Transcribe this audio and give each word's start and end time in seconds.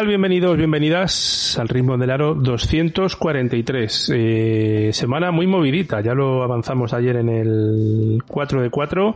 Bienvenidos, 0.00 0.56
bienvenidas 0.56 1.58
al 1.60 1.68
ritmo 1.68 1.98
del 1.98 2.10
aro 2.10 2.34
243. 2.34 4.10
Eh, 4.14 4.90
semana 4.92 5.30
muy 5.30 5.46
movidita, 5.46 6.00
ya 6.00 6.14
lo 6.14 6.42
avanzamos 6.42 6.94
ayer 6.94 7.16
en 7.16 7.28
el 7.28 8.22
4 8.26 8.62
de 8.62 8.70
4. 8.70 9.14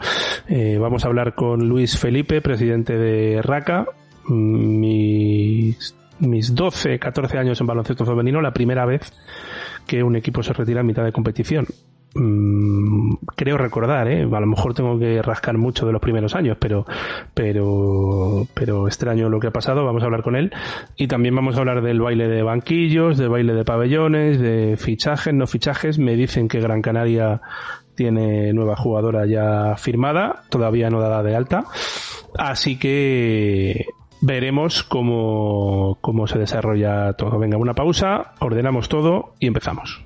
Eh, 0.49 0.77
vamos 0.79 1.05
a 1.05 1.09
hablar 1.09 1.35
con 1.35 1.67
Luis 1.67 1.99
Felipe, 1.99 2.43
presidente 2.43 2.97
de 2.99 3.41
RACA. 3.43 3.87
Mm, 4.29 4.79
Mis, 4.79 5.97
mis 6.21 6.55
12, 6.55 6.99
14 6.99 7.39
años 7.39 7.61
en 7.61 7.67
baloncesto 7.67 8.05
femenino, 8.05 8.43
la 8.43 8.53
primera 8.53 8.85
vez 8.85 9.13
que 9.87 10.03
un 10.03 10.15
equipo 10.15 10.43
se 10.43 10.53
retira 10.53 10.83
en 10.83 10.87
mitad 10.87 11.05
de 11.05 11.13
competición. 11.13 11.67
Creo 13.35 13.59
recordar, 13.59 14.09
¿eh? 14.09 14.23
a 14.23 14.41
lo 14.41 14.47
mejor 14.47 14.75
tengo 14.75 14.99
que 14.99 15.21
rascar 15.23 15.59
mucho 15.59 15.87
de 15.87 15.93
los 15.93 16.01
primeros 16.01 16.35
años, 16.35 16.57
pero, 16.61 16.87
pero, 17.35 18.47
pero 18.55 18.87
extraño 18.87 19.29
lo 19.29 19.41
que 19.41 19.49
ha 19.49 19.53
pasado. 19.53 19.85
Vamos 19.85 20.03
a 20.03 20.07
hablar 20.07 20.23
con 20.23 20.37
él 20.37 20.53
y 20.97 21.09
también 21.09 21.35
vamos 21.35 21.57
a 21.57 21.61
hablar 21.61 21.83
del 21.83 22.01
baile 22.01 22.29
de 22.29 22.43
banquillos, 22.43 23.19
del 23.19 23.29
baile 23.29 23.55
de 23.55 23.65
pabellones, 23.65 24.39
de 24.41 24.77
fichajes, 24.77 25.35
no 25.35 25.47
fichajes. 25.47 25.99
Me 25.99 26.15
dicen 26.15 26.49
que 26.49 26.61
Gran 26.61 26.83
Canaria 26.83 27.41
tiene 27.97 28.53
nueva 28.53 28.77
jugadora 28.77 29.27
ya 29.27 29.75
firmada, 29.77 30.43
todavía 30.51 30.91
no 30.91 31.01
dada 31.01 31.23
de 31.23 31.35
alta, 31.35 31.65
así 32.39 32.79
que 32.79 33.87
veremos 34.21 34.83
cómo, 34.83 35.99
cómo 36.01 36.27
se 36.27 36.39
desarrolla 36.39 37.15
todo. 37.15 37.39
Venga, 37.39 37.57
una 37.57 37.75
pausa, 37.75 38.35
ordenamos 38.39 38.89
todo 38.89 39.35
y 39.41 39.47
empezamos. 39.49 40.06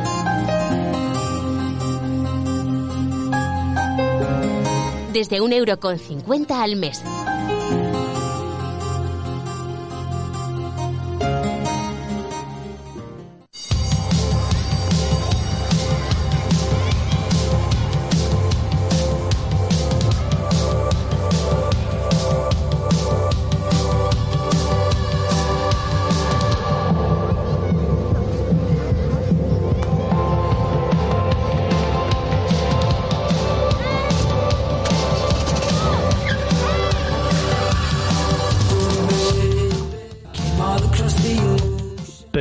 Desde 5.11 5.41
un 5.41 5.51
euro 5.51 5.77
con 5.77 5.99
cincuenta 5.99 6.63
al 6.63 6.77
mes. 6.77 7.03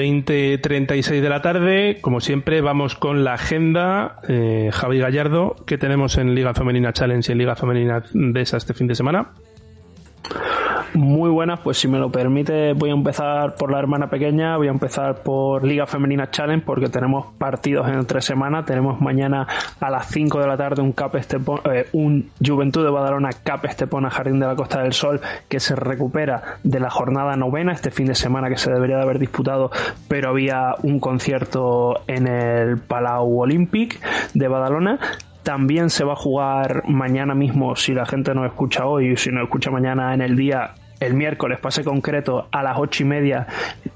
Veinte 0.01 0.57
treinta 0.57 0.97
y 0.97 1.03
seis 1.03 1.21
de 1.21 1.29
la 1.29 1.43
tarde, 1.43 1.99
como 2.01 2.23
siempre, 2.23 2.63
vamos 2.63 2.95
con 2.95 3.23
la 3.23 3.35
agenda. 3.35 4.17
Eh, 4.27 4.71
Javi 4.73 4.99
Gallardo, 4.99 5.57
que 5.67 5.77
tenemos 5.77 6.17
en 6.17 6.35
Liga 6.35 6.55
Femenina 6.55 6.95
Challenge 6.95 7.31
y 7.31 7.33
en 7.33 7.37
Liga 7.37 7.55
Femenina 7.55 8.03
Desa 8.15 8.57
este 8.57 8.73
fin 8.73 8.87
de 8.87 8.95
semana? 8.95 9.33
Muy 10.95 11.31
buenas, 11.31 11.61
pues 11.61 11.79
si 11.79 11.87
me 11.87 11.99
lo 11.99 12.11
permite 12.11 12.73
voy 12.73 12.91
a 12.91 12.95
empezar 12.95 13.55
por 13.55 13.71
la 13.71 13.79
hermana 13.79 14.11
pequeña, 14.11 14.57
voy 14.57 14.67
a 14.67 14.73
empezar 14.73 15.23
por 15.23 15.65
Liga 15.65 15.87
Femenina 15.87 16.31
Challenge 16.31 16.65
porque 16.65 16.89
tenemos 16.89 17.27
partidos 17.39 17.89
en 17.89 18.05
tres 18.07 18.25
semanas, 18.25 18.65
tenemos 18.65 19.01
mañana 19.01 19.47
a 19.79 19.89
las 19.89 20.09
5 20.09 20.41
de 20.41 20.47
la 20.49 20.57
tarde 20.57 20.83
un 20.83 20.91
Cap 20.93 21.15
Estepona, 21.15 21.63
eh, 21.73 21.87
un 21.93 22.31
Juventud 22.45 22.85
de 22.85 22.91
Badalona 22.91 23.31
Cap 23.45 23.65
Estepona 23.67 24.11
Jardín 24.11 24.41
de 24.41 24.47
la 24.47 24.57
Costa 24.57 24.83
del 24.83 24.93
Sol 24.93 25.21
que 25.49 25.61
se 25.61 25.77
recupera 25.77 26.59
de 26.65 26.81
la 26.81 26.91
jornada 26.91 27.37
novena 27.37 27.73
este 27.73 27.93
fin 27.93 28.07
de 28.07 28.17
semana 28.17 28.49
que 28.49 28.57
se 28.57 28.73
debería 28.73 28.97
de 28.97 29.03
haber 29.03 29.21
disputado, 29.21 29.71
pero 30.09 30.31
había 30.31 30.75
un 30.83 30.99
concierto 30.99 32.01
en 32.09 32.27
el 32.27 32.79
Palau 32.79 33.41
Olympic 33.41 34.01
de 34.35 34.49
Badalona. 34.49 34.99
También 35.43 35.89
se 35.89 36.05
va 36.05 36.13
a 36.13 36.17
jugar 36.17 36.83
mañana 36.87 37.35
mismo, 37.35 37.75
si 37.75 37.95
la 37.95 38.05
gente 38.05 38.35
nos 38.35 38.47
escucha 38.47 38.87
hoy, 38.87 39.17
si 39.17 39.31
nos 39.31 39.45
escucha 39.45 39.71
mañana 39.71 40.13
en 40.13 40.21
el 40.21 40.37
día, 40.37 40.75
el 41.01 41.15
miércoles, 41.15 41.59
pase 41.59 41.83
concreto, 41.83 42.49
a 42.53 42.63
las 42.63 42.79
ocho 42.79 43.03
y 43.03 43.07
media, 43.07 43.47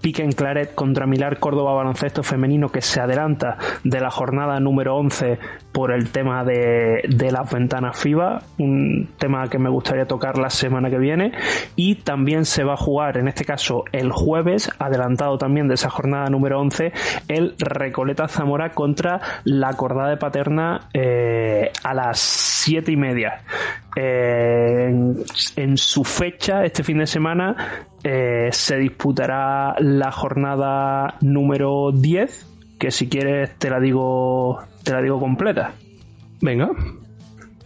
pique 0.01 0.23
en 0.23 0.33
Claret 0.33 0.75
contra 0.75 1.06
Milar 1.06 1.39
Córdoba 1.39 1.75
Baloncesto 1.75 2.23
Femenino, 2.23 2.71
que 2.71 2.81
se 2.81 3.01
adelanta 3.01 3.59
de 3.85 4.01
la 4.01 4.11
jornada 4.11 4.59
número 4.59 4.97
11 4.97 5.39
por 5.73 5.93
el 5.93 6.11
tema 6.11 6.45
de, 6.45 7.03
de 7.09 7.31
las 7.31 7.51
ventanas 7.51 7.99
FIBA, 8.01 8.43
un 8.59 9.11
tema 9.19 9.49
que 9.49 9.59
me 9.59 9.69
gustaría 9.69 10.06
tocar 10.06 10.39
la 10.39 10.51
semana 10.51 10.89
que 10.89 10.99
viene. 10.99 11.33
Y 11.77 11.97
también 11.97 12.45
se 12.45 12.65
va 12.65 12.75
a 12.75 12.79
jugar, 12.79 13.19
en 13.19 13.29
este 13.29 13.45
caso, 13.45 13.85
el 13.93 14.11
jueves, 14.11 14.71
adelantado 14.79 15.37
también 15.37 15.69
de 15.69 15.75
esa 15.75 15.91
jornada 15.91 16.27
número 16.31 16.61
11, 16.61 16.93
el 17.29 17.55
Recoleta 17.59 18.29
Zamora 18.29 18.71
contra 18.71 19.21
la 19.45 19.75
Cordada 19.75 20.11
de 20.11 20.17
Paterna 20.17 20.89
eh, 20.95 21.71
a 21.83 21.95
las 21.95 22.19
siete 22.19 22.93
y 22.93 22.97
media 22.97 23.43
en, 23.97 25.77
su 25.77 26.05
fecha, 26.05 26.65
este 26.65 26.83
fin 26.83 26.94
de 26.99 27.06
semana, 27.06 27.87
eh, 28.02 28.49
se 28.52 28.76
disputará 28.76 29.76
la 29.79 30.12
jornada 30.12 31.17
número 31.20 31.91
10, 31.93 32.46
que 32.79 32.91
si 32.91 33.08
quieres 33.08 33.56
te 33.58 33.70
la 33.70 33.81
digo, 33.81 34.58
te 34.82 34.93
la 34.93 35.00
digo 35.00 35.19
completa. 35.19 35.73
Venga. 36.41 36.70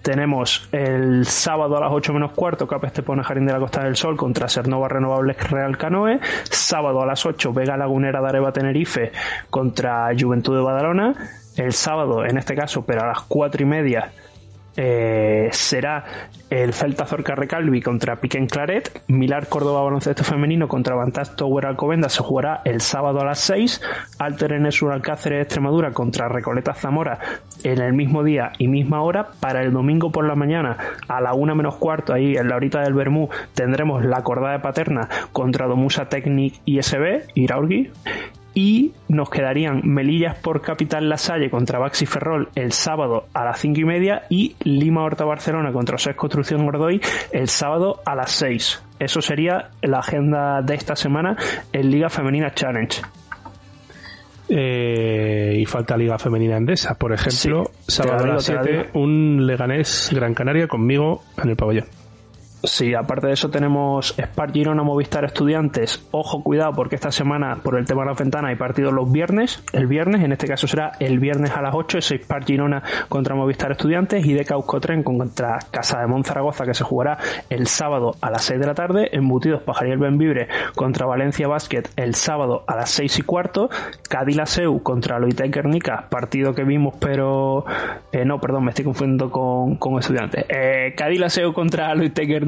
Tenemos 0.02 0.68
el 0.72 1.26
sábado 1.26 1.76
a 1.76 1.80
las 1.80 1.92
8 1.92 2.14
menos 2.14 2.32
cuarto 2.32 2.66
Capes 2.66 2.92
te 2.94 3.02
pone 3.02 3.22
Jarín 3.22 3.44
de 3.44 3.52
la 3.52 3.58
Costa 3.58 3.82
del 3.82 3.96
Sol 3.96 4.16
contra 4.16 4.48
Sernova 4.48 4.88
Renovables 4.88 5.50
Real 5.50 5.76
Canoe. 5.76 6.20
Sábado 6.44 7.02
a 7.02 7.06
las 7.06 7.26
8 7.26 7.52
Vega 7.52 7.76
Lagunera 7.76 8.22
de 8.22 8.28
Areva 8.28 8.52
Tenerife 8.52 9.12
contra 9.50 10.08
Juventud 10.18 10.56
de 10.56 10.62
Badalona. 10.62 11.14
El 11.56 11.72
sábado, 11.72 12.24
en 12.24 12.38
este 12.38 12.54
caso, 12.54 12.86
pero 12.86 13.02
a 13.02 13.08
las 13.08 13.20
4 13.22 13.62
y 13.62 13.66
media, 13.66 14.12
eh, 14.80 15.48
será 15.50 16.04
el 16.50 16.72
Celta 16.72 17.04
Zorca 17.04 17.34
Recalvi 17.34 17.82
contra 17.82 18.20
Piquen 18.20 18.46
Claret, 18.46 19.02
Milar 19.08 19.48
Córdoba 19.48 19.82
Baloncesto 19.82 20.22
Femenino 20.22 20.68
contra 20.68 20.94
Vantage 20.94 21.32
Tower 21.34 21.66
Alcobenda 21.66 22.08
se 22.08 22.22
jugará 22.22 22.62
el 22.64 22.80
sábado 22.80 23.20
a 23.20 23.24
las 23.24 23.40
6, 23.40 23.82
Alter 24.20 24.52
Enesur 24.52 24.92
Alcáceres 24.92 25.42
Extremadura 25.42 25.90
contra 25.90 26.28
Recoleta 26.28 26.74
Zamora 26.74 27.18
en 27.64 27.80
el 27.80 27.92
mismo 27.92 28.22
día 28.22 28.52
y 28.58 28.68
misma 28.68 29.02
hora, 29.02 29.30
para 29.40 29.62
el 29.62 29.72
domingo 29.72 30.12
por 30.12 30.28
la 30.28 30.36
mañana 30.36 30.76
a 31.08 31.20
la 31.20 31.34
1 31.34 31.56
menos 31.56 31.74
cuarto, 31.74 32.12
ahí 32.12 32.36
en 32.36 32.48
la 32.48 32.54
horita 32.54 32.80
del 32.80 32.94
Bermú, 32.94 33.28
tendremos 33.54 34.04
la 34.04 34.22
Cordada 34.22 34.52
de 34.52 34.60
Paterna 34.60 35.08
contra 35.32 35.66
Domusa 35.66 36.08
Technic 36.08 36.60
ISB, 36.64 37.24
Iraurgi, 37.34 37.90
y 38.58 38.92
nos 39.06 39.30
quedarían 39.30 39.82
Melillas 39.84 40.36
por 40.36 40.60
Capital 40.60 41.08
La 41.08 41.16
Salle 41.16 41.48
contra 41.48 41.78
Baxi 41.78 42.06
Ferrol 42.06 42.48
el 42.56 42.72
sábado 42.72 43.28
a 43.32 43.44
las 43.44 43.60
5 43.60 43.78
y 43.78 43.84
media 43.84 44.22
y 44.28 44.56
Lima 44.64 45.04
Horta 45.04 45.24
Barcelona 45.24 45.70
contra 45.70 45.96
SES 45.96 46.16
Construcción 46.16 46.64
Gordoy 46.64 47.00
el 47.30 47.46
sábado 47.46 48.00
a 48.04 48.16
las 48.16 48.32
6. 48.32 48.82
Eso 48.98 49.20
sería 49.20 49.70
la 49.80 50.00
agenda 50.00 50.60
de 50.60 50.74
esta 50.74 50.96
semana 50.96 51.36
en 51.72 51.88
Liga 51.88 52.08
Femenina 52.08 52.52
Challenge. 52.52 53.00
Eh, 54.48 55.54
y 55.60 55.64
falta 55.64 55.96
Liga 55.96 56.18
Femenina 56.18 56.56
Andesa, 56.56 56.96
por 56.98 57.12
ejemplo, 57.12 57.70
sábado 57.86 58.24
a 58.24 58.26
las 58.26 58.44
7, 58.44 58.90
un 58.94 59.46
Leganés 59.46 60.10
Gran 60.12 60.34
Canaria 60.34 60.66
conmigo 60.66 61.22
en 61.40 61.50
el 61.50 61.56
pabellón. 61.56 61.97
Sí, 62.64 62.92
aparte 62.92 63.28
de 63.28 63.34
eso 63.34 63.50
tenemos 63.50 64.16
Spark 64.18 64.52
Girona 64.52 64.82
Movistar 64.82 65.24
Estudiantes. 65.24 66.04
Ojo, 66.10 66.42
cuidado, 66.42 66.72
porque 66.72 66.96
esta 66.96 67.12
semana, 67.12 67.60
por 67.62 67.78
el 67.78 67.84
tema 67.84 68.02
de 68.02 68.08
la 68.08 68.14
ventana, 68.14 68.48
hay 68.48 68.56
partidos 68.56 68.92
los 68.92 69.12
viernes. 69.12 69.62
El 69.72 69.86
viernes, 69.86 70.24
en 70.24 70.32
este 70.32 70.48
caso 70.48 70.66
será 70.66 70.90
el 70.98 71.20
viernes 71.20 71.52
a 71.52 71.62
las 71.62 71.72
8, 71.72 71.98
es 71.98 72.06
Spark 72.10 72.46
Girona 72.46 72.82
contra 73.08 73.36
Movistar 73.36 73.70
Estudiantes 73.70 74.26
y 74.26 74.32
de 74.34 74.44
Tren 74.80 75.04
contra 75.04 75.60
Casa 75.70 76.00
de 76.00 76.08
Monzaragoza, 76.08 76.64
que 76.64 76.74
se 76.74 76.82
jugará 76.82 77.18
el 77.48 77.68
sábado 77.68 78.16
a 78.20 78.28
las 78.28 78.42
6 78.42 78.58
de 78.58 78.66
la 78.66 78.74
tarde. 78.74 79.08
Embutidos 79.12 79.62
Pajariel 79.62 79.98
Benvibre 79.98 80.48
contra 80.74 81.06
Valencia 81.06 81.46
Basket 81.46 81.84
el 81.94 82.16
sábado 82.16 82.64
a 82.66 82.74
las 82.74 82.90
6 82.90 83.20
y 83.20 83.22
cuarto. 83.22 83.70
Cadilaseu 84.08 84.82
contra 84.82 85.20
Loitec 85.20 85.54
Guernica, 85.54 86.08
partido 86.10 86.54
que 86.54 86.64
vimos, 86.64 86.96
pero. 86.98 87.64
Eh, 88.10 88.24
no, 88.24 88.40
perdón, 88.40 88.64
me 88.64 88.70
estoy 88.70 88.84
confundiendo 88.84 89.30
con, 89.30 89.76
con 89.76 89.96
Estudiantes. 89.98 90.44
Eh, 90.48 90.96
contra 91.54 91.94
Loitec 91.94 92.26
Guernica 92.26 92.47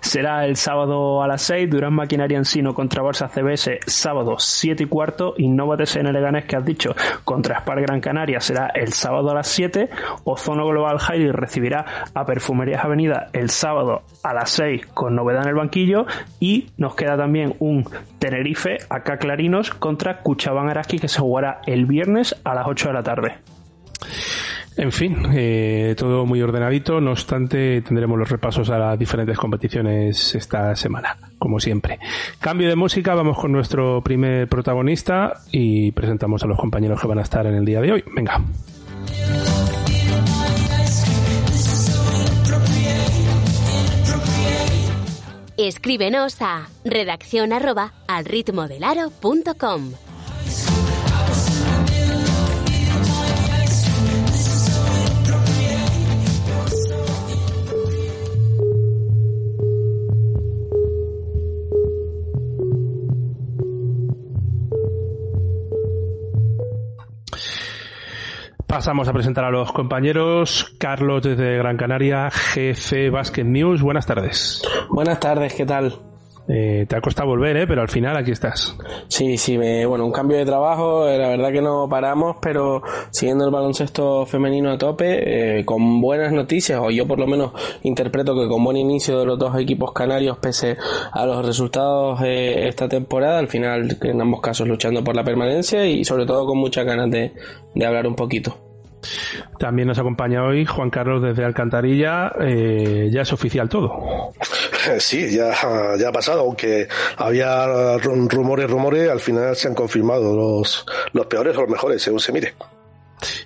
será 0.00 0.44
el 0.44 0.56
sábado 0.56 1.22
a 1.22 1.28
las 1.28 1.42
6, 1.42 1.70
Durán 1.70 1.94
Maquinaria 1.94 2.38
Ensino 2.38 2.74
contra 2.74 3.02
Barça 3.02 3.28
CBS 3.28 3.80
sábado 3.86 4.36
7 4.38 4.84
y 4.84 4.86
cuarto, 4.86 5.34
Innovates 5.38 5.96
en 5.96 6.12
Leganés 6.12 6.44
que 6.44 6.56
has 6.56 6.64
dicho 6.64 6.94
contra 7.24 7.60
Spar 7.60 7.80
Gran 7.80 8.00
Canaria. 8.00 8.40
Será 8.40 8.68
el 8.74 8.92
sábado 8.92 9.30
a 9.30 9.34
las 9.34 9.48
7, 9.48 9.90
Ozono 10.24 10.66
Global 10.66 10.98
Highly 10.98 11.32
recibirá 11.32 11.84
a 12.14 12.24
Perfumerías 12.24 12.84
Avenida 12.84 13.28
el 13.32 13.50
sábado 13.50 14.02
a 14.22 14.34
las 14.34 14.50
6 14.50 14.86
con 14.86 15.14
novedad 15.14 15.42
en 15.42 15.48
el 15.48 15.54
banquillo. 15.54 16.06
Y 16.40 16.70
nos 16.76 16.94
queda 16.94 17.16
también 17.16 17.54
un 17.58 17.84
Tenerife 18.18 18.78
acá 18.88 19.18
Clarinos 19.18 19.70
contra 19.70 20.22
Cuchabán 20.22 20.68
Araski 20.68 20.98
que 20.98 21.08
se 21.08 21.20
jugará 21.20 21.60
el 21.66 21.86
viernes 21.86 22.36
a 22.44 22.54
las 22.54 22.66
8 22.66 22.88
de 22.88 22.94
la 22.94 23.02
tarde. 23.02 23.51
En 24.82 24.90
fin, 24.90 25.16
eh, 25.32 25.94
todo 25.96 26.26
muy 26.26 26.42
ordenadito, 26.42 27.00
no 27.00 27.12
obstante 27.12 27.82
tendremos 27.82 28.18
los 28.18 28.28
repasos 28.28 28.68
a 28.68 28.78
las 28.78 28.98
diferentes 28.98 29.38
competiciones 29.38 30.34
esta 30.34 30.74
semana, 30.74 31.16
como 31.38 31.60
siempre. 31.60 32.00
Cambio 32.40 32.68
de 32.68 32.74
música, 32.74 33.14
vamos 33.14 33.38
con 33.38 33.52
nuestro 33.52 34.02
primer 34.02 34.48
protagonista 34.48 35.34
y 35.52 35.92
presentamos 35.92 36.42
a 36.42 36.48
los 36.48 36.58
compañeros 36.58 37.00
que 37.00 37.06
van 37.06 37.20
a 37.20 37.22
estar 37.22 37.46
en 37.46 37.54
el 37.54 37.64
día 37.64 37.80
de 37.80 37.92
hoy. 37.92 38.04
Venga. 38.12 38.42
Escríbenos 45.56 46.42
a 46.42 46.66
redacción 46.84 47.52
arroba 47.52 47.92
al 48.08 48.24
ritmo 48.24 48.66
del 48.66 48.82
Pasamos 68.72 69.06
a 69.06 69.12
presentar 69.12 69.44
a 69.44 69.50
los 69.50 69.70
compañeros. 69.70 70.74
Carlos 70.78 71.22
desde 71.22 71.58
Gran 71.58 71.76
Canaria, 71.76 72.30
GC 72.30 73.10
Basket 73.10 73.44
News. 73.44 73.82
Buenas 73.82 74.06
tardes. 74.06 74.62
Buenas 74.88 75.20
tardes, 75.20 75.52
¿qué 75.52 75.66
tal? 75.66 76.11
Eh, 76.48 76.86
te 76.88 76.96
ha 76.96 77.00
costado 77.00 77.28
volver, 77.28 77.56
¿eh? 77.56 77.66
pero 77.66 77.82
al 77.82 77.88
final 77.88 78.16
aquí 78.16 78.32
estás. 78.32 78.76
Sí, 79.08 79.38
sí, 79.38 79.56
bueno, 79.86 80.04
un 80.04 80.12
cambio 80.12 80.38
de 80.38 80.44
trabajo, 80.44 81.08
eh, 81.08 81.16
la 81.18 81.28
verdad 81.28 81.52
que 81.52 81.62
no 81.62 81.88
paramos, 81.88 82.36
pero 82.42 82.82
siguiendo 83.10 83.44
el 83.44 83.50
baloncesto 83.50 84.26
femenino 84.26 84.72
a 84.72 84.78
tope, 84.78 85.58
eh, 85.60 85.64
con 85.64 86.00
buenas 86.00 86.32
noticias, 86.32 86.80
o 86.82 86.90
yo 86.90 87.06
por 87.06 87.18
lo 87.18 87.26
menos 87.26 87.52
interpreto 87.82 88.34
que 88.34 88.48
con 88.48 88.64
buen 88.64 88.76
inicio 88.76 89.18
de 89.20 89.26
los 89.26 89.38
dos 89.38 89.56
equipos 89.58 89.92
canarios, 89.92 90.38
pese 90.38 90.76
a 91.12 91.24
los 91.26 91.44
resultados 91.44 92.20
esta 92.22 92.88
temporada, 92.88 93.38
al 93.38 93.48
final 93.48 93.96
en 94.02 94.20
ambos 94.20 94.40
casos 94.40 94.66
luchando 94.66 95.04
por 95.04 95.14
la 95.14 95.24
permanencia 95.24 95.86
y 95.86 96.04
sobre 96.04 96.26
todo 96.26 96.46
con 96.46 96.58
muchas 96.58 96.84
ganas 96.84 97.10
de, 97.10 97.32
de 97.74 97.86
hablar 97.86 98.06
un 98.06 98.16
poquito. 98.16 98.71
También 99.58 99.88
nos 99.88 99.98
acompaña 99.98 100.44
hoy 100.44 100.64
Juan 100.64 100.90
Carlos 100.90 101.22
desde 101.22 101.44
Alcantarilla. 101.44 102.32
Eh, 102.40 103.08
ya 103.12 103.22
es 103.22 103.32
oficial 103.32 103.68
todo. 103.68 104.32
Sí, 104.98 105.30
ya, 105.36 105.52
ya 105.96 106.08
ha 106.08 106.12
pasado, 106.12 106.40
aunque 106.40 106.88
había 107.16 107.98
rumores, 107.98 108.68
rumores, 108.68 109.08
al 109.08 109.20
final 109.20 109.54
se 109.54 109.68
han 109.68 109.74
confirmado 109.74 110.34
los, 110.34 110.84
los 111.12 111.26
peores 111.26 111.56
o 111.56 111.60
los 111.60 111.70
mejores, 111.70 112.02
según 112.02 112.18
se 112.18 112.32
mire. 112.32 112.54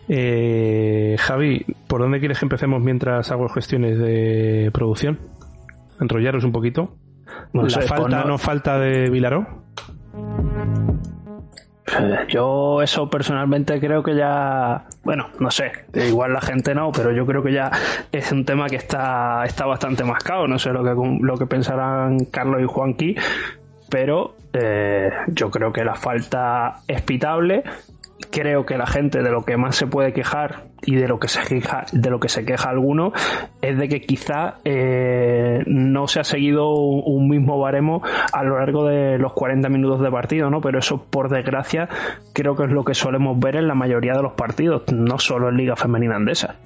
Eh, 0.08 1.16
Javi, 1.18 1.64
¿por 1.86 2.00
dónde 2.00 2.20
quieres 2.20 2.38
que 2.38 2.46
empecemos 2.46 2.80
mientras 2.82 3.30
hago 3.30 3.48
gestiones 3.48 3.98
de 3.98 4.70
producción? 4.72 5.18
Enrollaros 6.00 6.44
un 6.44 6.52
poquito. 6.52 6.96
¿La 7.52 7.82
falta 7.82 8.24
no 8.24 8.38
falta 8.38 8.78
de 8.78 9.10
Vilaró? 9.10 9.64
Yo 12.28 12.82
eso 12.82 13.08
personalmente 13.08 13.80
creo 13.80 14.02
que 14.02 14.14
ya, 14.14 14.84
bueno, 15.04 15.28
no 15.38 15.50
sé, 15.50 15.72
igual 15.94 16.32
la 16.32 16.40
gente 16.40 16.74
no, 16.74 16.92
pero 16.92 17.12
yo 17.12 17.26
creo 17.26 17.42
que 17.42 17.52
ya 17.52 17.70
es 18.12 18.30
un 18.32 18.44
tema 18.44 18.66
que 18.66 18.76
está, 18.76 19.44
está 19.44 19.66
bastante 19.66 20.04
mascado, 20.04 20.46
no 20.46 20.58
sé 20.58 20.70
lo 20.70 20.82
que, 20.82 20.94
lo 21.20 21.36
que 21.36 21.46
pensarán 21.46 22.26
Carlos 22.26 22.60
y 22.62 22.66
Juanqui, 22.66 23.16
pero 23.88 24.36
eh, 24.52 25.10
yo 25.28 25.50
creo 25.50 25.72
que 25.72 25.84
la 25.84 25.94
falta 25.94 26.80
es 26.88 27.02
pitable. 27.02 27.62
Creo 28.30 28.64
que 28.64 28.78
la 28.78 28.86
gente 28.86 29.22
de 29.22 29.30
lo 29.30 29.44
que 29.44 29.56
más 29.56 29.76
se 29.76 29.86
puede 29.86 30.12
quejar 30.12 30.65
y 30.82 30.96
de 30.96 31.08
lo 31.08 31.18
que 31.18 31.28
se 31.28 31.40
queja, 31.42 31.84
de 31.92 32.10
lo 32.10 32.20
que 32.20 32.28
se 32.28 32.44
queja 32.44 32.70
alguno 32.70 33.12
es 33.62 33.78
de 33.78 33.88
que 33.88 34.00
quizá 34.00 34.56
eh, 34.64 35.62
no 35.66 36.06
se 36.06 36.20
ha 36.20 36.24
seguido 36.24 36.70
un 36.72 37.28
mismo 37.28 37.58
baremo 37.58 38.02
a 38.32 38.42
lo 38.42 38.58
largo 38.58 38.86
de 38.86 39.18
los 39.18 39.32
40 39.32 39.68
minutos 39.68 40.00
de 40.00 40.10
partido, 40.10 40.50
¿no? 40.50 40.60
Pero 40.60 40.78
eso, 40.78 41.02
por 41.02 41.28
desgracia, 41.28 41.88
creo 42.32 42.54
que 42.56 42.64
es 42.64 42.70
lo 42.70 42.84
que 42.84 42.94
solemos 42.94 43.38
ver 43.38 43.56
en 43.56 43.68
la 43.68 43.74
mayoría 43.74 44.14
de 44.14 44.22
los 44.22 44.32
partidos, 44.32 44.82
no 44.92 45.18
solo 45.18 45.48
en 45.48 45.56
Liga 45.56 45.76
Femenina 45.76 46.16
Andesa. 46.16 46.56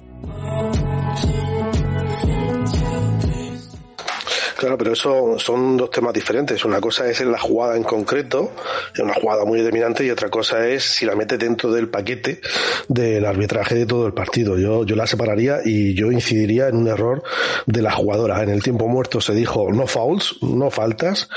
Claro, 4.61 4.77
pero 4.77 4.93
eso 4.93 5.39
son 5.39 5.75
dos 5.75 5.89
temas 5.89 6.13
diferentes. 6.13 6.63
Una 6.65 6.79
cosa 6.79 7.09
es 7.09 7.19
en 7.19 7.31
la 7.31 7.39
jugada 7.39 7.75
en 7.75 7.81
concreto, 7.81 8.51
en 8.95 9.05
una 9.05 9.15
jugada 9.15 9.43
muy 9.43 9.57
determinante, 9.57 10.05
y 10.05 10.11
otra 10.11 10.29
cosa 10.29 10.67
es 10.67 10.83
si 10.83 11.03
la 11.03 11.15
mete 11.15 11.39
dentro 11.39 11.71
del 11.71 11.89
paquete 11.89 12.41
del 12.87 13.25
arbitraje 13.25 13.73
de 13.73 13.87
todo 13.87 14.05
el 14.05 14.13
partido. 14.13 14.59
Yo, 14.59 14.85
yo 14.85 14.95
la 14.95 15.07
separaría 15.07 15.61
y 15.65 15.95
yo 15.95 16.11
incidiría 16.11 16.67
en 16.67 16.75
un 16.75 16.87
error 16.89 17.23
de 17.65 17.81
la 17.81 17.91
jugadora. 17.91 18.43
En 18.43 18.49
el 18.49 18.61
tiempo 18.61 18.87
muerto 18.87 19.19
se 19.19 19.33
dijo 19.33 19.71
no 19.73 19.87
fouls, 19.87 20.37
no 20.43 20.69
faltas, 20.69 21.27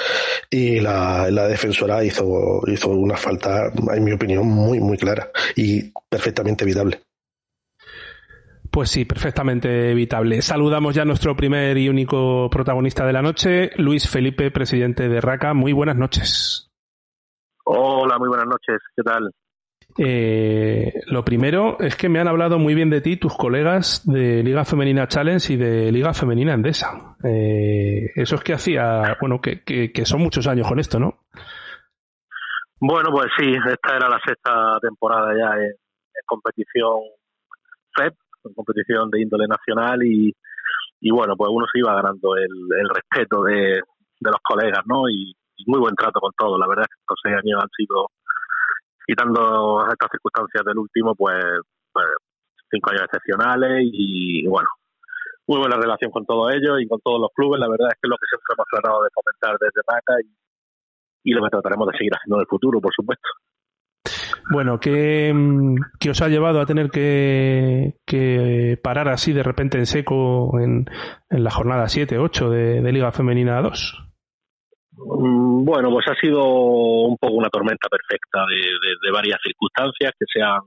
y 0.51 0.81
la, 0.81 1.31
la 1.31 1.49
defensora 1.49 2.05
hizo, 2.05 2.61
hizo 2.67 2.91
una 2.91 3.17
falta, 3.17 3.73
en 3.95 4.05
mi 4.05 4.13
opinión, 4.13 4.47
muy, 4.47 4.81
muy 4.81 4.99
clara 4.99 5.31
y 5.57 5.95
perfectamente 6.11 6.65
evitable. 6.65 7.01
Pues 8.75 8.91
sí, 8.91 9.05
perfectamente 9.05 9.93
evitable. 9.93 10.43
Saludamos 10.43 10.97
ya 10.97 11.03
a 11.03 11.05
nuestro 11.05 11.37
primer 11.37 11.79
y 11.79 11.89
único 11.89 12.51
protagonista 12.51 13.07
de 13.07 13.13
la 13.13 13.23
noche, 13.23 13.71
Luis 13.77 14.11
Felipe, 14.11 14.51
presidente 14.51 15.09
de 15.09 15.21
RACA. 15.21 15.55
Muy 15.55 15.73
buenas 15.73 15.97
noches. 15.97 16.73
Hola, 17.65 18.19
muy 18.19 18.27
buenas 18.27 18.49
noches. 18.49 18.83
¿Qué 18.97 19.03
tal? 19.05 19.31
Eh, 19.97 20.93
lo 21.07 21.25
primero 21.25 21.79
es 21.79 21.95
que 21.95 22.09
me 22.09 22.19
han 22.19 22.27
hablado 22.27 22.59
muy 22.59 22.75
bien 22.75 22.91
de 22.91 23.01
ti 23.01 23.17
tus 23.17 23.37
colegas 23.37 24.03
de 24.11 24.43
Liga 24.43 24.65
Femenina 24.65 25.07
Challenge 25.07 25.53
y 25.53 25.57
de 25.57 25.93
Liga 25.93 26.13
Femenina 26.13 26.55
Endesa. 26.55 27.17
Eh, 27.23 28.11
eso 28.17 28.35
es 28.35 28.43
que 28.43 28.55
hacía, 28.55 29.17
bueno, 29.21 29.41
que, 29.41 29.63
que, 29.63 30.05
son 30.05 30.21
muchos 30.21 30.49
años 30.49 30.67
con 30.67 30.81
esto, 30.81 30.99
¿no? 30.99 31.21
Bueno, 32.81 33.11
pues 33.13 33.27
sí, 33.39 33.53
esta 33.55 33.97
era 33.97 34.09
la 34.09 34.19
sexta 34.27 34.81
temporada 34.83 35.33
ya 35.39 35.63
en, 35.63 35.75
competición 36.27 37.03
En 38.45 38.55
competición 38.55 39.11
de 39.11 39.23
índole 39.23 39.47
nacional 39.47 40.03
y, 40.03 40.33
y 41.01 41.11
bueno, 41.11 41.37
pues 41.37 41.51
uno 41.53 41.67
se 41.73 41.79
iba 41.79 41.95
ganando 41.95 42.37
el, 42.37 42.51
el 42.79 42.89
respeto 42.89 43.43
de, 43.43 43.81
de, 43.81 44.31
los 44.31 44.41
colegas, 44.43 44.83
¿no? 44.87 45.09
Y, 45.09 45.33
y, 45.57 45.65
muy 45.67 45.81
buen 45.81 45.95
trato 45.95 46.21
con 46.21 46.33
todos. 46.37 46.59
La 46.59 46.69
verdad 46.69 46.85
es 46.85 46.95
que 46.95 47.01
estos 47.01 47.21
seis 47.23 47.37
años 47.37 47.63
han 47.63 47.71
sido 47.77 48.09
quitando 49.07 49.87
estas 49.91 50.11
circunstancias 50.11 50.65
del 50.65 50.79
último, 50.79 51.15
pues, 51.15 51.45
pues, 51.93 52.07
cinco 52.71 52.91
años 52.91 53.05
excepcionales 53.05 53.81
y, 53.85 54.47
bueno, 54.47 54.69
muy 55.47 55.59
buena 55.59 55.77
relación 55.77 56.11
con 56.11 56.25
todos 56.25 56.55
ellos 56.55 56.81
y 56.81 56.89
con 56.89 57.01
todos 57.01 57.21
los 57.21 57.31
clubes. 57.35 57.61
La 57.61 57.69
verdad 57.69 57.89
es 57.89 57.95
que 57.95 58.07
es 58.07 58.11
lo 58.11 58.17
que 58.17 58.27
siempre 58.27 58.55
hemos 58.55 58.67
tratado 58.71 59.03
de 59.05 59.11
fomentar 59.13 59.59
desde 59.61 59.87
MACA 59.87 60.15
y, 61.25 61.33
lo 61.33 61.43
que 61.43 61.51
trataremos 61.51 61.89
de 61.89 61.99
seguir 61.99 62.13
haciendo 62.13 62.37
en 62.37 62.41
el 62.41 62.47
futuro, 62.47 62.81
por 62.81 62.93
supuesto. 62.95 63.29
Bueno, 64.53 64.79
¿qué, 64.79 65.33
¿qué, 65.99 66.11
os 66.11 66.21
ha 66.21 66.29
llevado 66.29 66.61
a 66.61 66.67
tener 66.67 66.91
que, 66.91 67.95
que, 68.07 68.79
parar 68.83 69.09
así 69.09 69.33
de 69.33 69.43
repente 69.43 69.79
en 69.79 69.87
seco 69.87 70.61
en, 70.61 70.87
en 71.31 71.45
la 71.45 71.51
jornada 71.51 71.89
7, 71.89 72.19
8 72.19 72.51
de, 72.51 72.83
de 72.83 72.93
Liga 72.93 73.11
Femenina 73.11 73.63
2? 73.63 74.05
Mm, 74.97 75.65
bueno, 75.65 75.91
pues 75.91 76.07
ha 76.09 76.15
sido 76.15 76.45
un 76.45 77.17
poco 77.19 77.35
una 77.35 77.49
tormenta 77.49 77.89
perfecta 77.89 78.45
de, 78.47 79.11
varias 79.11 79.39
circunstancias 79.43 80.13
que 80.19 80.27
se 80.33 80.43
han 80.43 80.61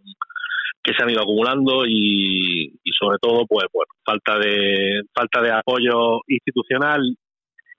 que 0.83 0.93
se 0.93 1.03
han 1.03 1.09
ido 1.09 1.21
acumulando 1.21 1.85
y, 1.85 2.71
sobre 2.97 3.17
todo 3.21 3.45
pues 3.45 3.65
bueno 3.73 3.91
falta 4.05 4.39
de 4.39 5.01
falta 5.13 5.41
de 5.41 5.51
apoyo 5.51 6.21
institucional 6.27 7.01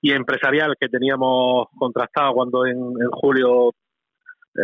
y 0.02 0.12
empresarial 0.12 0.74
que 0.78 0.88
teníamos 0.88 1.68
contrastado 1.76 2.34
cuando 2.34 2.66
en, 2.66 2.92
julio 3.12 3.70
eh, 3.70 3.72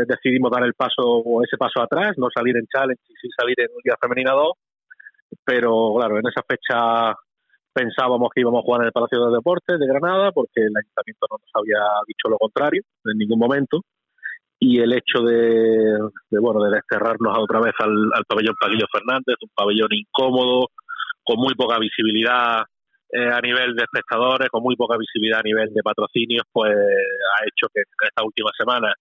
decidimos 0.07 0.51
dar 0.51 0.65
el 0.65 0.75
paso 0.75 1.23
ese 1.45 1.57
paso 1.57 1.81
atrás, 1.81 2.15
no 2.17 2.29
salir 2.35 2.57
en 2.57 2.67
challenge 2.67 3.03
y 3.09 3.15
sí 3.15 3.29
salir 3.37 3.59
en 3.61 3.69
Liga 3.83 3.97
Femenina 4.01 4.33
2, 4.33 4.53
pero 5.45 5.95
claro, 5.97 6.19
en 6.19 6.27
esa 6.27 6.43
fecha 6.43 7.15
pensábamos 7.73 8.31
que 8.33 8.41
íbamos 8.41 8.61
a 8.61 8.65
jugar 8.65 8.83
en 8.83 8.87
el 8.87 8.93
Palacio 8.93 9.27
de 9.27 9.35
Deportes 9.35 9.79
de 9.79 9.87
Granada 9.87 10.31
porque 10.31 10.63
el 10.63 10.73
ayuntamiento 10.77 11.27
no 11.29 11.37
nos 11.43 11.51
había 11.55 11.83
dicho 12.07 12.31
lo 12.31 12.39
contrario 12.39 12.83
en 13.05 13.19
ningún 13.19 13.39
momento 13.39 13.83
y 14.61 14.79
el 14.79 14.93
hecho 14.93 15.21
de, 15.27 15.99
bueno 16.39 16.63
de 16.63 16.71
desterrarnos 16.71 17.37
otra 17.37 17.61
vez 17.61 17.75
al, 17.81 18.25
pabellón 18.29 18.55
Paquillo 18.61 18.87
Fernández 18.93 19.35
un 19.43 19.51
pabellón 19.55 19.91
incómodo 19.91 20.69
con 21.25 21.37
muy 21.39 21.55
poca 21.55 21.79
visibilidad 21.81 22.63
eh, 23.11 23.29
a 23.29 23.41
nivel 23.41 23.75
de 23.75 23.83
espectadores 23.83 24.49
con 24.51 24.63
muy 24.63 24.77
poca 24.77 24.97
visibilidad 24.97 25.41
a 25.41 25.43
nivel 25.43 25.75
de 25.75 25.83
patrocinios 25.83 26.47
pues 26.53 26.71
ha 26.71 27.43
hecho 27.43 27.67
que 27.75 27.81
en 27.81 28.07
esta 28.07 28.23
última 28.23 28.51
semana 28.57 28.95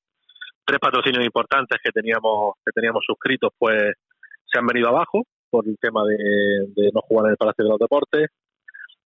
tres 0.65 0.79
patrocinios 0.79 1.25
importantes 1.25 1.79
que 1.83 1.91
teníamos 1.91 2.55
que 2.65 2.71
teníamos 2.71 3.03
suscritos 3.05 3.51
pues 3.57 3.93
se 4.45 4.59
han 4.59 4.67
venido 4.67 4.89
abajo 4.89 5.23
por 5.49 5.67
el 5.67 5.77
tema 5.79 6.03
de, 6.05 6.67
de 6.75 6.91
no 6.93 7.01
jugar 7.01 7.27
en 7.27 7.31
el 7.31 7.37
Palacio 7.37 7.65
de 7.65 7.69
los 7.69 7.79
Deportes 7.79 8.29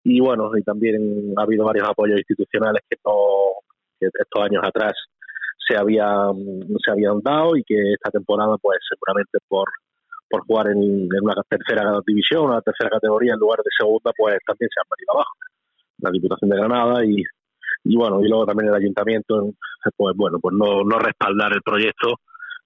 y 0.09 0.21
bueno, 0.21 0.51
y 0.57 0.63
también 0.63 1.35
ha 1.37 1.43
habido 1.43 1.65
varios 1.65 1.89
apoyos 1.89 2.19
institucionales 2.19 2.83
que 2.89 2.97
no 3.05 3.13
que 3.99 4.07
estos 4.07 4.45
años 4.45 4.63
atrás 4.63 4.93
se 5.67 5.77
habían 5.77 6.35
se 6.85 6.91
habían 6.93 7.21
dado 7.23 7.57
y 7.57 7.65
que 7.65 7.93
esta 7.93 8.11
temporada 8.11 8.57
pues 8.59 8.79
seguramente 8.89 9.39
por 9.49 9.69
por 10.29 10.45
jugar 10.47 10.69
en, 10.69 11.09
una 11.23 11.35
tercera 11.49 12.01
división, 12.07 12.47
una 12.47 12.61
tercera 12.61 12.91
categoría 12.91 13.35
en 13.35 13.39
lugar 13.39 13.59
de 13.59 13.71
segunda, 13.79 14.11
pues 14.17 14.37
también 14.47 14.69
se 14.73 14.81
han 14.81 14.91
venido 14.91 15.13
abajo. 15.15 15.35
La 15.99 16.11
Diputación 16.11 16.51
de 16.51 16.57
Granada 16.57 17.05
y, 17.05 17.23
y 17.89 17.97
bueno, 17.97 18.21
y 18.21 18.29
luego 18.29 18.47
también 18.47 18.69
el 18.69 18.75
Ayuntamiento, 18.75 19.53
pues 19.97 20.17
bueno, 20.17 20.39
pues 20.41 20.55
no, 20.57 20.83
no 20.83 20.99
respaldar 20.99 21.53
el 21.53 21.63
proyecto 21.63 22.19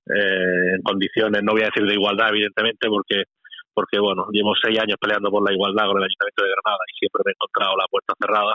eh, 0.06 0.74
en 0.76 0.82
condiciones, 0.82 1.42
no 1.42 1.52
voy 1.52 1.62
a 1.62 1.66
decir 1.66 1.84
de 1.86 1.94
igualdad, 1.94 2.30
evidentemente, 2.30 2.88
porque 2.88 3.24
porque 3.72 4.00
bueno, 4.00 4.26
llevo 4.32 4.52
seis 4.60 4.78
años 4.80 4.98
peleando 5.00 5.30
por 5.30 5.46
la 5.46 5.54
igualdad 5.54 5.86
con 5.86 5.98
el 5.98 6.08
Ayuntamiento 6.08 6.42
de 6.42 6.50
Granada 6.50 6.82
y 6.88 6.98
siempre 6.98 7.22
me 7.24 7.30
he 7.30 7.36
encontrado 7.38 7.76
la 7.76 7.86
puerta 7.88 8.14
cerrada, 8.18 8.54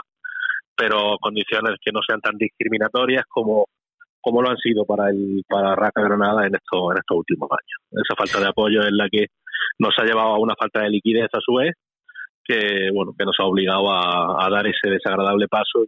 pero 0.76 1.16
condiciones 1.20 1.78
que 1.80 1.92
no 1.92 2.00
sean 2.06 2.20
tan 2.20 2.36
discriminatorias 2.36 3.24
como 3.28 3.66
como 4.20 4.42
lo 4.42 4.50
han 4.50 4.58
sido 4.58 4.84
para 4.84 5.08
el 5.08 5.42
para 5.48 5.74
Raca 5.74 6.02
Granada 6.02 6.46
en 6.46 6.54
estos 6.54 6.92
en 6.92 6.98
estos 6.98 7.16
últimos 7.16 7.48
años. 7.50 7.78
Esa 8.04 8.14
falta 8.18 8.40
de 8.40 8.50
apoyo 8.50 8.82
es 8.82 8.92
la 8.92 9.08
que 9.08 9.26
nos 9.78 9.94
ha 9.98 10.04
llevado 10.04 10.34
a 10.34 10.38
una 10.38 10.54
falta 10.58 10.82
de 10.82 10.90
liquidez 10.90 11.30
a 11.32 11.40
su 11.40 11.54
vez, 11.54 11.74
que 12.44 12.90
bueno 12.92 13.14
que 13.16 13.24
nos 13.24 13.36
ha 13.38 13.44
obligado 13.44 13.90
a, 13.90 14.44
a 14.44 14.50
dar 14.50 14.66
ese 14.66 14.90
desagradable 14.90 15.48
paso 15.48 15.86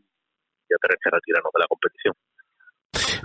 y 0.69 0.75
a 0.75 0.79
tener 0.79 0.99
que 1.03 1.11
retirarnos 1.11 1.53
de 1.55 1.61
la 1.61 1.67
competición. 1.67 2.15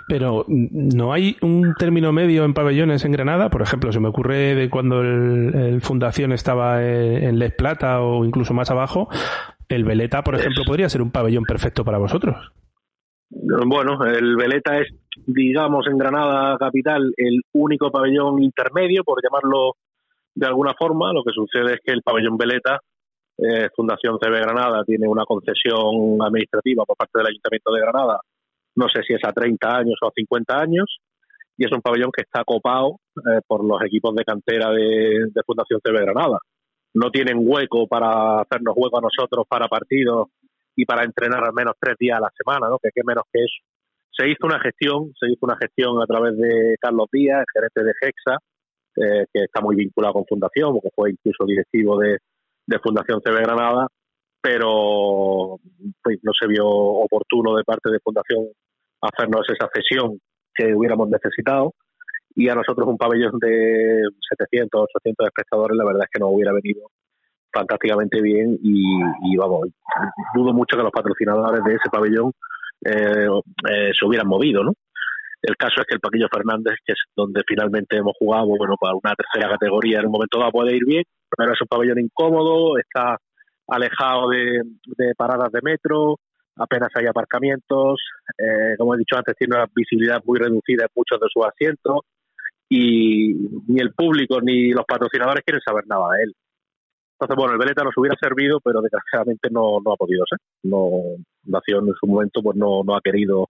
Pero 0.07 0.45
no 0.47 1.13
hay 1.13 1.37
un 1.41 1.73
término 1.75 2.11
medio 2.11 2.43
en 2.43 2.53
pabellones 2.53 3.05
en 3.05 3.11
Granada, 3.13 3.49
por 3.49 3.61
ejemplo, 3.61 3.91
se 3.91 3.99
me 3.99 4.09
ocurre 4.09 4.55
de 4.55 4.69
cuando 4.69 5.01
el, 5.01 5.81
Fundación 5.81 6.31
estaba 6.31 6.83
en, 6.83 7.39
Les 7.39 7.53
Plata 7.53 8.01
o 8.01 8.25
incluso 8.25 8.53
más 8.53 8.69
abajo, 8.69 9.07
el 9.69 9.85
Veleta, 9.85 10.23
por 10.23 10.35
ejemplo, 10.35 10.63
podría 10.65 10.89
ser 10.89 11.01
un 11.01 11.11
pabellón 11.11 11.45
perfecto 11.45 11.83
para 11.85 11.97
vosotros. 11.97 12.51
Bueno, 13.29 14.03
el 14.05 14.35
Veleta 14.35 14.79
es, 14.79 14.93
digamos, 15.25 15.87
en 15.87 15.97
Granada 15.97 16.57
capital, 16.57 17.13
el 17.17 17.41
único 17.53 17.91
pabellón 17.91 18.41
intermedio, 18.43 19.03
por 19.03 19.21
llamarlo 19.23 19.73
de 20.35 20.45
alguna 20.45 20.73
forma. 20.77 21.13
Lo 21.13 21.23
que 21.23 21.31
sucede 21.33 21.75
es 21.75 21.79
que 21.83 21.91
el 21.91 22.03
pabellón 22.03 22.37
Veleta, 22.37 22.79
eh, 23.37 23.69
Fundación 23.75 24.17
CB 24.19 24.41
Granada, 24.41 24.83
tiene 24.85 25.07
una 25.07 25.25
concesión 25.25 26.21
administrativa 26.21 26.85
por 26.85 26.97
parte 26.97 27.19
del 27.19 27.27
Ayuntamiento 27.27 27.73
de 27.73 27.81
Granada 27.81 28.19
no 28.75 28.87
sé 28.89 29.03
si 29.03 29.13
es 29.13 29.21
a 29.23 29.31
30 29.31 29.77
años 29.77 29.95
o 30.01 30.07
a 30.07 30.11
50 30.15 30.57
años, 30.57 30.99
y 31.57 31.65
es 31.65 31.71
un 31.71 31.81
pabellón 31.81 32.11
que 32.11 32.23
está 32.23 32.43
copado 32.43 32.99
eh, 33.17 33.41
por 33.45 33.63
los 33.63 33.81
equipos 33.83 34.15
de 34.15 34.23
cantera 34.23 34.71
de, 34.71 35.29
Fundación 35.45 35.79
CB 35.83 36.01
Granada. 36.01 36.39
No 36.95 37.11
tienen 37.11 37.37
hueco 37.39 37.87
para 37.87 38.41
hacernos 38.41 38.75
hueco 38.75 38.97
a 38.97 39.01
nosotros 39.01 39.45
para 39.47 39.67
partidos 39.67 40.29
y 40.75 40.85
para 40.85 41.03
entrenar 41.03 41.43
al 41.43 41.53
menos 41.53 41.75
tres 41.79 41.95
días 41.99 42.17
a 42.17 42.21
la 42.21 42.31
semana, 42.35 42.69
¿no? 42.69 42.79
Que 42.79 42.89
qué 42.93 43.01
menos 43.05 43.23
que 43.31 43.43
eso. 43.43 43.61
Se 44.11 44.29
hizo 44.29 44.45
una 44.45 44.59
gestión, 44.59 45.11
se 45.19 45.27
hizo 45.27 45.39
una 45.41 45.57
gestión 45.57 46.01
a 46.01 46.05
través 46.05 46.37
de 46.37 46.75
Carlos 46.79 47.07
Díaz, 47.11 47.45
gerente 47.51 47.83
de 47.83 47.93
Hexa, 47.99 48.37
eh, 48.95 49.25
que 49.31 49.43
está 49.43 49.61
muy 49.61 49.75
vinculado 49.75 50.13
con 50.13 50.25
Fundación, 50.25 50.73
porque 50.73 50.89
fue 50.95 51.11
incluso 51.11 51.45
directivo 51.45 51.97
de, 51.99 52.17
de 52.65 52.79
Fundación 52.79 53.21
CB 53.21 53.41
Granada, 53.41 53.87
pero 54.41 55.57
pues, 56.01 56.19
no 56.23 56.31
se 56.39 56.47
vio 56.47 56.67
oportuno 56.67 57.55
de 57.55 57.63
parte 57.63 57.89
de 57.89 57.99
Fundación 57.99 58.47
hacernos 59.01 59.45
esa 59.49 59.69
cesión 59.73 60.19
que 60.53 60.73
hubiéramos 60.73 61.09
necesitado 61.09 61.73
y 62.35 62.49
a 62.49 62.55
nosotros 62.55 62.87
un 62.87 62.97
pabellón 62.97 63.37
de 63.39 64.03
700, 64.29 64.87
800 64.95 65.27
espectadores 65.27 65.77
la 65.77 65.85
verdad 65.85 66.03
es 66.03 66.09
que 66.11 66.19
nos 66.19 66.29
hubiera 66.31 66.53
venido 66.53 66.89
fantásticamente 67.53 68.19
bien 68.21 68.57
y, 68.63 69.37
vamos, 69.37 69.69
dudo 70.33 70.53
mucho 70.53 70.75
que 70.75 70.83
los 70.83 70.91
patrocinadores 70.91 71.63
de 71.63 71.75
ese 71.75 71.89
pabellón 71.91 72.31
eh, 72.83 73.27
eh, 73.69 73.91
se 73.97 74.05
hubieran 74.05 74.27
movido, 74.27 74.63
¿no? 74.63 74.73
El 75.43 75.55
caso 75.57 75.81
es 75.81 75.85
que 75.85 75.95
el 75.95 75.99
Paquillo 75.99 76.27
Fernández, 76.33 76.75
que 76.85 76.93
es 76.93 76.99
donde 77.15 77.41
finalmente 77.45 77.97
hemos 77.97 78.13
jugado, 78.17 78.47
bueno, 78.47 78.75
para 78.79 78.95
una 78.95 79.13
tercera 79.13 79.51
categoría 79.51 79.99
en 79.99 80.05
un 80.07 80.13
momento 80.13 80.39
dado 80.39 80.51
puede 80.51 80.75
ir 80.75 80.85
bien, 80.85 81.03
pero 81.37 81.53
es 81.53 81.61
un 81.61 81.67
pabellón 81.67 81.99
incómodo, 81.99 82.77
está 82.77 83.17
alejado 83.67 84.29
de, 84.29 84.61
paradas 85.17 85.51
de 85.51 85.61
metro, 85.63 86.17
apenas 86.55 86.89
hay 86.95 87.05
aparcamientos, 87.07 87.99
eh, 88.37 88.75
como 88.77 88.95
he 88.95 88.99
dicho 88.99 89.17
antes, 89.17 89.35
tiene 89.37 89.55
una 89.55 89.67
visibilidad 89.73 90.21
muy 90.25 90.39
reducida 90.39 90.83
en 90.83 90.91
muchos 90.95 91.19
de 91.19 91.27
sus 91.31 91.45
asientos 91.45 92.01
y 92.69 93.33
ni 93.67 93.79
el 93.79 93.93
público 93.93 94.41
ni 94.41 94.71
los 94.71 94.85
patrocinadores 94.85 95.43
quieren 95.45 95.61
saber 95.61 95.85
nada 95.87 96.07
de 96.17 96.23
él. 96.23 96.33
Entonces, 97.13 97.37
bueno, 97.37 97.53
el 97.53 97.59
Veleta 97.59 97.83
nos 97.83 97.97
hubiera 97.97 98.17
servido, 98.19 98.59
pero 98.59 98.81
desgraciadamente 98.81 99.49
no, 99.51 99.79
no 99.83 99.93
ha 99.93 99.95
podido 99.95 100.25
ser. 100.27 100.39
No, 100.63 100.89
Nación 101.45 101.87
en 101.87 101.93
su 101.93 102.07
momento 102.07 102.41
pues 102.41 102.57
no, 102.57 102.83
no 102.83 102.95
ha 102.95 103.01
querido 103.01 103.47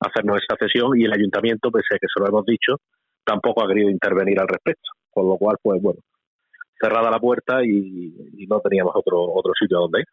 hacernos 0.00 0.38
esa 0.38 0.56
cesión 0.58 0.98
y 0.98 1.04
el 1.04 1.12
ayuntamiento, 1.12 1.70
pese 1.70 1.96
a 1.96 1.98
que 1.98 2.06
se 2.06 2.20
lo 2.20 2.28
hemos 2.28 2.46
dicho, 2.46 2.76
tampoco 3.24 3.62
ha 3.62 3.68
querido 3.68 3.90
intervenir 3.90 4.40
al 4.40 4.48
respecto. 4.48 4.90
Con 5.10 5.28
lo 5.28 5.36
cual, 5.36 5.56
pues 5.62 5.82
bueno, 5.82 6.00
cerrada 6.80 7.10
la 7.10 7.18
puerta 7.18 7.64
y, 7.64 8.14
y 8.38 8.46
no 8.46 8.60
teníamos 8.60 8.92
otro, 8.94 9.20
otro 9.34 9.52
sitio 9.58 9.78
donde 9.78 10.00
ir. 10.00 10.06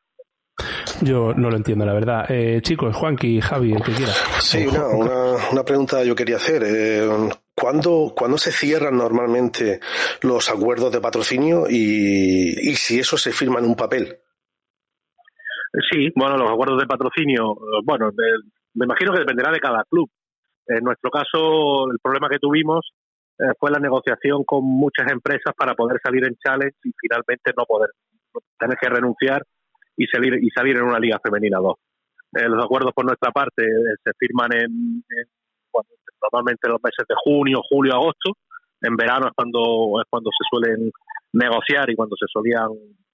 Yo 1.01 1.33
no 1.35 1.49
lo 1.49 1.57
entiendo, 1.57 1.85
la 1.85 1.93
verdad. 1.93 2.25
Eh, 2.29 2.59
chicos, 2.61 2.95
Juanqui, 2.95 3.39
Javi, 3.39 3.73
el 3.73 3.83
que 3.83 3.91
quiera. 3.91 4.11
Sí, 4.39 4.65
una, 4.65 5.49
una, 5.51 5.63
pregunta 5.63 6.03
yo 6.03 6.15
quería 6.15 6.37
hacer. 6.37 6.63
Eh, 6.65 7.07
¿cuándo, 7.55 8.13
¿cuándo, 8.15 8.37
se 8.37 8.51
cierran 8.51 8.97
normalmente 8.97 9.79
los 10.21 10.49
acuerdos 10.49 10.91
de 10.91 11.01
patrocinio 11.01 11.65
y, 11.69 12.69
y 12.69 12.75
si 12.75 12.99
eso 12.99 13.17
se 13.17 13.31
firma 13.31 13.59
en 13.59 13.65
un 13.65 13.75
papel? 13.75 14.17
Sí, 15.91 16.09
bueno, 16.15 16.37
los 16.37 16.49
acuerdos 16.49 16.79
de 16.79 16.87
patrocinio, 16.87 17.55
bueno, 17.83 18.09
me 18.73 18.85
imagino 18.85 19.13
que 19.13 19.19
dependerá 19.19 19.51
de 19.51 19.59
cada 19.59 19.83
club. 19.89 20.09
En 20.65 20.83
nuestro 20.83 21.11
caso, 21.11 21.91
el 21.91 21.99
problema 22.01 22.29
que 22.29 22.39
tuvimos 22.39 22.89
eh, 23.39 23.53
fue 23.59 23.69
la 23.69 23.79
negociación 23.79 24.43
con 24.43 24.65
muchas 24.65 25.11
empresas 25.11 25.53
para 25.55 25.75
poder 25.75 25.99
salir 26.03 26.25
en 26.25 26.35
challenge 26.37 26.75
y 26.83 26.91
finalmente 26.99 27.51
no 27.55 27.65
poder 27.65 27.89
tener 28.57 28.77
que 28.81 28.89
renunciar 28.89 29.43
y 29.95 30.07
salir 30.07 30.33
y 30.41 30.49
salir 30.49 30.77
en 30.77 30.83
una 30.83 30.99
liga 30.99 31.19
femenina 31.23 31.59
2. 31.59 31.75
Eh, 32.33 32.49
los 32.49 32.63
acuerdos 32.63 32.93
por 32.93 33.05
nuestra 33.05 33.31
parte 33.31 33.63
eh, 33.63 33.95
se 34.03 34.11
firman 34.17 34.49
en, 34.53 35.03
normalmente 36.21 36.65
en 36.65 36.71
los 36.71 36.81
meses 36.83 37.05
de 37.07 37.15
junio, 37.23 37.61
julio, 37.69 37.93
agosto. 37.93 38.33
En 38.81 38.95
verano 38.95 39.27
es 39.27 39.33
cuando 39.35 40.01
es 40.01 40.07
cuando 40.09 40.29
se 40.31 40.43
suelen 40.49 40.91
negociar 41.33 41.89
y 41.89 41.95
cuando 41.95 42.15
se 42.15 42.25
solían, 42.31 42.69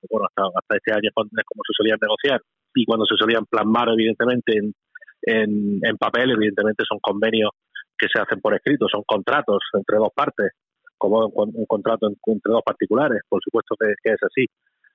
bueno, 0.10 0.27
hasta, 0.36 0.75
este 0.75 0.92
año 0.92 1.10
es 1.10 1.46
como 1.46 1.63
se 1.68 1.74
solían 1.75 2.00
negociar 2.01 2.42
y 2.75 2.86
cuando 2.86 3.06
se 3.06 3.15
solían 3.18 3.46
plasmar 3.46 3.89
evidentemente 3.89 4.58
en, 4.58 4.74
en, 5.22 5.80
en 5.84 5.98
papel, 5.98 6.32
evidentemente 6.32 6.84
son 6.88 7.00
convenios 7.00 7.51
que 7.98 8.08
se 8.14 8.20
hacen 8.20 8.40
por 8.42 8.54
escrito, 8.54 8.88
son 8.90 9.04
contratos 9.06 9.60
entre 9.74 9.98
dos 9.98 10.10
partes, 10.14 10.52
como 10.98 11.28
un, 11.28 11.66
contrato 11.66 12.08
entre 12.08 12.52
dos 12.52 12.62
particulares, 12.66 13.22
por 13.28 13.42
supuesto 13.44 13.76
que, 13.80 13.94
es 14.04 14.24
así. 14.24 14.46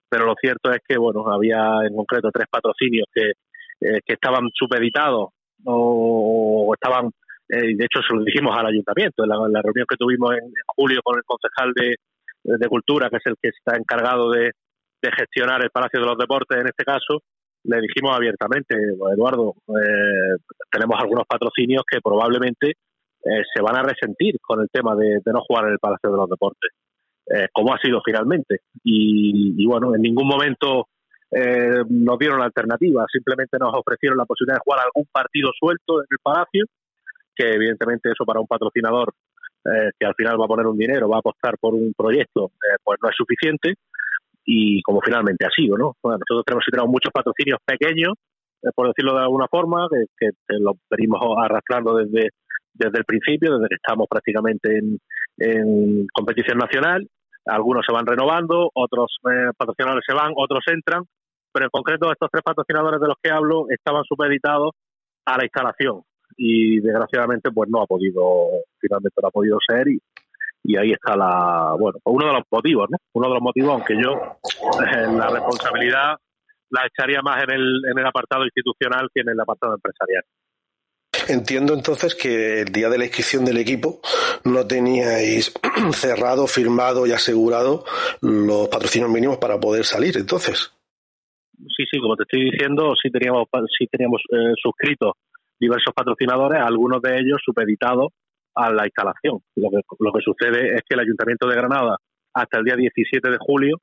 Pero 0.08 0.24
lo 0.24 0.34
cierto 0.40 0.70
es 0.70 0.78
que, 0.86 0.96
bueno, 0.96 1.26
había 1.30 1.86
en 1.86 1.94
concreto 1.94 2.30
tres 2.32 2.46
patrocinios 2.50 3.06
que, 3.12 3.30
eh, 3.80 4.00
que 4.04 4.14
estaban 4.14 4.48
supeditados 4.54 5.30
o, 5.64 6.72
estaban, 6.74 7.10
eh, 7.48 7.76
de 7.76 7.84
hecho 7.84 8.00
se 8.06 8.16
lo 8.16 8.24
dijimos 8.24 8.56
al 8.56 8.66
ayuntamiento 8.66 9.24
en 9.24 9.30
la, 9.30 9.62
reunión 9.62 9.86
que 9.88 9.96
tuvimos 9.96 10.32
en, 10.32 10.52
julio 10.74 11.00
con 11.04 11.18
el 11.18 11.24
concejal 11.24 11.72
de, 11.74 11.96
de 12.42 12.68
Cultura, 12.68 13.10
que 13.10 13.16
es 13.16 13.26
el 13.26 13.34
que 13.40 13.48
está 13.48 13.76
encargado 13.76 14.30
de, 14.30 14.52
de 15.02 15.10
gestionar 15.12 15.62
el 15.62 15.70
Palacio 15.70 16.00
de 16.00 16.06
los 16.06 16.18
Deportes 16.18 16.58
en 16.58 16.68
este 16.68 16.84
caso, 16.84 17.22
le 17.64 17.80
dijimos 17.80 18.16
abiertamente, 18.16 18.74
Eduardo, 18.76 19.54
eh, 19.68 20.36
tenemos 20.70 20.98
algunos 21.00 21.26
patrocinios 21.26 21.82
que 21.90 22.00
probablemente 22.00 22.74
eh, 23.28 23.42
se 23.52 23.62
van 23.62 23.76
a 23.76 23.82
resentir 23.82 24.36
con 24.40 24.60
el 24.60 24.68
tema 24.70 24.96
de, 24.96 25.20
no 25.26 25.40
jugar 25.42 25.66
en 25.66 25.72
el 25.72 25.78
Palacio 25.78 26.10
de 26.10 26.16
los 26.16 26.28
Deportes, 26.28 26.70
eh, 27.26 27.48
como 27.52 27.74
ha 27.74 27.78
sido 27.78 28.00
finalmente. 28.04 28.60
Y, 28.82 29.64
bueno, 29.66 29.94
en 29.94 30.02
ningún 30.02 30.26
momento 30.26 30.86
nos 31.30 32.18
dieron 32.18 32.38
la 32.38 32.46
alternativa, 32.46 33.04
simplemente 33.12 33.58
nos 33.60 33.74
ofrecieron 33.74 34.16
la 34.16 34.24
posibilidad 34.24 34.56
de 34.56 34.62
jugar 34.64 34.80
algún 34.82 35.04
partido 35.12 35.50
suelto 35.58 36.00
en 36.00 36.06
el 36.10 36.18
Palacio, 36.22 36.64
que 37.36 37.50
evidentemente 37.50 38.10
eso 38.10 38.24
para 38.24 38.40
un 38.40 38.46
patrocinador 38.46 39.12
que 39.62 40.06
al 40.06 40.14
final 40.14 40.40
va 40.40 40.46
a 40.46 40.48
poner 40.48 40.66
un 40.66 40.78
dinero, 40.78 41.06
va 41.06 41.16
a 41.16 41.18
apostar 41.18 41.58
por 41.60 41.74
un 41.74 41.92
proyecto, 41.94 42.52
pues 42.82 42.98
no 43.02 43.10
es 43.10 43.14
suficiente 43.14 43.74
y 44.50 44.80
como 44.80 45.02
finalmente 45.02 45.44
ha 45.44 45.50
sido, 45.54 45.76
¿no? 45.76 45.92
nosotros 46.02 46.42
tenemos, 46.46 46.64
tenemos 46.70 46.90
muchos 46.90 47.12
patrocinios 47.12 47.58
pequeños, 47.66 48.14
eh, 48.62 48.70
por 48.74 48.88
decirlo 48.88 49.12
de 49.12 49.20
alguna 49.20 49.46
forma, 49.46 49.86
que, 49.90 50.30
que, 50.48 50.56
los 50.58 50.76
venimos 50.90 51.20
arrastrando 51.36 51.94
desde, 51.96 52.30
desde 52.78 52.98
el 52.98 53.04
principio, 53.04 53.54
desde 53.54 53.68
que 53.68 53.74
estamos 53.74 54.06
prácticamente 54.08 54.78
en, 55.38 56.06
competición 56.12 56.58
nacional. 56.58 57.06
Algunos 57.46 57.84
se 57.86 57.92
van 57.92 58.06
renovando, 58.06 58.70
otros 58.74 59.16
eh, 59.24 59.52
patrocinadores 59.56 60.04
se 60.06 60.14
van, 60.14 60.32
otros 60.36 60.64
entran, 60.66 61.04
pero 61.52 61.66
en 61.66 61.70
concreto 61.70 62.12
estos 62.12 62.28
tres 62.30 62.42
patrocinadores 62.44 63.00
de 63.00 63.08
los 63.08 63.16
que 63.22 63.30
hablo 63.30 63.66
estaban 63.70 64.04
supeditados 64.04 64.72
a 65.24 65.38
la 65.38 65.44
instalación 65.44 66.02
y 66.36 66.80
desgraciadamente 66.80 67.50
pues 67.50 67.70
no 67.70 67.82
ha 67.82 67.86
podido, 67.86 68.22
finalmente 68.78 69.20
no 69.22 69.28
ha 69.28 69.30
podido 69.30 69.58
ser 69.66 69.88
y, 69.88 69.98
y 70.62 70.76
ahí 70.76 70.92
está 70.92 71.16
la, 71.16 71.74
bueno, 71.78 71.98
uno 72.04 72.26
de 72.26 72.32
los 72.34 72.42
motivos, 72.50 72.88
¿no? 72.90 72.98
Uno 73.14 73.28
de 73.28 73.34
los 73.34 73.42
motivos, 73.42 73.70
aunque 73.72 73.94
yo 73.96 74.12
eh, 74.12 75.12
la 75.16 75.28
responsabilidad 75.28 76.16
la 76.70 76.86
echaría 76.86 77.22
más 77.22 77.42
en 77.44 77.50
el, 77.50 77.82
en 77.90 77.98
el 77.98 78.06
apartado 78.06 78.44
institucional 78.44 79.08
que 79.14 79.22
en 79.22 79.30
el 79.30 79.40
apartado 79.40 79.74
empresarial. 79.74 80.22
Entiendo 81.28 81.74
entonces 81.74 82.14
que 82.14 82.62
el 82.62 82.72
día 82.72 82.88
de 82.88 82.96
la 82.96 83.04
inscripción 83.04 83.44
del 83.44 83.58
equipo 83.58 84.00
no 84.44 84.66
teníais 84.66 85.52
cerrado, 85.92 86.46
firmado 86.46 87.06
y 87.06 87.12
asegurado 87.12 87.84
los 88.22 88.68
patrocinios 88.68 89.10
mínimos 89.10 89.36
para 89.36 89.60
poder 89.60 89.84
salir, 89.84 90.16
entonces. 90.16 90.72
Sí, 91.52 91.84
sí, 91.90 92.00
como 92.00 92.16
te 92.16 92.22
estoy 92.22 92.50
diciendo, 92.50 92.94
sí 93.00 93.10
teníamos, 93.10 93.44
sí 93.78 93.86
teníamos 93.88 94.22
eh, 94.30 94.54
suscritos 94.62 95.12
diversos 95.60 95.92
patrocinadores, 95.94 96.62
algunos 96.62 97.02
de 97.02 97.16
ellos 97.16 97.38
supeditados 97.44 98.08
a 98.54 98.72
la 98.72 98.86
instalación. 98.86 99.40
Lo 99.56 99.70
que, 99.70 99.80
lo 99.98 100.12
que 100.12 100.20
sucede 100.22 100.76
es 100.76 100.82
que 100.88 100.94
el 100.94 101.00
Ayuntamiento 101.00 101.46
de 101.46 101.56
Granada, 101.56 101.96
hasta 102.32 102.58
el 102.58 102.64
día 102.64 102.76
17 102.76 103.30
de 103.30 103.38
julio, 103.38 103.76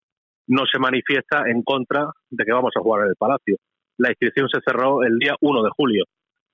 no 0.48 0.64
se 0.72 0.80
manifiesta 0.80 1.44
en 1.48 1.64
contra 1.64 2.08
de 2.30 2.44
que 2.44 2.54
vamos 2.54 2.72
a 2.76 2.82
jugar 2.82 3.04
en 3.04 3.10
el 3.10 3.16
Palacio. 3.18 3.58
La 3.98 4.10
inscripción 4.10 4.48
se 4.50 4.62
cerró 4.66 5.04
el 5.04 5.18
día 5.20 5.36
1 5.42 5.64
de 5.64 5.70
julio, 5.76 6.06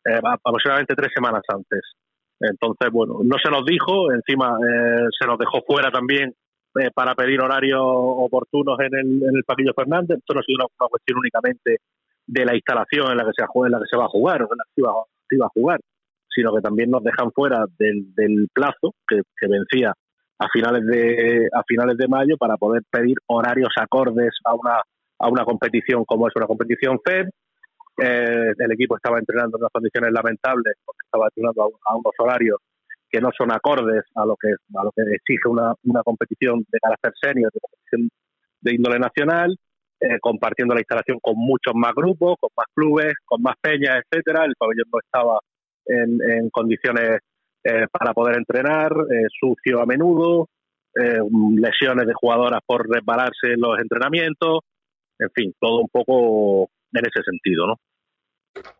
eh, 0.06 0.20
aproximadamente 0.24 0.96
tres 0.96 1.12
semanas 1.14 1.44
antes. 1.48 1.82
Entonces, 2.40 2.92
bueno, 2.92 3.20
no 3.24 3.38
se 3.44 3.52
nos 3.52 3.66
dijo, 3.66 4.12
encima 4.12 4.58
eh, 4.58 5.08
se 5.18 5.28
nos 5.28 5.38
dejó 5.38 5.62
fuera 5.62 5.92
también 5.92 6.34
eh, 6.80 6.90
para 6.94 7.14
pedir 7.14 7.40
horarios 7.42 7.82
oportunos 7.84 8.80
en 8.80 8.96
el, 8.98 9.24
en 9.24 9.36
el 9.36 9.44
Paquillo 9.44 9.74
Fernández. 9.76 10.18
Esto 10.18 10.34
no 10.34 10.40
ha 10.40 10.44
sido 10.44 10.66
una, 10.66 10.90
cuestión 10.90 11.20
únicamente 11.20 11.78
de 12.26 12.46
la 12.46 12.56
instalación 12.56 13.12
en 13.12 13.18
la 13.18 13.26
que 13.26 13.32
se, 13.36 13.44
en 13.44 13.72
la 13.72 13.80
que 13.80 13.90
se 13.90 13.98
va 13.98 14.06
a 14.06 14.10
jugar 14.10 14.42
o 14.44 14.50
en 14.52 14.58
la 14.58 14.64
que 14.74 15.36
iba 15.36 15.46
a 15.46 15.50
jugar, 15.50 15.80
sino 16.34 16.56
que 16.56 16.62
también 16.62 16.90
nos 16.90 17.04
dejan 17.04 17.32
fuera 17.32 17.66
del, 17.78 18.16
del 18.16 18.48
plazo 18.54 18.96
que, 19.08 19.22
vencía 19.48 19.94
a 20.40 20.48
finales 20.50 20.86
de 20.88 21.50
a 21.54 21.62
finales 21.68 21.98
de 21.98 22.08
mayo 22.08 22.38
para 22.38 22.58
poder 22.58 22.82
pedir 22.90 23.18
horarios 23.28 23.70
acordes 23.80 24.34
a 24.46 24.56
una 24.56 24.82
a 25.20 25.30
una 25.30 25.46
competición 25.46 26.04
como 26.06 26.28
es 26.28 26.34
una 26.36 26.48
competición 26.48 27.00
FED. 27.04 27.28
Eh, 28.04 28.54
el 28.58 28.72
equipo 28.72 28.96
estaba 28.96 29.20
entrenando 29.20 29.58
en 29.58 29.64
unas 29.64 29.72
condiciones 29.72 30.12
lamentables 30.12 30.74
porque 30.84 31.06
estaba 31.06 31.28
entrenando 31.28 31.78
a, 31.86 31.96
unos 31.96 32.14
horarios 32.18 32.58
que 33.10 33.22
no 33.22 33.30
son 33.38 33.52
acordes 33.52 34.04
a 34.16 34.26
lo 34.26 34.36
que 34.38 34.50
a 34.74 34.84
lo 34.84 34.92
que 34.96 35.04
exige 35.14 35.48
una, 35.48 35.74
una 35.84 36.02
competición 36.02 36.66
de 36.72 36.80
carácter 36.80 37.14
senior, 37.22 37.52
de 37.54 37.60
competición 37.60 38.10
de 38.62 38.76
índole 38.76 38.98
nacional, 38.98 39.56
eh, 40.00 40.18
compartiendo 40.20 40.74
la 40.74 40.82
instalación 40.82 41.20
con 41.22 41.36
muchos 41.38 41.74
más 41.76 41.94
grupos, 41.94 42.36
con 42.40 42.50
más 42.58 42.66
clubes, 42.74 43.14
con 43.26 43.42
más 43.42 43.56
peñas, 43.62 44.02
etcétera. 44.02 44.46
El 44.46 44.56
pabellón 44.58 44.88
no 44.92 45.00
estaba 45.00 45.40
en, 45.86 46.50
condiciones 46.50 47.20
eh, 47.64 47.86
para 47.92 48.14
poder 48.14 48.38
entrenar, 48.38 48.92
eh, 48.92 49.28
sucio 49.40 49.82
a 49.82 49.86
menudo, 49.86 50.48
eh, 50.96 51.20
lesiones 51.56 52.08
de 52.08 52.14
jugadoras 52.14 52.62
por 52.66 52.90
resbalarse 52.90 53.54
en 53.54 53.62
los 53.62 53.80
entrenamientos, 53.80 54.60
en 55.20 55.30
fin, 55.36 55.54
todo 55.60 55.82
un 55.82 55.90
poco 55.90 56.70
en 56.94 57.06
ese 57.06 57.24
sentido, 57.24 57.68
¿no? 57.68 57.76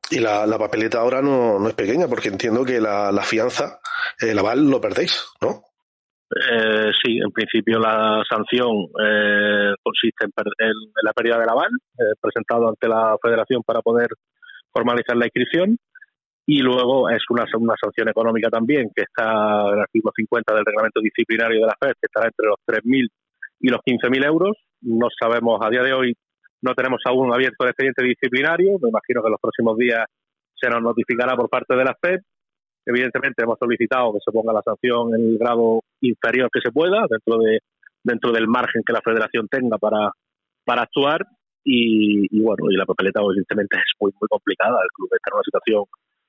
Y 0.10 0.20
la, 0.20 0.46
papeleta 0.58 1.00
ahora 1.00 1.22
no, 1.22 1.60
no, 1.60 1.68
es 1.68 1.74
pequeña, 1.74 2.08
porque 2.08 2.28
entiendo 2.28 2.66
que 2.66 2.82
la, 2.82 3.12
fianza, 3.24 3.80
el 4.20 4.38
aval 4.38 4.70
lo 4.70 4.82
perdéis, 4.82 5.26
¿no? 5.42 5.64
sí, 7.04 7.18
en 7.18 7.30
principio 7.32 7.78
la 7.78 8.24
sanción 8.30 8.88
consiste 9.84 10.24
en, 10.26 10.32
en, 10.60 10.74
la 11.04 11.12
pérdida 11.12 11.38
del 11.38 11.50
aval 11.50 11.72
presentado 12.22 12.70
ante 12.70 12.88
la 12.88 13.18
federación 13.22 13.64
para 13.64 13.82
poder 13.82 14.08
formalizar 14.72 15.18
la 15.18 15.26
inscripción 15.26 15.78
y 16.46 16.60
luego 16.60 17.10
es 17.10 17.22
una, 17.30 17.46
una 17.58 17.76
sanción 17.82 18.10
económica 18.10 18.50
también, 18.50 18.90
que 18.96 19.04
está 19.04 19.70
en 19.70 19.74
el 19.76 19.80
artículo 19.82 20.12
50 20.16 20.54
del 20.54 20.66
reglamento 20.66 21.00
disciplinario 21.00 21.62
de 21.62 21.68
la 21.68 21.78
FED, 21.80 21.94
que 21.94 22.08
estará 22.08 22.28
entre 22.28 22.48
los 22.48 22.58
3.000 22.68 23.08
y 23.60 23.70
los 23.70 23.80
15.000 23.82 24.26
euros. 24.26 24.58
No 24.82 25.08
sabemos, 25.18 25.60
a 25.62 25.70
día 25.70 25.84
de 25.84 25.94
hoy 25.94 26.14
no 26.62 26.74
tenemos 26.74 27.02
aún 27.06 27.34
abierto 27.34 27.64
el 27.64 27.70
expediente 27.70 28.04
disciplinario, 28.04 28.78
me 28.80 28.90
imagino 28.90 29.22
que 29.22 29.28
en 29.28 29.32
los 29.32 29.42
próximos 29.42 29.78
días 29.78 30.06
se 30.56 30.70
nos 30.70 30.82
notificará 30.82 31.36
por 31.36 31.50
parte 31.50 31.76
de 31.76 31.84
la 31.84 31.96
FED. 32.00 32.20
Evidentemente 32.86 33.44
hemos 33.44 33.58
solicitado 33.60 34.14
que 34.14 34.20
se 34.24 34.32
ponga 34.32 34.54
la 34.54 34.62
sanción 34.62 35.14
en 35.16 35.32
el 35.32 35.38
grado 35.38 35.82
inferior 36.02 36.50
que 36.52 36.62
se 36.62 36.72
pueda, 36.72 37.06
dentro 37.10 37.38
de 37.38 37.60
dentro 38.04 38.32
del 38.32 38.48
margen 38.48 38.84
que 38.86 38.94
la 38.94 39.02
federación 39.02 39.48
tenga 39.48 39.78
para, 39.78 40.12
para 40.66 40.84
actuar 40.84 41.26
y, 41.64 42.42
bueno, 42.42 42.72
y 42.72 42.76
la 42.76 42.86
papeleta 42.86 43.22
evidentemente 43.22 43.78
es 43.78 43.94
muy, 44.00 44.12
muy 44.20 44.28
complicada. 44.28 44.80
El 44.82 44.90
club 44.96 45.10
está 45.14 45.30
en 45.30 45.36
una 45.36 45.44
situación 45.44 45.84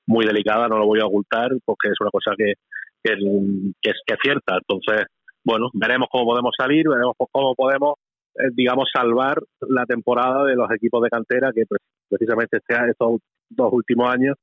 muy 0.06 0.26
delicada, 0.26 0.68
no 0.68 0.78
lo 0.78 0.86
voy 0.86 1.00
a 1.00 1.06
ocultar, 1.06 1.50
porque 1.64 1.88
es 1.88 2.00
una 2.00 2.10
cosa 2.10 2.32
que, 2.36 2.54
que, 3.02 3.12
es, 3.12 3.96
que 4.06 4.14
es 4.14 4.18
cierta. 4.22 4.58
Entonces, 4.58 5.06
bueno, 5.44 5.70
veremos 5.72 6.08
cómo 6.10 6.26
podemos 6.26 6.54
salir, 6.56 6.86
veremos 6.88 7.14
cómo 7.16 7.54
podemos, 7.54 7.94
eh, 8.34 8.48
digamos, 8.54 8.88
salvar 8.92 9.42
la 9.68 9.84
temporada 9.84 10.44
de 10.44 10.56
los 10.56 10.70
equipos 10.70 11.02
de 11.02 11.10
cantera, 11.10 11.52
que 11.54 11.64
precisamente 12.08 12.56
este, 12.56 12.90
estos 12.90 13.20
dos 13.50 13.72
últimos 13.72 14.08
años, 14.10 14.36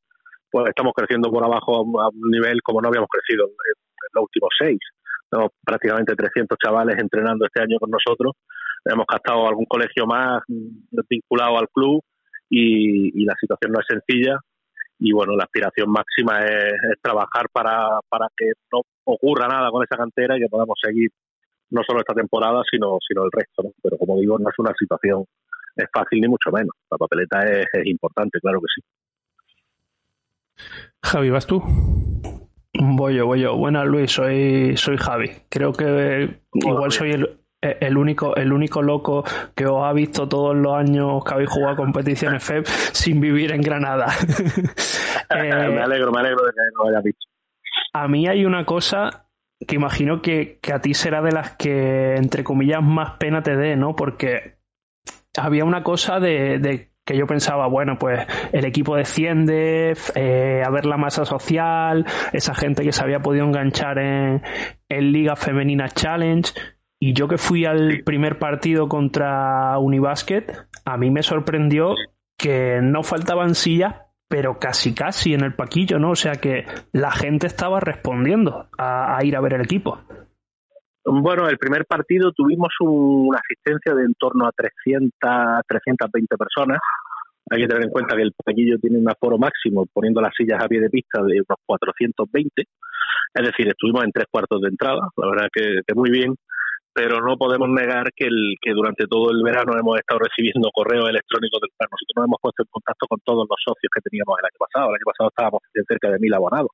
pues 0.51 0.69
estamos 0.69 0.93
creciendo 0.95 1.31
por 1.31 1.43
abajo 1.43 1.77
a 1.99 2.09
un 2.09 2.29
nivel 2.29 2.61
como 2.63 2.81
no 2.81 2.89
habíamos 2.89 3.09
crecido 3.09 3.45
en, 3.45 3.53
los 4.13 4.23
últimos 4.23 4.49
seis. 4.59 4.79
Tenemos 5.29 5.51
prácticamente 5.63 6.15
300 6.15 6.57
chavales 6.57 6.97
entrenando 6.99 7.45
este 7.45 7.61
año 7.61 7.77
con 7.79 7.91
nosotros. 7.91 8.33
Hemos 8.85 9.05
captado 9.05 9.47
algún 9.47 9.65
colegio 9.65 10.05
más 10.05 10.41
vinculado 10.47 11.57
al 11.59 11.67
club 11.69 12.01
y, 12.49 13.25
la 13.25 13.35
situación 13.39 13.71
no 13.71 13.79
es 13.79 13.85
sencilla 13.87 14.39
y 14.97 15.13
bueno, 15.13 15.35
la 15.35 15.43
aspiración 15.43 15.91
máxima 15.91 16.39
es, 16.45 16.73
trabajar 17.01 17.45
para, 17.51 17.99
para 18.09 18.27
que 18.35 18.51
no 18.71 18.81
ocurra 19.03 19.47
nada 19.47 19.69
con 19.69 19.83
esa 19.83 19.97
cantera 19.97 20.37
y 20.37 20.41
que 20.41 20.49
podamos 20.49 20.77
seguir 20.81 21.09
no 21.71 21.81
solo 21.83 21.99
esta 21.99 22.13
temporada, 22.13 22.61
sino, 22.69 22.97
sino 23.07 23.23
el 23.23 23.31
resto. 23.31 23.63
Pero 23.81 23.97
como 23.97 24.17
digo, 24.19 24.37
no 24.37 24.49
es 24.49 24.59
una 24.59 24.73
situación 24.77 25.25
es 25.75 25.89
fácil 25.93 26.21
ni 26.21 26.27
mucho 26.27 26.51
menos. 26.51 26.75
La 26.91 26.97
papeleta 26.97 27.43
es, 27.45 27.67
importante, 27.85 28.39
claro 28.39 28.59
que 28.59 28.67
sí. 28.75 28.81
Javi, 31.03 31.29
¿vas 31.29 31.47
tú? 31.47 31.61
Voy 32.73 33.15
yo, 33.15 33.25
voy 33.25 33.41
yo. 33.41 33.55
Buenas, 33.55 33.85
Luis, 33.87 34.11
soy, 34.11 34.75
soy 34.77 34.97
Javi. 34.97 35.31
Creo 35.49 35.71
que 35.73 36.41
igual 36.53 36.91
soy 36.91 37.11
el, 37.11 37.39
el 37.61 37.97
único, 37.97 38.35
el 38.35 38.51
único 38.51 38.81
loco 38.81 39.23
que 39.55 39.65
os 39.65 39.83
ha 39.83 39.93
visto 39.93 40.27
todos 40.27 40.55
los 40.55 40.73
años 40.73 41.23
que 41.23 41.33
habéis 41.33 41.49
jugado 41.49 41.77
competiciones 41.77 42.43
FEB 42.43 42.65
sin 42.93 43.19
vivir 43.21 43.51
en 43.51 43.61
Granada. 43.61 44.07
Eh, 45.31 45.43
me 45.43 45.81
alegro, 45.83 46.11
me 46.11 46.21
alegro 46.21 46.43
de 46.43 46.51
que 46.51 46.59
lo 46.75 46.89
hayas 46.89 47.03
visto. 47.03 47.27
A 47.93 48.07
mí 48.07 48.27
hay 48.27 48.45
una 48.45 48.65
cosa 48.65 49.28
que 49.67 49.75
imagino 49.75 50.21
que, 50.21 50.59
que, 50.61 50.73
a 50.73 50.79
ti 50.79 50.93
será 50.93 51.21
de 51.21 51.31
las 51.31 51.55
que, 51.55 52.15
entre 52.15 52.43
comillas, 52.43 52.81
más 52.81 53.17
pena 53.17 53.43
te 53.43 53.55
dé, 53.55 53.75
¿no? 53.75 53.95
Porque 53.95 54.59
había 55.37 55.65
una 55.65 55.83
cosa 55.83 56.19
de, 56.19 56.89
que 57.05 57.17
yo 57.17 57.27
pensaba, 57.27 57.67
bueno, 57.67 57.97
pues 57.99 58.25
el 58.51 58.65
equipo 58.65 58.95
desciende, 58.95 59.95
eh, 60.15 60.63
a 60.65 60.69
ver 60.69 60.85
la 60.85 60.97
masa 60.97 61.25
social, 61.25 62.05
esa 62.33 62.53
gente 62.53 62.83
que 62.83 62.91
se 62.91 63.03
había 63.03 63.21
podido 63.21 63.45
enganchar 63.45 63.99
en, 63.99 64.41
en 64.87 65.11
Liga 65.11 65.35
Femenina 65.35 65.89
Challenge. 65.89 66.51
Y 67.01 67.13
yo 67.13 67.27
que 67.27 67.37
fui 67.37 67.65
al 67.65 68.03
primer 68.03 68.39
partido 68.39 68.89
contra 68.89 69.77
Unibasket, 69.79 70.67
a 70.85 70.97
mí 70.97 71.09
me 71.11 71.23
sorprendió 71.23 71.95
que 72.37 72.79
no 72.81 73.03
faltaban 73.03 73.55
sillas, 73.55 73.95
pero 74.29 74.59
casi 74.59 74.93
casi 74.93 75.33
en 75.33 75.43
el 75.43 75.55
paquillo, 75.55 75.99
¿no? 75.99 76.11
O 76.11 76.15
sea 76.15 76.35
que 76.35 76.65
la 76.93 77.11
gente 77.11 77.47
estaba 77.47 77.79
respondiendo 77.79 78.69
a 78.77 79.17
ir 79.23 79.35
a 79.35 79.41
ver 79.41 79.55
el 79.55 79.61
equipo. 79.61 79.99
Bueno, 81.03 81.49
el 81.49 81.57
primer 81.57 81.85
partido 81.85 82.31
tuvimos 82.31 82.69
una 82.81 83.39
asistencia 83.39 83.95
de 83.95 84.03
en 84.03 84.13
torno 84.13 84.45
a 84.45 84.51
300, 84.51 85.09
320 85.67 86.37
personas. 86.37 86.79
Hay 87.49 87.61
que 87.61 87.67
tener 87.67 87.83
en 87.85 87.89
cuenta 87.89 88.15
que 88.15 88.21
el 88.21 88.33
paquillo 88.33 88.77
tiene 88.77 88.99
un 88.99 89.09
aforo 89.09 89.39
máximo, 89.39 89.87
poniendo 89.91 90.21
las 90.21 90.35
sillas 90.37 90.63
a 90.63 90.67
pie 90.67 90.81
de 90.81 90.89
pista, 90.89 91.23
de 91.23 91.41
unos 91.41 91.57
420. 91.65 92.63
Es 93.33 93.45
decir, 93.45 93.67
estuvimos 93.67 94.03
en 94.03 94.11
tres 94.11 94.27
cuartos 94.29 94.61
de 94.61 94.69
entrada, 94.69 95.09
la 95.17 95.29
verdad 95.29 95.47
que, 95.51 95.81
muy 95.95 96.11
bien, 96.11 96.35
pero 96.93 97.21
no 97.21 97.37
podemos 97.37 97.69
negar 97.69 98.11
que, 98.15 98.25
el, 98.25 98.55
que 98.61 98.71
durante 98.71 99.05
todo 99.07 99.31
el 99.31 99.43
verano 99.43 99.77
hemos 99.77 99.97
estado 99.97 100.19
recibiendo 100.19 100.69
correos 100.73 101.09
electrónicos 101.09 101.61
del 101.61 101.71
Nosotros 101.79 102.15
nos 102.15 102.25
hemos 102.25 102.41
puesto 102.41 102.63
en 102.63 102.69
contacto 102.71 103.05
con 103.07 103.19
todos 103.23 103.47
los 103.49 103.59
socios 103.63 103.89
que 103.93 104.01
teníamos 104.01 104.35
el 104.39 104.45
año 104.45 104.59
pasado. 104.59 104.89
El 104.89 104.95
año 104.95 105.09
pasado 105.09 105.29
estábamos 105.29 105.61
cerca 105.87 106.09
de 106.11 106.19
mil 106.19 106.33
abonados 106.33 106.71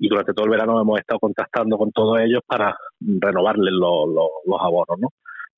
y 0.00 0.08
durante 0.08 0.32
todo 0.32 0.46
el 0.46 0.50
verano 0.50 0.80
hemos 0.80 0.98
estado 0.98 1.20
contactando 1.20 1.76
con 1.76 1.92
todos 1.92 2.18
ellos 2.20 2.40
para 2.46 2.74
renovarles 3.00 3.72
los, 3.72 4.08
los, 4.08 4.60
abonos, 4.60 4.98
¿no? 4.98 5.08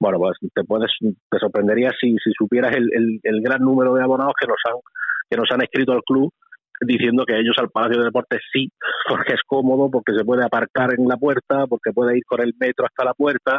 Bueno, 0.00 0.18
pues 0.18 0.36
te 0.52 0.64
puedes, 0.64 0.90
te 1.00 1.38
sorprendería 1.38 1.90
si, 1.98 2.16
si 2.18 2.32
supieras 2.36 2.74
el, 2.74 3.20
el, 3.22 3.40
gran 3.40 3.60
número 3.60 3.94
de 3.94 4.02
abonados 4.02 4.34
que 4.38 4.48
nos 4.48 4.58
han, 4.66 4.80
que 5.30 5.36
nos 5.36 5.48
han 5.52 5.62
escrito 5.62 5.92
al 5.92 6.02
club 6.02 6.32
diciendo 6.86 7.24
que 7.26 7.38
ellos 7.38 7.56
al 7.58 7.70
Palacio 7.70 7.98
de 7.98 8.06
Deportes 8.06 8.40
sí, 8.52 8.70
porque 9.08 9.34
es 9.34 9.40
cómodo, 9.46 9.90
porque 9.90 10.12
se 10.16 10.24
puede 10.24 10.44
aparcar 10.44 10.94
en 10.98 11.06
la 11.06 11.16
puerta, 11.16 11.66
porque 11.68 11.92
puede 11.92 12.16
ir 12.16 12.24
con 12.24 12.40
el 12.40 12.54
metro 12.58 12.86
hasta 12.86 13.04
la 13.04 13.14
puerta, 13.14 13.58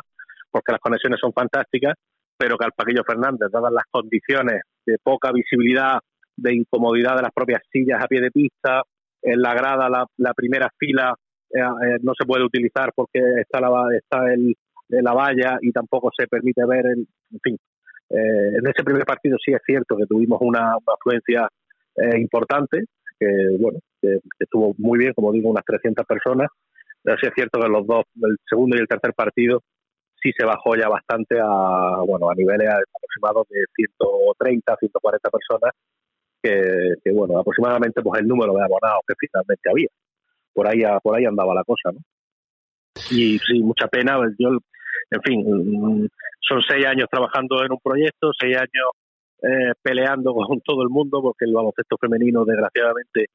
porque 0.51 0.71
las 0.71 0.81
conexiones 0.81 1.19
son 1.19 1.33
fantásticas, 1.33 1.95
pero 2.37 2.57
que 2.57 2.65
al 2.65 2.73
Paquillo 2.75 3.03
Fernández, 3.05 3.49
dadas 3.51 3.71
las 3.71 3.85
condiciones 3.89 4.61
de 4.85 4.97
poca 5.01 5.31
visibilidad, 5.31 5.99
de 6.35 6.55
incomodidad 6.55 7.15
de 7.15 7.21
las 7.21 7.31
propias 7.33 7.61
sillas 7.71 8.03
a 8.03 8.07
pie 8.07 8.21
de 8.21 8.31
pista, 8.31 8.81
en 9.21 9.41
la 9.41 9.53
grada 9.53 9.89
la, 9.89 10.33
primera 10.33 10.69
fila 10.77 11.15
eh, 11.49 11.59
eh, 11.59 11.97
no 12.01 12.13
se 12.17 12.25
puede 12.25 12.43
utilizar 12.43 12.91
porque 12.93 13.19
está 13.39 13.61
la, 13.61 13.87
está 13.95 14.33
el, 14.33 14.53
la 14.89 15.13
valla 15.13 15.57
y 15.61 15.71
tampoco 15.71 16.09
se 16.15 16.27
permite 16.27 16.65
ver, 16.65 16.85
el, 16.85 17.07
en 17.31 17.39
fin. 17.41 17.57
Eh, 18.09 18.57
en 18.59 18.67
ese 18.67 18.83
primer 18.83 19.05
partido 19.05 19.37
sí 19.43 19.53
es 19.53 19.61
cierto 19.65 19.95
que 19.95 20.05
tuvimos 20.05 20.39
una, 20.41 20.75
afluencia 20.93 21.47
importante, 22.17 22.85
que 23.23 23.57
bueno, 23.59 23.79
que, 24.01 24.19
estuvo 24.39 24.73
muy 24.77 24.99
bien, 24.99 25.13
como 25.13 25.31
digo, 25.31 25.49
unas 25.49 25.65
300 25.65 26.05
personas, 26.05 26.49
pero 27.01 27.17
sí 27.17 27.27
es 27.27 27.33
cierto 27.35 27.59
que 27.59 27.67
los 27.67 27.85
dos, 27.85 28.03
el 28.21 28.37
segundo 28.47 28.75
y 28.75 28.79
el 28.79 28.87
tercer 28.87 29.13
partido, 29.13 29.61
sí 30.21 30.31
se 30.37 30.45
bajó 30.45 30.75
ya 30.75 30.87
bastante 30.87 31.37
a, 31.39 32.01
bueno, 32.05 32.29
a 32.29 32.35
niveles 32.35 32.69
aproximados 32.69 33.47
de 33.49 33.65
130, 33.75 34.75
140 34.79 35.29
personas, 35.29 35.71
que, 36.41 37.11
bueno, 37.11 37.39
aproximadamente 37.39 38.01
pues 38.01 38.21
el 38.21 38.27
número 38.27 38.53
de 38.53 38.63
abonados 38.63 39.01
que 39.07 39.15
finalmente 39.17 39.69
había. 39.69 39.87
Por 40.53 40.67
ahí, 40.67 40.83
por 41.01 41.15
ahí 41.15 41.25
andaba 41.25 41.53
la 41.53 41.63
cosa, 41.63 41.91
¿no? 41.91 41.99
Y 43.09 43.39
sí, 43.39 43.59
mucha 43.61 43.87
pena. 43.87 44.17
Yo, 44.37 44.49
en 45.11 45.21
fin, 45.21 45.43
mm, 45.45 46.07
son 46.41 46.61
seis 46.61 46.85
años 46.85 47.07
trabajando 47.09 47.63
en 47.63 47.71
un 47.71 47.79
proyecto, 47.79 48.31
seis 48.37 48.55
años 48.55 48.91
eh, 49.43 49.73
peleando 49.81 50.33
con 50.33 50.61
todo 50.61 50.81
el 50.83 50.89
mundo, 50.89 51.21
porque 51.21 51.45
el 51.45 51.53
baloncesto 51.53 51.97
femenino, 51.97 52.45
desgraciadamente, 52.45 53.27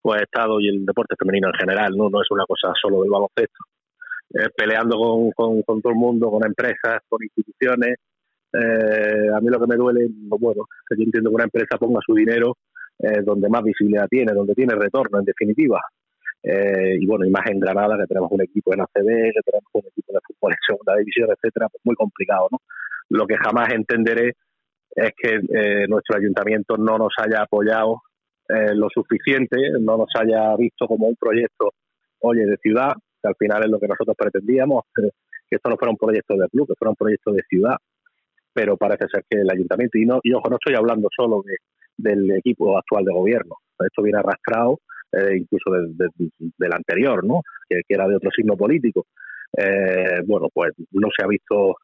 pues 0.00 0.20
ha 0.20 0.24
estado, 0.24 0.60
y 0.60 0.68
el 0.68 0.86
deporte 0.86 1.16
femenino 1.18 1.48
en 1.48 1.58
general, 1.58 1.90
no, 1.96 2.08
no 2.08 2.22
es 2.22 2.30
una 2.30 2.44
cosa 2.46 2.72
solo 2.80 3.02
del 3.02 3.10
baloncesto, 3.10 3.64
eh, 4.34 4.50
peleando 4.56 4.96
con, 4.96 5.30
con, 5.32 5.62
con, 5.62 5.82
todo 5.82 5.92
el 5.92 5.98
mundo, 5.98 6.30
con 6.30 6.46
empresas, 6.46 7.02
con 7.08 7.22
instituciones, 7.22 7.98
eh, 8.52 9.28
a 9.34 9.40
mí 9.40 9.48
lo 9.48 9.60
que 9.60 9.66
me 9.66 9.76
duele, 9.76 10.06
bueno, 10.28 10.64
que 10.88 10.96
yo 10.96 11.02
entiendo 11.02 11.30
que 11.30 11.34
una 11.34 11.44
empresa 11.44 11.76
ponga 11.78 12.00
su 12.04 12.14
dinero 12.14 12.56
eh, 12.98 13.20
donde 13.22 13.48
más 13.48 13.62
visibilidad 13.62 14.06
tiene, 14.08 14.32
donde 14.32 14.54
tiene 14.54 14.74
retorno, 14.74 15.18
en 15.18 15.24
definitiva. 15.24 15.80
Eh, 16.42 16.96
y 17.00 17.06
bueno, 17.06 17.26
y 17.26 17.30
más 17.30 17.44
en 17.50 17.60
Granada, 17.60 17.98
que 17.98 18.06
tenemos 18.06 18.30
un 18.30 18.42
equipo 18.42 18.72
en 18.72 18.80
ACB, 18.80 19.32
que 19.34 19.42
tenemos 19.44 19.70
un 19.72 19.86
equipo 19.86 20.12
de 20.12 20.20
fútbol 20.26 20.52
en 20.52 20.58
segunda 20.66 20.96
división, 20.96 21.28
etcétera, 21.30 21.68
pues 21.68 21.82
muy 21.84 21.96
complicado, 21.96 22.48
¿no? 22.50 22.58
Lo 23.10 23.26
que 23.26 23.36
jamás 23.36 23.72
entenderé 23.72 24.34
es 24.96 25.10
que 25.16 25.86
nuestro 25.88 26.16
ayuntamiento 26.16 26.76
no 26.76 26.98
nos 26.98 27.12
haya 27.18 27.42
apoyado 27.42 28.00
lo 28.48 28.88
suficiente, 28.88 29.56
no 29.80 29.98
nos 29.98 30.08
haya 30.18 30.56
visto 30.56 30.86
como 30.86 31.06
un 31.06 31.16
proyecto, 31.16 31.72
oye, 32.20 32.46
de 32.46 32.56
ciudad, 32.56 32.94
que 33.22 33.28
al 33.28 33.34
final 33.38 33.64
es 33.64 33.70
lo 33.70 33.78
que 33.78 33.88
nosotros 33.88 34.16
pretendíamos, 34.16 34.84
que 34.94 35.10
esto 35.50 35.68
no 35.68 35.76
fuera 35.76 35.90
un 35.90 35.98
proyecto 35.98 36.34
de 36.36 36.48
club, 36.48 36.66
que 36.66 36.74
fuera 36.78 36.90
un 36.90 36.96
proyecto 36.96 37.32
de 37.32 37.42
ciudad, 37.48 37.76
pero 38.54 38.76
parece 38.76 39.06
ser 39.12 39.24
que 39.28 39.40
el 39.40 39.50
ayuntamiento, 39.50 39.98
y, 39.98 40.06
no, 40.06 40.18
y 40.22 40.32
ojo, 40.32 40.48
no 40.48 40.56
estoy 40.56 40.74
hablando 40.74 41.08
solo 41.14 41.42
de, 41.44 41.56
del 41.96 42.30
equipo 42.30 42.78
actual 42.78 43.04
de 43.04 43.12
gobierno, 43.12 43.56
esto 43.84 44.02
viene 44.02 44.18
arrastrado 44.18 44.80
eh, 45.12 45.36
incluso 45.36 45.70
del 45.70 46.72
anterior, 46.72 47.24
¿no? 47.24 47.42
Que, 47.68 47.80
era 47.88 48.08
de 48.08 48.16
otro 48.16 48.30
signo 48.30 48.56
político. 48.56 49.06
Eh, 49.56 50.20
bueno, 50.26 50.48
pues 50.52 50.72
no 50.92 51.08
se 51.16 51.24
ha 51.24 51.28
visto 51.28 51.76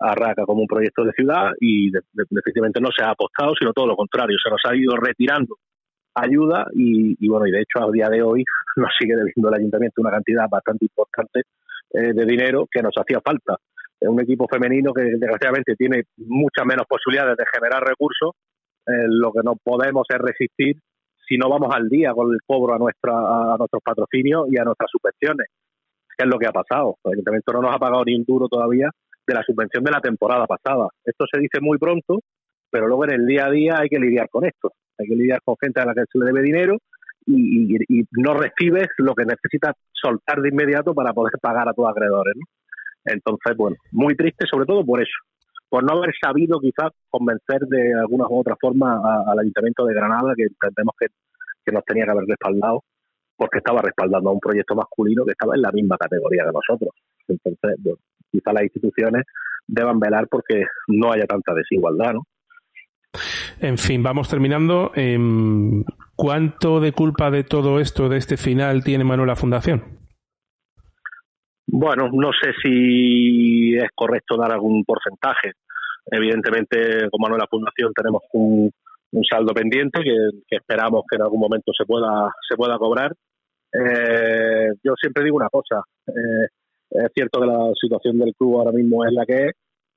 a 0.00 0.14
Raca 0.14 0.44
como 0.44 0.62
un 0.62 0.66
proyecto 0.66 1.04
de 1.04 1.12
ciudad 1.12 1.52
y 1.60 1.90
definitivamente 1.90 2.80
no 2.80 2.88
se 2.96 3.04
ha 3.04 3.10
apostado, 3.10 3.52
sino 3.58 3.72
todo 3.72 3.86
lo 3.86 3.96
contrario, 3.96 4.36
se 4.42 4.50
nos 4.50 4.60
ha 4.64 4.74
ido 4.74 4.96
retirando 4.96 5.56
ayuda 6.14 6.66
y, 6.74 7.28
bueno, 7.28 7.46
y 7.46 7.52
de 7.52 7.60
hecho 7.60 7.86
a 7.86 7.92
día 7.92 8.08
de 8.08 8.22
hoy 8.22 8.44
nos 8.76 8.90
sigue 8.98 9.14
debiendo 9.14 9.48
el 9.48 9.54
ayuntamiento 9.54 10.00
una 10.00 10.10
cantidad 10.10 10.48
bastante 10.50 10.86
importante 10.86 11.42
eh, 11.92 12.12
de 12.14 12.24
dinero 12.24 12.66
que 12.70 12.82
nos 12.82 12.94
hacía 12.96 13.20
falta 13.20 13.56
es 14.00 14.08
un 14.08 14.20
equipo 14.20 14.48
femenino 14.48 14.94
que 14.94 15.02
desgraciadamente 15.02 15.76
tiene 15.76 16.04
muchas 16.16 16.64
menos 16.64 16.86
posibilidades 16.88 17.36
de 17.36 17.44
generar 17.52 17.84
recursos. 17.84 18.32
Eh, 18.86 19.06
lo 19.08 19.30
que 19.30 19.40
no 19.44 19.56
podemos 19.62 20.06
es 20.08 20.18
resistir 20.18 20.76
si 21.28 21.36
no 21.36 21.50
vamos 21.50 21.68
al 21.74 21.88
día 21.88 22.12
con 22.12 22.32
el 22.32 22.40
cobro 22.46 22.74
a, 22.74 22.78
nuestra, 22.78 23.12
a 23.12 23.56
nuestros 23.58 23.82
patrocinios 23.84 24.48
y 24.50 24.58
a 24.58 24.64
nuestras 24.64 24.90
subvenciones. 24.90 25.48
¿Qué 26.16 26.24
es 26.24 26.30
lo 26.30 26.38
que 26.38 26.46
ha 26.46 26.52
pasado? 26.52 26.96
El 27.04 27.12
ayuntamiento 27.12 27.52
no 27.52 27.62
nos 27.62 27.74
ha 27.74 27.78
pagado 27.78 28.04
ni 28.04 28.14
un 28.16 28.24
duro 28.24 28.48
todavía 28.48 28.90
de 29.30 29.34
la 29.34 29.44
subvención 29.44 29.84
de 29.84 29.92
la 29.92 30.00
temporada 30.00 30.46
pasada. 30.46 30.88
Esto 31.04 31.24
se 31.32 31.38
dice 31.38 31.60
muy 31.60 31.78
pronto, 31.78 32.20
pero 32.70 32.88
luego 32.88 33.04
en 33.04 33.12
el 33.12 33.26
día 33.26 33.46
a 33.46 33.50
día 33.50 33.78
hay 33.78 33.88
que 33.88 33.98
lidiar 33.98 34.28
con 34.28 34.44
esto. 34.44 34.72
Hay 34.98 35.06
que 35.06 35.14
lidiar 35.14 35.40
con 35.44 35.56
gente 35.60 35.80
a 35.80 35.86
la 35.86 35.94
que 35.94 36.02
se 36.10 36.18
le 36.18 36.26
debe 36.26 36.42
dinero 36.42 36.76
y, 37.26 38.04
no 38.12 38.34
recibes 38.34 38.88
lo 38.98 39.14
que 39.14 39.24
necesitas 39.24 39.74
soltar 39.92 40.40
de 40.40 40.48
inmediato 40.48 40.94
para 40.94 41.12
poder 41.12 41.34
pagar 41.40 41.68
a 41.68 41.72
tus 41.72 41.86
acreedores. 41.88 42.34
Entonces, 43.04 43.56
bueno, 43.56 43.76
muy 43.92 44.14
triste 44.16 44.46
sobre 44.50 44.66
todo 44.66 44.84
por 44.84 45.00
eso, 45.00 45.14
por 45.68 45.84
no 45.84 45.98
haber 45.98 46.12
sabido 46.20 46.58
quizás 46.58 46.90
convencer 47.08 47.60
de 47.68 47.94
alguna 47.94 48.26
u 48.28 48.40
otra 48.40 48.56
forma 48.60 49.00
al 49.26 49.38
Ayuntamiento 49.38 49.86
de 49.86 49.94
Granada, 49.94 50.34
que 50.36 50.44
entendemos 50.44 50.94
que, 50.98 51.06
nos 51.72 51.84
tenía 51.84 52.04
que 52.04 52.10
haber 52.10 52.24
respaldado, 52.26 52.82
porque 53.36 53.58
estaba 53.58 53.80
respaldando 53.80 54.30
a 54.30 54.32
un 54.32 54.40
proyecto 54.40 54.74
masculino 54.74 55.24
que 55.24 55.32
estaba 55.32 55.54
en 55.54 55.62
la 55.62 55.70
misma 55.70 55.96
categoría 55.96 56.44
que 56.44 56.50
nosotros. 56.52 56.90
Entonces, 57.28 57.76
bueno, 57.78 58.00
quizás 58.30 58.54
las 58.54 58.64
instituciones 58.64 59.24
deban 59.66 60.00
velar 60.00 60.26
porque 60.28 60.64
no 60.88 61.12
haya 61.12 61.26
tanta 61.26 61.54
desigualdad, 61.54 62.14
¿no? 62.14 62.22
En 63.60 63.76
fin, 63.76 64.02
vamos 64.02 64.28
terminando. 64.28 64.92
Em, 64.94 65.84
¿Cuánto 66.16 66.80
de 66.80 66.92
culpa 66.92 67.30
de 67.30 67.44
todo 67.44 67.80
esto, 67.80 68.08
de 68.08 68.18
este 68.18 68.36
final, 68.36 68.84
tiene 68.84 69.04
Manuela 69.04 69.36
Fundación? 69.36 69.82
Bueno, 71.66 72.10
no 72.12 72.30
sé 72.32 72.52
si 72.62 73.74
es 73.74 73.88
correcto 73.94 74.36
dar 74.36 74.52
algún 74.52 74.84
porcentaje. 74.84 75.52
Evidentemente, 76.10 77.08
como 77.10 77.28
la 77.28 77.46
Fundación 77.46 77.92
tenemos 77.94 78.22
un, 78.32 78.70
un 79.12 79.24
saldo 79.24 79.52
pendiente 79.52 80.02
que, 80.02 80.56
esperamos 80.56 81.04
que 81.08 81.16
en 81.16 81.22
algún 81.22 81.40
momento 81.40 81.72
se 81.76 81.84
pueda 81.84 82.32
se 82.48 82.56
pueda 82.56 82.78
cobrar. 82.78 83.12
Eh, 83.72 84.72
yo 84.82 84.94
siempre 85.00 85.24
digo 85.24 85.36
una 85.36 85.48
cosa, 85.48 85.82
eh, 86.08 86.48
es 86.90 87.10
cierto 87.14 87.40
que 87.40 87.46
la 87.46 87.70
situación 87.80 88.18
del 88.18 88.34
club 88.34 88.58
ahora 88.58 88.72
mismo 88.72 89.04
es 89.04 89.12
la 89.12 89.24
que 89.24 89.46
es, 89.46 89.52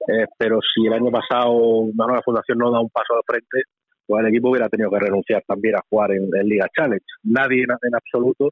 eh, 0.08 0.26
pero 0.38 0.60
si 0.62 0.86
el 0.86 0.94
año 0.94 1.12
pasado 1.12 1.88
la 1.96 2.22
fundación 2.24 2.58
no 2.58 2.72
da 2.72 2.80
un 2.82 2.90
paso 2.90 3.16
al 3.16 3.24
frente, 3.26 3.64
pues 4.06 4.22
el 4.24 4.30
equipo 4.30 4.50
hubiera 4.50 4.70
tenido 4.70 4.90
que 4.90 5.00
renunciar 5.00 5.44
también 5.48 5.76
a 5.76 5.82
jugar 5.90 6.12
en, 6.12 6.30
Liga 6.48 6.68
Challenge. 6.76 7.06
Nadie 7.24 7.64
en, 7.64 7.96
absoluto, 7.96 8.50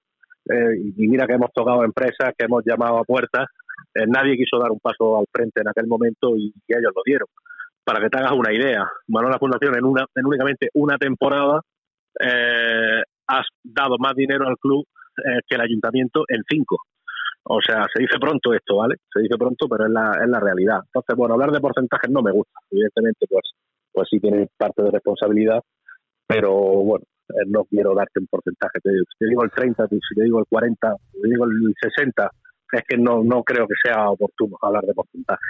y 0.47 1.07
mira 1.07 1.27
que 1.27 1.33
hemos 1.33 1.51
tocado 1.53 1.83
empresas, 1.83 2.33
que 2.37 2.45
hemos 2.45 2.63
llamado 2.65 2.97
a 2.97 3.03
puertas, 3.03 3.47
nadie 4.07 4.37
quiso 4.37 4.57
dar 4.59 4.71
un 4.71 4.79
paso 4.79 5.19
al 5.19 5.25
frente 5.31 5.61
en 5.61 5.67
aquel 5.67 5.87
momento 5.87 6.37
y 6.37 6.53
ellos 6.67 6.93
lo 6.95 7.01
dieron 7.05 7.27
para 7.83 7.99
que 7.99 8.09
te 8.09 8.17
hagas 8.17 8.33
una 8.33 8.53
idea, 8.53 8.87
Manuela 9.07 9.39
Fundación 9.39 9.75
en, 9.75 9.85
una, 9.85 10.05
en 10.15 10.25
únicamente 10.25 10.69
una 10.73 10.97
temporada 10.97 11.61
eh, 12.19 13.01
has 13.27 13.45
dado 13.63 13.97
más 13.97 14.15
dinero 14.15 14.47
al 14.47 14.57
club 14.57 14.85
eh, 15.17 15.39
que 15.47 15.55
el 15.55 15.61
ayuntamiento 15.61 16.23
en 16.27 16.41
cinco. 16.47 16.77
O 17.43 17.59
sea, 17.61 17.85
se 17.93 18.01
dice 18.01 18.17
pronto 18.19 18.53
esto, 18.53 18.77
¿vale? 18.77 18.95
Se 19.11 19.21
dice 19.21 19.35
pronto, 19.37 19.67
pero 19.67 19.85
es 19.85 19.91
la, 19.91 20.11
es 20.21 20.29
la 20.29 20.39
realidad. 20.39 20.79
Entonces, 20.85 21.15
bueno, 21.15 21.33
hablar 21.33 21.51
de 21.51 21.59
porcentajes 21.59 22.09
no 22.09 22.21
me 22.21 22.31
gusta. 22.31 22.59
Evidentemente, 22.69 23.25
pues, 23.27 23.43
pues 23.91 24.07
sí 24.09 24.19
tiene 24.19 24.47
parte 24.57 24.83
de 24.83 24.91
responsabilidad, 24.91 25.59
pero 26.27 26.53
bueno, 26.53 27.03
eh, 27.29 27.45
no 27.47 27.63
quiero 27.65 27.95
darte 27.95 28.19
un 28.19 28.27
porcentaje. 28.27 28.79
si 28.83 29.17
te 29.17 29.25
digo 29.25 29.43
el 29.43 29.51
30, 29.51 29.87
si 29.87 30.15
te 30.15 30.23
digo 30.23 30.39
el 30.39 30.45
40, 30.47 30.95
si 31.11 31.21
te 31.21 31.27
digo 31.27 31.45
el 31.45 31.73
60, 31.81 32.29
es 32.73 32.83
que 32.87 32.97
no, 32.97 33.23
no 33.23 33.43
creo 33.43 33.67
que 33.67 33.75
sea 33.83 34.09
oportuno 34.09 34.57
hablar 34.61 34.83
de 34.83 34.93
porcentaje. 34.93 35.43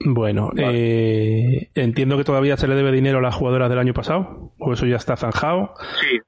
Bueno, 0.00 0.50
eh, 0.56 1.70
entiendo 1.74 2.16
que 2.16 2.24
todavía 2.24 2.56
se 2.56 2.68
le 2.68 2.76
debe 2.76 2.92
dinero 2.92 3.18
a 3.18 3.20
las 3.22 3.34
jugadoras 3.34 3.68
del 3.68 3.80
año 3.80 3.94
pasado, 3.94 4.52
o 4.58 4.72
eso 4.72 4.86
ya 4.86 4.96
está 4.96 5.16
zanjado. 5.16 5.74
Sí, 6.00 6.18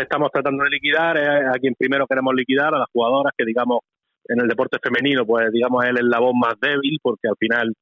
estamos 0.00 0.30
tratando 0.32 0.62
de 0.62 0.70
liquidar, 0.70 1.18
a 1.18 1.58
quien 1.60 1.74
primero 1.74 2.06
queremos 2.06 2.34
liquidar, 2.34 2.72
a 2.72 2.78
las 2.78 2.88
jugadoras 2.92 3.32
que 3.36 3.44
digamos 3.44 3.80
en 4.28 4.40
el 4.40 4.48
deporte 4.48 4.78
femenino, 4.82 5.24
pues 5.26 5.50
digamos 5.52 5.84
es 5.84 5.90
el 5.90 5.98
eslabón 5.98 6.38
más 6.38 6.54
débil, 6.60 6.98
porque 7.02 7.28
al 7.28 7.36
final, 7.36 7.72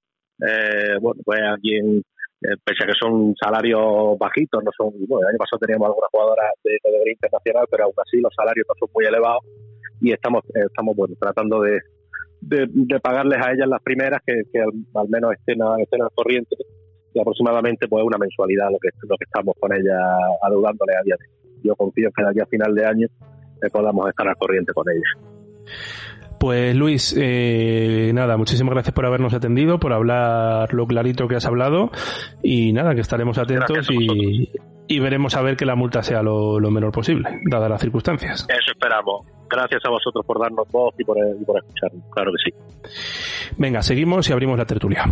eh, 0.40 0.96
bueno, 1.00 1.20
pues 1.24 1.40
a 1.40 1.57
quien, 1.61 1.98
eh, 1.98 2.57
pese 2.62 2.85
a 2.85 2.87
que 2.87 2.98
son 2.98 3.35
salarios 3.37 4.18
bajitos, 4.18 4.62
no 4.62 4.70
son, 4.76 4.92
bueno, 5.09 5.26
el 5.26 5.35
año 5.35 5.38
pasado 5.38 5.61
teníamos 5.61 5.87
algunas 5.88 6.11
jugadoras 6.11 6.52
de 6.62 6.78
categoría 6.83 7.12
internacional, 7.12 7.66
pero 7.70 7.85
aún 7.85 7.94
así 7.96 8.20
los 8.20 8.35
salarios 8.35 8.66
no 8.68 8.74
son 8.78 8.88
muy 8.94 9.04
elevados 9.04 9.44
y 10.00 10.12
estamos, 10.12 10.42
estamos 10.54 10.96
bueno, 10.96 11.14
tratando 11.18 11.61
de, 11.62 11.80
de, 12.40 13.00
pagarles 13.00 13.38
a 13.40 13.52
ellas 13.52 13.68
las 13.68 13.83
primeras 13.83 14.20
que, 14.26 14.42
al, 14.61 15.09
menos 15.09 15.33
estén, 15.33 15.59
estén 15.78 16.02
al 16.02 16.11
corriente 16.14 16.57
y 17.14 17.20
aproximadamente 17.20 17.88
pues 17.88 18.04
una 18.04 18.18
mensualidad 18.18 18.70
lo 18.70 18.78
que 18.78 18.88
lo 19.09 19.16
que 19.16 19.24
estamos 19.24 19.54
con 19.59 19.72
ellas 19.72 19.96
adeudándole 20.42 20.96
a 20.96 21.02
día 21.04 21.16
Yo 21.62 21.76
confío 21.76 22.11
que 22.14 22.24
de 22.24 22.30
aquí 22.30 22.40
a 22.40 22.46
final 22.46 22.74
de 22.74 22.85
año 22.85 23.07
eh, 23.62 23.70
podamos 23.72 24.09
estar 24.09 24.26
al 24.28 24.37
corriente 24.37 24.72
con 24.72 24.85
ellas. 24.90 25.35
Pues 26.44 26.76
Luis, 26.76 27.16
eh, 27.18 28.11
nada, 28.12 28.37
muchísimas 28.37 28.74
gracias 28.74 28.92
por 28.92 29.07
habernos 29.07 29.33
atendido, 29.33 29.78
por 29.78 29.94
hablar 29.94 30.74
lo 30.74 30.87
clarito 30.87 31.26
que 31.26 31.37
has 31.37 31.46
hablado 31.46 31.90
y 32.42 32.70
nada, 32.74 32.94
que 32.94 33.00
estaremos 33.00 33.38
atentos 33.38 33.90
y, 33.90 34.52
y 34.87 35.00
veremos 35.00 35.35
a 35.37 35.40
ver 35.40 35.57
que 35.57 35.64
la 35.64 35.74
multa 35.74 36.02
sea 36.02 36.22
lo, 36.22 36.61
menor 36.70 36.92
posible, 36.92 37.40
dadas 37.50 37.70
las 37.70 37.80
circunstancias. 37.80 38.46
Eso 38.50 38.72
esperamos. 38.72 39.26
Gracias 39.48 39.80
a 39.87 39.88
vosotros 39.88 40.22
por 40.26 40.38
darnos 40.38 40.70
voz 40.70 40.94
y 40.98 41.04
por, 41.04 41.16
y 41.16 41.44
por 41.46 41.57
escucharnos, 41.57 42.04
claro 42.11 42.30
que 42.33 42.50
sí. 42.50 43.54
Venga, 43.57 43.80
seguimos 43.80 44.28
y 44.28 44.35
abrimos 44.35 44.59
la 44.59 44.66
tertulia. 44.66 45.07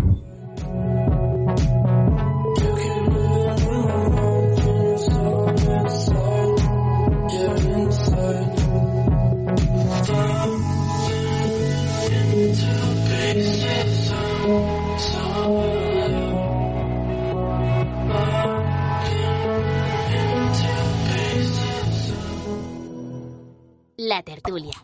La 24.13 24.23
tertulia. 24.23 24.75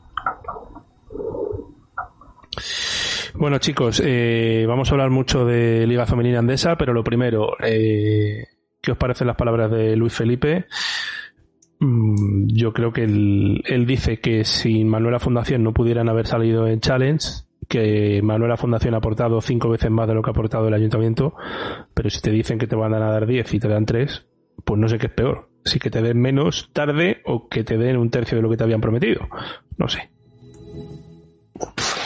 Bueno 3.34 3.58
chicos, 3.58 4.00
eh, 4.02 4.64
vamos 4.66 4.88
a 4.88 4.92
hablar 4.92 5.10
mucho 5.10 5.44
de 5.44 5.86
Liga 5.86 6.06
Femenina 6.06 6.38
Andesa, 6.38 6.76
pero 6.76 6.94
lo 6.94 7.04
primero, 7.04 7.54
eh, 7.62 8.46
¿qué 8.80 8.92
os 8.92 8.96
parecen 8.96 9.26
las 9.26 9.36
palabras 9.36 9.70
de 9.70 9.96
Luis 9.96 10.14
Felipe? 10.14 10.64
Mm, 11.78 12.46
yo 12.46 12.72
creo 12.72 12.90
que 12.90 13.04
él, 13.04 13.84
dice 13.86 14.18
que 14.18 14.46
sin 14.46 14.88
Manuela 14.88 15.18
Fundación 15.18 15.62
no 15.62 15.74
pudieran 15.74 16.08
haber 16.08 16.26
salido 16.26 16.66
en 16.66 16.80
Challenge, 16.80 17.26
que 17.68 18.22
Manuela 18.22 18.56
Fundación 18.56 18.94
ha 18.94 18.96
aportado 18.96 19.42
cinco 19.42 19.68
veces 19.68 19.90
más 19.90 20.08
de 20.08 20.14
lo 20.14 20.22
que 20.22 20.30
ha 20.30 20.32
aportado 20.32 20.68
el 20.68 20.74
ayuntamiento, 20.74 21.34
pero 21.92 22.08
si 22.08 22.22
te 22.22 22.30
dicen 22.30 22.58
que 22.58 22.66
te 22.66 22.76
van 22.76 22.94
a 22.94 22.98
dar 22.98 23.26
diez 23.26 23.52
y 23.52 23.60
te 23.60 23.68
dan 23.68 23.84
tres, 23.84 24.26
pues 24.64 24.80
no 24.80 24.88
sé 24.88 24.96
qué 24.96 25.08
es 25.08 25.12
peor 25.12 25.47
si 25.68 25.78
que 25.78 25.90
te 25.90 26.02
den 26.02 26.20
menos 26.20 26.70
tarde 26.72 27.20
o 27.24 27.48
que 27.48 27.64
te 27.64 27.78
den 27.78 27.96
un 27.96 28.10
tercio 28.10 28.36
de 28.36 28.42
lo 28.42 28.50
que 28.50 28.56
te 28.56 28.64
habían 28.64 28.80
prometido. 28.80 29.28
No 29.76 29.88
sé. 29.88 30.10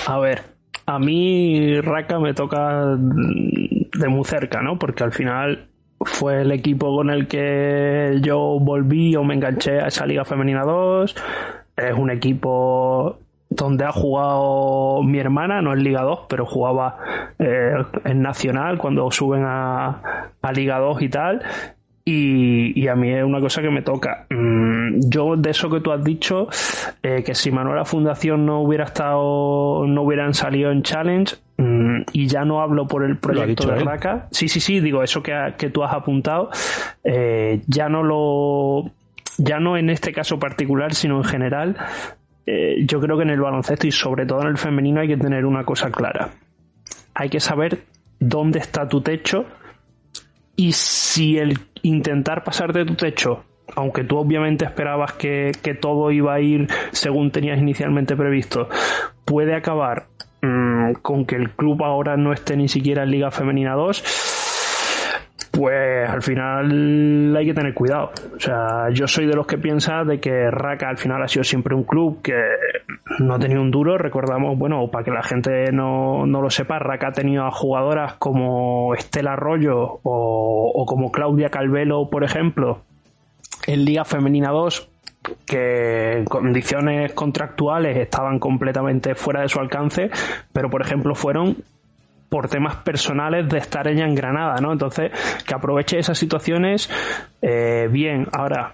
A 0.07 0.19
ver, 0.19 0.43
a 0.87 0.99
mí 0.99 1.81
Raka 1.81 2.19
me 2.19 2.35
toca 2.35 2.97
de 2.97 4.09
muy 4.09 4.25
cerca, 4.25 4.63
¿no? 4.63 4.79
Porque 4.79 5.05
al 5.05 5.13
final 5.13 5.69
fue 6.01 6.43
el 6.43 6.53
equipo 6.53 6.95
con 6.97 7.11
el 7.11 7.29
que 7.29 8.19
yo 8.23 8.59
volví 8.61 9.15
o 9.17 9.25
me 9.25 9.35
enganché 9.35 9.81
a 9.81 9.87
esa 9.87 10.07
Liga 10.07 10.25
Femenina 10.25 10.63
2. 10.65 11.15
Es 11.77 11.95
un 11.97 12.11
equipo 12.11 13.19
donde 13.49 13.85
ha 13.85 13.93
jugado 13.93 15.03
mi 15.03 15.19
hermana, 15.19 15.63
no 15.63 15.73
en 15.73 15.85
Liga 15.85 16.03
2, 16.03 16.21
pero 16.29 16.47
jugaba 16.47 16.99
eh, 17.39 17.75
en 18.05 18.23
Nacional 18.23 18.79
cuando 18.79 19.11
suben 19.11 19.45
a, 19.45 20.31
a 20.41 20.53
Liga 20.53 20.79
2 20.79 21.03
y 21.03 21.09
tal. 21.09 21.43
Y, 22.05 22.89
a 22.89 22.97
mí 22.97 23.13
es 23.13 23.23
una 23.23 23.41
cosa 23.41 23.63
que 23.63 23.71
me 23.71 23.83
toca. 23.83 24.27
Mm, 24.29 25.09
yo, 25.09 25.37
de 25.37 25.51
eso 25.51 25.71
que 25.71 25.81
tú 25.81 25.93
has 25.93 26.03
dicho, 26.03 26.49
eh, 27.03 27.23
que 27.25 27.35
si 27.35 27.53
Manuela 27.53 27.85
Fundación 27.85 28.45
no 28.45 28.61
hubiera 28.61 28.85
estado, 28.85 29.87
no 29.87 30.03
hubieran 30.03 30.35
salido 30.35 30.73
en 30.73 30.83
Challenge, 30.83 31.37
mm, 31.59 32.01
y 32.13 32.27
ya 32.27 32.45
no 32.45 32.61
hablo 32.61 32.89
por 32.89 33.05
el 33.05 33.19
proyecto 33.19 33.69
de 33.69 33.81
Raka. 33.81 34.27
Sí, 34.33 34.49
sí, 34.49 34.59
sí, 34.59 34.81
digo, 34.81 35.03
eso 35.03 35.23
que, 35.23 35.55
que 35.57 35.71
tú 35.71 35.85
has 35.85 35.95
apuntado, 35.95 36.51
eh, 37.05 37.63
ya 37.67 37.89
no 37.89 38.03
lo. 38.03 38.91
Ya 39.39 39.61
no 39.61 39.77
en 39.77 39.89
este 39.89 40.13
caso 40.13 40.39
particular, 40.39 40.95
sino 40.95 41.17
en 41.17 41.25
general, 41.25 41.77
eh, 42.47 42.85
yo 42.85 43.01
creo 43.01 43.17
que 43.17 43.23
en 43.23 43.31
el 43.31 43.41
baloncesto 43.41 43.87
y 43.87 43.93
sobre 43.93 44.27
todo 44.27 44.43
en 44.43 44.49
el 44.49 44.59
femenino 44.59 45.01
hay 45.01 45.09
que 45.09 45.17
tener 45.17 45.47
una 45.47 45.65
cosa 45.65 45.91
clara. 45.91 46.31
Hay 47.15 47.29
que 47.29 47.41
saber 47.41 47.85
dónde 48.19 48.59
está 48.59 48.89
tu 48.89 49.01
techo 49.01 49.47
y 50.57 50.73
si 50.73 51.39
el 51.39 51.59
intentar 51.83 52.45
pasar 52.45 52.73
de 52.73 52.85
tu 52.85 52.95
techo, 52.95 53.45
aunque 53.75 54.05
tú 54.05 54.19
obviamente 54.19 54.65
esperabas 54.65 55.15
que, 55.15 55.53
todo 55.81 56.11
iba 56.11 56.35
a 56.35 56.41
ir 56.41 56.69
según 56.93 57.31
tenías 57.31 57.59
inicialmente 57.59 58.17
previsto, 58.17 58.69
puede 59.25 59.55
acabar 59.55 60.07
mm, 60.43 60.95
con 61.03 61.25
que 61.25 61.37
el 61.37 61.51
club 61.51 61.83
ahora 61.83 62.17
no 62.17 62.33
esté 62.33 62.57
ni 62.57 62.69
siquiera 62.69 63.03
en 63.05 63.11
Liga 63.11 63.31
Femenina 63.31 63.75
2, 63.75 64.05
pues 65.63 66.11
al 66.11 66.23
final 66.23 67.37
hay 67.37 67.47
que 67.47 67.55
tener 67.55 67.73
cuidado. 67.73 68.11
O 68.35 68.41
sea, 68.41 68.91
yo 68.93 69.07
soy 69.07 69.27
de 69.27 69.37
los 69.37 69.47
que 69.47 69.59
piensa 69.59 70.03
de 70.03 70.19
que 70.19 70.51
Raka 70.51 70.89
al 70.89 70.99
final 70.99 71.23
ha 71.23 71.29
sido 71.29 71.45
siempre 71.45 71.73
un 71.73 71.85
club 71.85 72.21
que 72.21 72.35
no 73.21 73.35
ha 73.35 73.39
tenido 73.39 73.63
un 73.63 73.71
duro. 73.71 73.97
Recordamos, 73.97 74.59
bueno, 74.59 74.91
para 74.91 75.05
que 75.05 75.13
la 75.13 75.23
gente 75.23 75.71
no, 75.71 76.27
lo 76.27 76.51
sepa, 76.51 76.81
Raka 76.81 77.11
ha 77.11 77.13
tenido 77.13 77.45
a 77.45 77.53
jugadoras 77.53 78.15
como 78.15 78.93
Estela 78.97 79.35
Arroyo 79.35 80.01
o, 80.03 80.73
o 80.75 80.85
como 80.85 81.13
Claudia 81.13 81.49
Calvelo, 81.49 82.11
por 82.11 82.25
ejemplo, 82.25 82.83
en 83.69 83.85
Liga 83.85 84.05
Femenina 84.05 84.51
2, 84.51 84.91
que 85.47 86.19
en 86.19 86.25
condiciones 86.25 87.13
contractuales 87.13 87.97
estaban 87.99 88.41
completamente 88.41 89.15
fuera 89.15 89.43
de 89.43 89.49
su 89.49 89.61
alcance, 89.61 90.11
pero 90.53 90.71
por 90.71 90.83
ejemplo 90.83 91.15
fueron 91.15 91.59
por 92.33 92.49
temas 92.49 92.77
personales 92.77 93.47
de 93.47 93.59
estar 93.59 93.87
ella 93.87 94.07
en 94.07 94.15
Granada, 94.15 94.59
¿no? 94.59 94.73
Entonces, 94.73 95.13
que 95.47 95.55
aproveche 95.55 95.99
esas 95.99 96.17
situaciones, 96.17 96.89
eh, 97.43 97.89
bien, 97.91 98.27
ahora, 98.33 98.73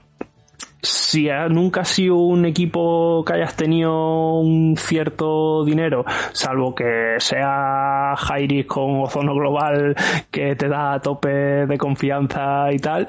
si 0.82 1.28
nunca 1.50 1.80
ha 1.80 1.84
sido 1.84 2.16
un 2.16 2.44
equipo 2.44 3.24
que 3.24 3.34
hayas 3.34 3.56
tenido 3.56 4.38
un 4.38 4.76
cierto 4.76 5.64
dinero, 5.64 6.04
salvo 6.32 6.74
que 6.74 7.16
sea 7.18 8.14
Jairis 8.16 8.66
con 8.66 9.00
ozono 9.02 9.34
global 9.34 9.96
que 10.30 10.54
te 10.56 10.68
da 10.68 10.94
a 10.94 11.00
tope 11.00 11.28
de 11.66 11.78
confianza 11.78 12.72
y 12.72 12.78
tal, 12.78 13.08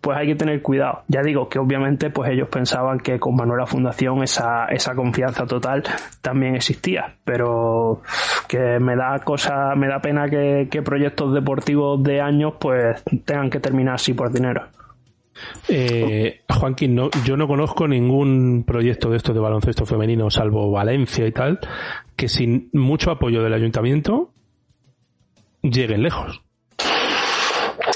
pues 0.00 0.18
hay 0.18 0.26
que 0.26 0.34
tener 0.34 0.62
cuidado. 0.62 1.02
Ya 1.08 1.22
digo 1.22 1.48
que 1.48 1.58
obviamente 1.58 2.10
pues 2.10 2.30
ellos 2.30 2.48
pensaban 2.48 3.00
que 3.00 3.18
con 3.18 3.34
Manuela 3.34 3.66
Fundación 3.66 4.22
esa, 4.22 4.66
esa 4.66 4.94
confianza 4.94 5.46
total 5.46 5.84
también 6.20 6.54
existía, 6.54 7.16
pero 7.24 8.02
que 8.46 8.78
me 8.78 8.94
da 8.94 9.18
cosa, 9.20 9.74
me 9.74 9.88
da 9.88 10.00
pena 10.00 10.28
que 10.28 10.82
proyectos 10.84 11.32
deportivos 11.32 12.02
de 12.02 12.20
años 12.20 12.54
pues 12.60 13.02
tengan 13.24 13.50
que 13.50 13.60
terminar 13.60 13.94
así 13.94 14.12
por 14.12 14.32
dinero. 14.32 14.75
Eh, 15.68 16.42
Joaquín, 16.48 16.94
no, 16.94 17.10
yo 17.24 17.36
no 17.36 17.46
conozco 17.46 17.86
ningún 17.86 18.64
proyecto 18.66 19.10
de 19.10 19.18
estos 19.18 19.34
de 19.34 19.40
baloncesto 19.40 19.86
femenino, 19.86 20.30
salvo 20.30 20.70
Valencia 20.70 21.26
y 21.26 21.32
tal, 21.32 21.60
que 22.16 22.28
sin 22.28 22.70
mucho 22.72 23.10
apoyo 23.10 23.42
del 23.42 23.54
ayuntamiento 23.54 24.32
lleguen 25.62 26.02
lejos. 26.02 26.40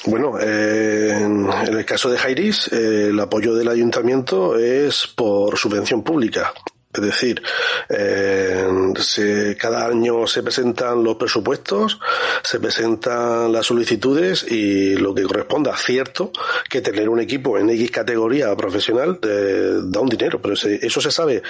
Bueno, 0.06 0.38
eh, 0.40 1.10
en 1.12 1.48
el 1.50 1.84
caso 1.84 2.10
de 2.10 2.18
Jairis, 2.18 2.72
eh, 2.72 3.08
el 3.10 3.20
apoyo 3.20 3.54
del 3.54 3.68
ayuntamiento 3.68 4.56
es 4.56 5.06
por 5.06 5.58
subvención 5.58 6.02
pública. 6.02 6.52
Es 6.92 7.02
decir, 7.02 7.40
eh, 7.88 8.66
se, 8.98 9.56
cada 9.56 9.86
año 9.86 10.26
se 10.26 10.42
presentan 10.42 11.04
los 11.04 11.14
presupuestos, 11.14 12.00
se 12.42 12.58
presentan 12.58 13.52
las 13.52 13.66
solicitudes 13.66 14.44
y 14.50 14.96
lo 14.96 15.14
que 15.14 15.22
corresponda, 15.22 15.76
cierto 15.76 16.32
que 16.68 16.80
tener 16.80 17.08
un 17.08 17.20
equipo 17.20 17.58
en 17.58 17.70
X 17.70 17.92
categoría 17.92 18.56
profesional 18.56 19.20
eh, 19.22 19.74
da 19.84 20.00
un 20.00 20.08
dinero, 20.08 20.42
pero 20.42 20.54
eso 20.54 21.00
se 21.00 21.10
sabe 21.12 21.44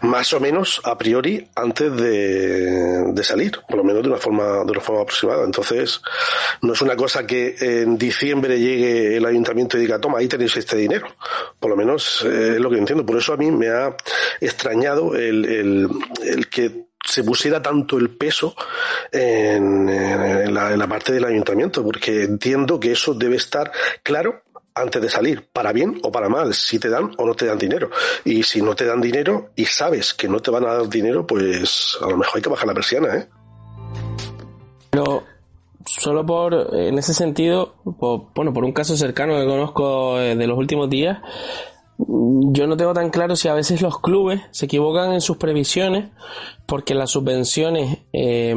más 0.00 0.32
o 0.32 0.40
menos 0.40 0.80
a 0.82 0.98
priori 0.98 1.48
antes 1.54 1.96
de, 1.96 3.22
salir, 3.22 3.60
por 3.68 3.76
lo 3.76 3.84
menos 3.84 4.02
de 4.02 4.08
una 4.08 4.18
forma 4.18 4.64
de 4.64 4.72
una 4.72 4.80
forma 4.80 5.02
aproximada. 5.02 5.44
Entonces, 5.44 6.00
no 6.60 6.72
es 6.72 6.82
una 6.82 6.96
cosa 6.96 7.24
que 7.24 7.54
en 7.60 7.96
diciembre 7.96 8.58
llegue 8.58 9.16
el 9.16 9.26
ayuntamiento 9.26 9.78
y 9.78 9.82
diga, 9.82 10.00
toma, 10.00 10.18
ahí 10.18 10.26
tenéis 10.26 10.56
este 10.56 10.76
dinero. 10.76 11.06
Por 11.60 11.70
lo 11.70 11.76
menos 11.76 12.24
eh, 12.26 12.54
es 12.54 12.60
lo 12.60 12.68
que 12.68 12.78
entiendo. 12.78 13.06
Por 13.06 13.16
eso 13.16 13.32
a 13.32 13.36
mí 13.36 13.52
me 13.52 13.68
ha 13.68 13.94
extrañado 14.72 15.12
añado 15.12 15.16
el, 15.16 15.88
el, 16.22 16.48
que 16.48 16.86
se 17.04 17.24
pusiera 17.24 17.60
tanto 17.60 17.98
el 17.98 18.10
peso 18.10 18.54
en, 19.10 19.86
la, 20.54 20.72
en, 20.72 20.78
la, 20.78 20.86
parte 20.86 21.12
del 21.12 21.24
ayuntamiento, 21.24 21.82
porque 21.82 22.22
entiendo 22.24 22.78
que 22.80 22.92
eso 22.92 23.14
debe 23.14 23.36
estar 23.36 23.70
claro 24.02 24.42
antes 24.74 25.02
de 25.02 25.08
salir, 25.10 25.46
para 25.52 25.72
bien 25.72 26.00
o 26.02 26.10
para 26.10 26.28
mal, 26.28 26.54
si 26.54 26.78
te 26.78 26.88
dan 26.88 27.12
o 27.18 27.26
no 27.26 27.34
te 27.34 27.44
dan 27.44 27.58
dinero. 27.58 27.90
Y 28.24 28.42
si 28.42 28.62
no 28.62 28.74
te 28.74 28.86
dan 28.86 29.00
dinero 29.00 29.50
y 29.54 29.66
sabes 29.66 30.14
que 30.14 30.28
no 30.28 30.40
te 30.40 30.50
van 30.50 30.64
a 30.64 30.74
dar 30.74 30.88
dinero, 30.88 31.26
pues 31.26 31.98
a 32.00 32.08
lo 32.08 32.16
mejor 32.16 32.36
hay 32.36 32.42
que 32.42 32.48
bajar 32.48 32.66
la 32.66 32.74
persiana, 32.74 33.16
¿eh? 33.16 33.28
Pero 34.90 35.24
solo 35.84 36.24
por, 36.24 36.74
en 36.74 36.98
ese 36.98 37.12
sentido, 37.12 37.74
bueno, 37.84 38.52
por 38.52 38.64
un 38.64 38.72
caso 38.72 38.96
cercano 38.96 39.38
que 39.38 39.46
conozco 39.46 40.18
eh, 40.20 40.36
de 40.36 40.46
los 40.46 40.56
últimos 40.56 40.88
días, 40.88 41.18
yo 42.08 42.66
no 42.66 42.76
tengo 42.76 42.94
tan 42.94 43.10
claro 43.10 43.36
si 43.36 43.48
a 43.48 43.54
veces 43.54 43.82
los 43.82 44.00
clubes 44.00 44.40
se 44.50 44.66
equivocan 44.66 45.12
en 45.12 45.20
sus 45.20 45.36
previsiones 45.36 46.10
porque 46.66 46.94
las 46.94 47.10
subvenciones 47.10 47.98
eh, 48.12 48.54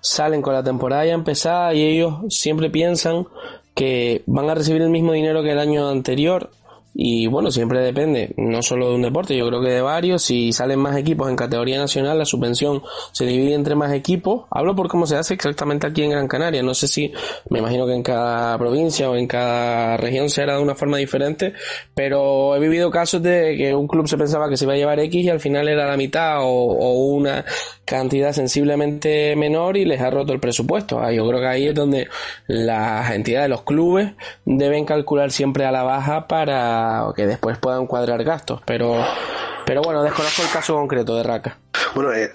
salen 0.00 0.42
con 0.42 0.54
la 0.54 0.62
temporada 0.62 1.04
ya 1.04 1.14
empezada 1.14 1.74
y 1.74 1.82
ellos 1.82 2.14
siempre 2.28 2.70
piensan 2.70 3.26
que 3.74 4.22
van 4.26 4.48
a 4.50 4.54
recibir 4.54 4.82
el 4.82 4.90
mismo 4.90 5.12
dinero 5.12 5.42
que 5.42 5.52
el 5.52 5.58
año 5.58 5.88
anterior 5.88 6.50
y 6.96 7.26
bueno, 7.26 7.50
siempre 7.50 7.80
depende, 7.80 8.32
no 8.36 8.62
solo 8.62 8.88
de 8.88 8.94
un 8.94 9.02
deporte, 9.02 9.36
yo 9.36 9.48
creo 9.48 9.60
que 9.60 9.70
de 9.70 9.82
varios. 9.82 10.22
Si 10.22 10.52
salen 10.52 10.78
más 10.78 10.96
equipos 10.96 11.28
en 11.28 11.34
categoría 11.34 11.76
nacional, 11.76 12.18
la 12.18 12.24
subvención 12.24 12.82
se 13.10 13.26
divide 13.26 13.54
entre 13.54 13.74
más 13.74 13.92
equipos. 13.92 14.44
Hablo 14.48 14.76
por 14.76 14.86
cómo 14.86 15.04
se 15.04 15.16
hace 15.16 15.34
exactamente 15.34 15.88
aquí 15.88 16.04
en 16.04 16.10
Gran 16.10 16.28
Canaria. 16.28 16.62
No 16.62 16.72
sé 16.72 16.86
si, 16.86 17.12
me 17.50 17.58
imagino 17.58 17.84
que 17.86 17.94
en 17.94 18.04
cada 18.04 18.56
provincia 18.58 19.10
o 19.10 19.16
en 19.16 19.26
cada 19.26 19.96
región 19.96 20.30
se 20.30 20.42
hará 20.42 20.56
de 20.56 20.62
una 20.62 20.76
forma 20.76 20.98
diferente, 20.98 21.54
pero 21.96 22.54
he 22.54 22.60
vivido 22.60 22.92
casos 22.92 23.20
de 23.20 23.56
que 23.56 23.74
un 23.74 23.88
club 23.88 24.06
se 24.06 24.16
pensaba 24.16 24.48
que 24.48 24.56
se 24.56 24.64
iba 24.64 24.74
a 24.74 24.76
llevar 24.76 25.00
X 25.00 25.24
y 25.24 25.28
al 25.28 25.40
final 25.40 25.66
era 25.66 25.88
la 25.88 25.96
mitad 25.96 26.38
o, 26.42 26.94
una 26.94 27.44
cantidad 27.84 28.32
sensiblemente 28.32 29.34
menor 29.36 29.76
y 29.76 29.84
les 29.84 30.00
ha 30.00 30.10
roto 30.10 30.32
el 30.32 30.38
presupuesto. 30.38 31.00
Ah, 31.00 31.12
yo 31.12 31.26
creo 31.26 31.40
que 31.40 31.46
ahí 31.46 31.66
es 31.66 31.74
donde 31.74 32.06
las 32.46 33.10
entidades, 33.10 33.50
los 33.50 33.62
clubes, 33.62 34.12
deben 34.44 34.84
calcular 34.84 35.32
siempre 35.32 35.66
a 35.66 35.72
la 35.72 35.82
baja 35.82 36.28
para 36.28 36.83
o 37.06 37.14
que 37.14 37.26
después 37.26 37.58
puedan 37.58 37.86
cuadrar 37.86 38.22
gastos, 38.24 38.60
pero, 38.64 38.96
pero 39.66 39.82
bueno, 39.82 40.02
desconozco 40.02 40.42
el 40.42 40.50
caso 40.50 40.74
concreto 40.74 41.16
de 41.16 41.22
Raca. 41.22 41.58
Bueno, 41.94 42.12
eh, 42.12 42.30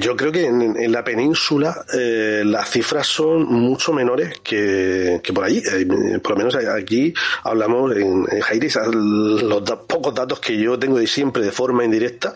yo 0.00 0.16
creo 0.16 0.32
que 0.32 0.46
en, 0.46 0.90
la 0.90 1.04
península 1.04 1.84
eh, 1.92 2.42
las 2.46 2.70
cifras 2.70 3.06
son 3.06 3.44
mucho 3.44 3.92
menores 3.92 4.40
que, 4.42 5.20
por 5.34 5.44
allí. 5.44 5.58
Eh, 5.58 6.18
por 6.22 6.32
lo 6.32 6.36
menos 6.38 6.54
aquí 6.54 7.12
hablamos 7.44 7.94
en, 7.94 8.24
en 8.30 8.40
Jairis, 8.40 8.78
los 8.92 9.62
pocos 9.86 10.14
datos 10.14 10.40
que 10.40 10.56
yo 10.56 10.78
tengo 10.78 10.98
de 10.98 11.06
siempre 11.06 11.42
de 11.42 11.52
forma 11.52 11.84
indirecta 11.84 12.34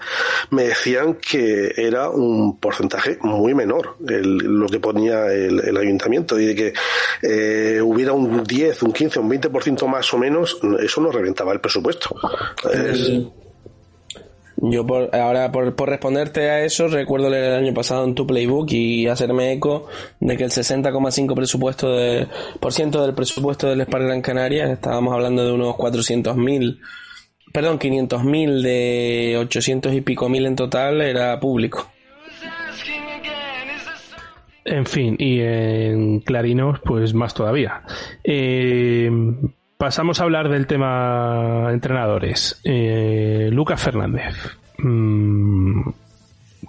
me 0.50 0.64
decían 0.64 1.14
que 1.14 1.72
era 1.76 2.10
un 2.10 2.58
porcentaje 2.58 3.18
muy 3.22 3.54
menor 3.54 3.96
lo 3.98 4.66
que 4.68 4.78
ponía 4.78 5.32
el, 5.32 5.76
ayuntamiento 5.76 6.38
y 6.38 6.46
de 6.46 6.54
que 6.54 7.80
hubiera 7.80 8.12
un 8.12 8.44
10, 8.44 8.82
un 8.82 8.92
15, 8.92 9.18
un 9.20 9.30
20% 9.30 9.86
más 9.88 10.12
o 10.12 10.18
menos, 10.18 10.58
eso 10.80 11.00
no 11.00 11.10
reventaba 11.10 11.52
el 11.52 11.60
presupuesto. 11.60 12.14
Yo 14.70 14.87
por, 14.87 15.14
ahora 15.14 15.52
por, 15.52 15.74
por, 15.74 15.88
responderte 15.88 16.50
a 16.50 16.64
eso 16.64 16.88
recuerdo 16.88 17.31
leer 17.31 17.44
el 17.44 17.64
año 17.64 17.74
pasado 17.74 18.05
en 18.05 18.14
tu 18.14 18.26
playbook 18.26 18.70
y 18.72 19.07
hacerme 19.07 19.52
eco 19.52 19.87
de 20.20 20.37
que 20.37 20.44
el 20.44 20.50
60,5 20.50 21.35
presupuesto 21.35 21.92
de, 21.96 22.26
por 22.61 22.72
ciento 22.72 23.05
del 23.05 23.14
presupuesto 23.14 23.68
del 23.68 23.83
Spar 23.83 24.05
Gran 24.05 24.22
Canaria, 24.22 24.72
estábamos 24.72 25.14
hablando 25.14 25.44
de 25.44 25.52
unos 25.52 25.74
400.000, 25.76 26.79
perdón, 27.52 27.79
500.000 27.79 28.62
de 28.62 29.37
800 29.38 29.92
y 29.94 30.00
pico 30.00 30.29
mil 30.29 30.46
en 30.46 30.57
total 30.57 31.00
era 31.02 31.38
público. 31.38 31.90
En 34.64 34.85
fin, 34.85 35.16
y 35.18 35.40
en 35.40 36.20
Clarinos 36.20 36.81
pues 36.85 37.14
más 37.14 37.35
todavía. 37.35 37.83
Eh, 38.24 39.09
Pasamos 39.78 40.20
a 40.20 40.24
hablar 40.24 40.48
del 40.48 40.66
tema 40.66 41.68
entrenadores. 41.70 42.58
Eh, 42.64 43.50
Lucas 43.52 43.82
Fernández. 43.82 44.34
Mm, 44.78 45.90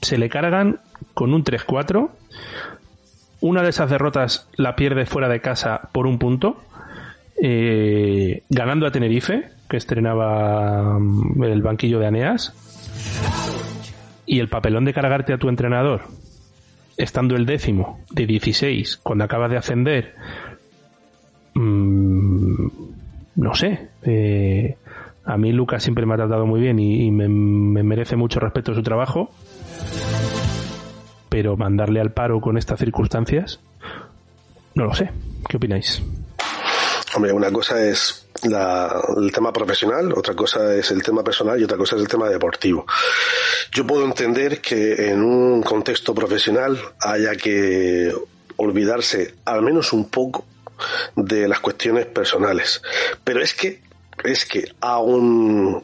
se 0.01 0.17
le 0.17 0.27
cargan 0.27 0.81
con 1.13 1.33
un 1.33 1.43
3-4. 1.43 2.09
Una 3.39 3.61
de 3.61 3.69
esas 3.69 3.89
derrotas 3.89 4.49
la 4.57 4.75
pierde 4.75 5.05
fuera 5.05 5.29
de 5.29 5.39
casa 5.39 5.89
por 5.93 6.05
un 6.05 6.19
punto. 6.19 6.61
Eh, 7.41 8.43
ganando 8.49 8.85
a 8.85 8.91
Tenerife, 8.91 9.51
que 9.69 9.77
estrenaba 9.77 10.99
mm, 10.99 11.43
el 11.43 11.61
banquillo 11.61 11.99
de 11.99 12.07
Aneas. 12.07 12.53
Y 14.25 14.39
el 14.41 14.49
papelón 14.49 14.83
de 14.83 14.93
cargarte 14.93 15.31
a 15.31 15.37
tu 15.37 15.47
entrenador, 15.47 16.01
estando 16.97 17.37
el 17.37 17.45
décimo 17.45 18.01
de 18.11 18.25
16, 18.25 18.97
cuando 18.97 19.23
acabas 19.23 19.49
de 19.49 19.55
ascender, 19.55 20.15
mmm, 21.53 22.86
no 23.37 23.53
sé. 23.55 23.89
Eh, 24.03 24.75
a 25.23 25.37
mí 25.37 25.53
Lucas 25.53 25.83
siempre 25.83 26.05
me 26.05 26.15
ha 26.15 26.17
tratado 26.17 26.45
muy 26.45 26.59
bien 26.59 26.79
y, 26.79 27.09
me, 27.11 27.29
merece 27.29 28.15
mucho 28.15 28.39
respeto 28.39 28.73
su 28.73 28.83
trabajo. 28.83 29.29
Pero 31.29 31.55
mandarle 31.55 32.01
al 32.01 32.11
paro 32.11 32.41
con 32.41 32.57
estas 32.57 32.79
circunstancias, 32.79 33.59
no 34.73 34.85
lo 34.85 34.93
sé. 34.93 35.11
¿Qué 35.47 35.57
opináis? 35.57 36.01
Hombre, 37.15 37.31
una 37.31 37.51
cosa 37.51 37.81
es 37.83 38.27
el 38.43 39.31
tema 39.31 39.53
profesional, 39.53 40.13
otra 40.13 40.33
cosa 40.33 40.75
es 40.75 40.91
el 40.91 41.03
tema 41.03 41.23
personal 41.23 41.59
y 41.59 41.63
otra 41.63 41.77
cosa 41.77 41.95
es 41.95 42.01
el 42.01 42.07
tema 42.07 42.29
deportivo. 42.29 42.85
Yo 43.71 43.85
puedo 43.85 44.05
entender 44.05 44.61
que 44.61 45.09
en 45.09 45.21
un 45.21 45.61
contexto 45.61 46.13
profesional 46.13 46.79
haya 47.01 47.35
que 47.35 48.13
olvidarse 48.55 49.35
al 49.45 49.61
menos 49.61 49.93
un 49.93 50.09
poco 50.09 50.45
de 51.15 51.47
las 51.47 51.59
cuestiones 51.59 52.05
personales. 52.05 52.81
Pero 53.23 53.41
es 53.41 53.53
que, 53.53 53.81
es 54.23 54.45
que 54.45 54.71
aún 54.81 55.83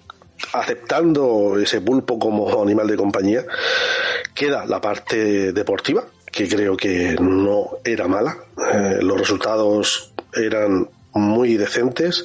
aceptando 0.51 1.57
ese 1.57 1.79
pulpo 1.81 2.19
como 2.19 2.61
animal 2.61 2.87
de 2.87 2.97
compañía, 2.97 3.45
queda 4.33 4.65
la 4.65 4.81
parte 4.81 5.53
deportiva, 5.53 6.03
que 6.31 6.47
creo 6.47 6.75
que 6.75 7.15
no 7.19 7.77
era 7.83 8.07
mala. 8.07 8.37
Eh, 8.73 8.99
los 9.01 9.17
resultados 9.17 10.13
eran 10.33 10.89
muy 11.13 11.57
decentes 11.57 12.23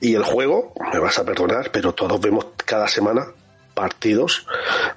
y 0.00 0.14
el 0.14 0.24
juego, 0.24 0.72
me 0.92 0.98
vas 0.98 1.18
a 1.18 1.24
perdonar, 1.24 1.70
pero 1.70 1.92
todos 1.92 2.20
vemos 2.20 2.46
cada 2.64 2.88
semana 2.88 3.26
partidos 3.74 4.46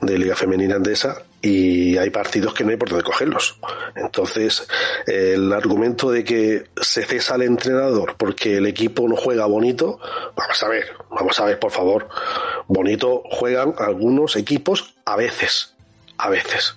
de 0.02 0.18
Liga 0.18 0.36
Femenina 0.36 0.76
Andesa 0.76 1.24
y 1.42 1.98
hay 1.98 2.10
partidos 2.10 2.54
que 2.54 2.64
no 2.64 2.72
hay 2.72 2.78
por 2.78 2.90
dónde 2.90 3.04
cogerlos. 3.04 3.60
Entonces, 3.96 4.68
el 5.06 5.54
argumento 5.54 6.12
de 6.12 6.24
que 6.24 6.66
se 6.82 7.04
cesa 7.06 7.36
al 7.36 7.44
entrenador 7.44 8.16
porque 8.18 8.58
el 8.58 8.66
equipo 8.66 9.08
no 9.08 9.16
juega 9.16 9.46
bonito, 9.46 10.00
vamos 10.36 10.64
a 10.64 10.68
ver, 10.68 10.86
vamos 11.10 11.40
a 11.40 11.46
ver, 11.46 11.60
por 11.60 11.72
favor. 11.72 12.08
Bonito 12.68 13.22
juegan 13.26 13.76
algunos 13.78 14.36
equipos 14.36 14.96
a 15.06 15.16
veces 15.16 15.75
a 16.18 16.30
veces. 16.30 16.76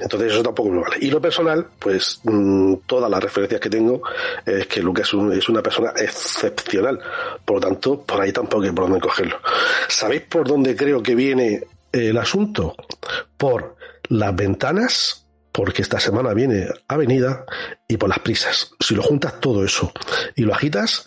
Entonces 0.00 0.32
eso 0.32 0.42
tampoco 0.42 0.70
me 0.70 0.80
vale. 0.80 0.96
Y 1.00 1.10
lo 1.10 1.20
personal, 1.20 1.66
pues 1.78 2.20
mm, 2.24 2.74
todas 2.86 3.10
las 3.10 3.22
referencias 3.22 3.60
que 3.60 3.70
tengo 3.70 4.02
es 4.44 4.66
que 4.66 4.80
Lucas 4.80 5.08
es, 5.32 5.48
una 5.48 5.62
persona 5.62 5.92
excepcional. 5.96 7.00
Por 7.44 7.56
lo 7.56 7.68
tanto, 7.68 8.02
por 8.02 8.20
ahí 8.20 8.32
tampoco 8.32 8.64
hay 8.64 8.72
por 8.72 8.84
dónde 8.84 9.00
cogerlo. 9.00 9.38
¿Sabéis 9.88 10.22
por 10.22 10.46
dónde 10.46 10.76
creo 10.76 11.02
que 11.02 11.14
viene 11.14 11.64
el 11.92 12.16
asunto? 12.18 12.74
Por 13.36 13.76
las 14.08 14.34
ventanas 14.34 15.24
porque 15.54 15.82
esta 15.82 16.00
semana 16.00 16.34
viene 16.34 16.66
Avenida 16.88 17.44
y 17.86 17.96
por 17.96 18.08
las 18.08 18.18
prisas. 18.18 18.72
Si 18.80 18.96
lo 18.96 19.04
juntas 19.04 19.38
todo 19.38 19.64
eso 19.64 19.92
y 20.34 20.42
lo 20.42 20.52
agitas, 20.52 21.06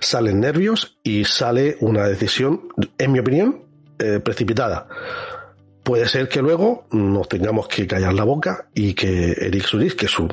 salen 0.00 0.40
nervios 0.40 0.98
y 1.04 1.24
sale 1.24 1.76
una 1.78 2.08
decisión, 2.08 2.68
en 2.98 3.12
mi 3.12 3.20
opinión, 3.20 3.62
eh, 4.00 4.18
precipitada. 4.18 4.88
Puede 5.84 6.08
ser 6.08 6.28
que 6.30 6.40
luego 6.40 6.86
nos 6.92 7.28
tengamos 7.28 7.68
que 7.68 7.86
callar 7.86 8.14
la 8.14 8.24
boca 8.24 8.68
y 8.74 8.94
que 8.94 9.32
Eric 9.32 9.64
Suris, 9.64 9.94
que 9.94 10.06
es 10.06 10.18
un, 10.18 10.28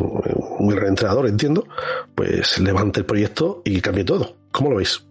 un 0.59 0.67
gran 0.69 0.87
entrenador, 0.87 1.27
entiendo, 1.27 1.67
pues 2.15 2.57
levante 2.59 3.01
el 3.01 3.05
proyecto 3.05 3.61
y 3.65 3.81
cambie 3.81 4.05
todo. 4.05 4.37
¿Cómo 4.51 4.69
lo 4.71 4.77
veis? 4.77 5.05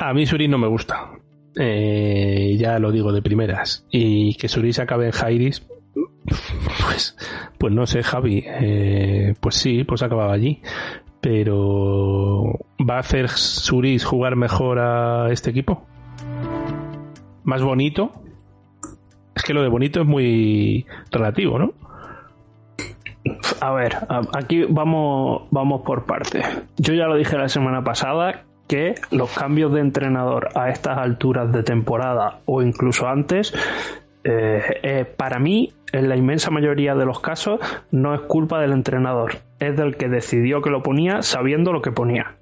A 0.00 0.14
mí 0.14 0.26
Suris 0.26 0.48
no 0.48 0.58
me 0.58 0.68
gusta. 0.68 1.10
Eh, 1.56 2.56
ya 2.58 2.78
lo 2.78 2.90
digo 2.90 3.12
de 3.12 3.22
primeras. 3.22 3.86
Y 3.90 4.34
que 4.36 4.48
Suris 4.48 4.78
acabe 4.78 5.06
en 5.06 5.12
Jairis, 5.12 5.66
pues, 6.24 7.16
pues 7.58 7.72
no 7.72 7.86
sé, 7.86 8.02
Javi. 8.02 8.42
Eh, 8.46 9.34
pues 9.40 9.56
sí, 9.56 9.84
pues 9.84 10.02
acababa 10.02 10.32
allí. 10.32 10.62
Pero 11.20 12.42
¿va 12.78 12.96
a 12.96 13.00
hacer 13.00 13.28
Suris 13.28 14.04
jugar 14.04 14.36
mejor 14.36 14.78
a 14.78 15.30
este 15.30 15.50
equipo? 15.50 15.86
¿Más 17.44 17.62
bonito? 17.62 18.10
Es 19.34 19.42
que 19.42 19.54
lo 19.54 19.62
de 19.62 19.68
bonito 19.68 20.00
es 20.00 20.06
muy 20.06 20.86
relativo, 21.10 21.58
¿no? 21.58 21.72
A 23.60 23.72
ver, 23.72 23.96
aquí 24.34 24.64
vamos, 24.68 25.42
vamos 25.50 25.82
por 25.82 26.04
partes. 26.04 26.44
Yo 26.76 26.94
ya 26.94 27.06
lo 27.06 27.16
dije 27.16 27.38
la 27.38 27.48
semana 27.48 27.82
pasada 27.82 28.44
que 28.68 28.94
los 29.10 29.30
cambios 29.32 29.72
de 29.72 29.80
entrenador 29.80 30.48
a 30.54 30.70
estas 30.70 30.98
alturas 30.98 31.52
de 31.52 31.62
temporada 31.62 32.40
o 32.46 32.62
incluso 32.62 33.08
antes, 33.08 33.54
eh, 34.24 34.62
eh, 34.82 35.04
para 35.04 35.38
mí, 35.38 35.72
en 35.92 36.08
la 36.08 36.16
inmensa 36.16 36.50
mayoría 36.50 36.94
de 36.94 37.04
los 37.04 37.20
casos, 37.20 37.60
no 37.90 38.14
es 38.14 38.22
culpa 38.22 38.60
del 38.60 38.72
entrenador, 38.72 39.36
es 39.58 39.76
del 39.76 39.96
que 39.96 40.08
decidió 40.08 40.62
que 40.62 40.70
lo 40.70 40.82
ponía 40.82 41.22
sabiendo 41.22 41.72
lo 41.72 41.82
que 41.82 41.92
ponía. 41.92 42.36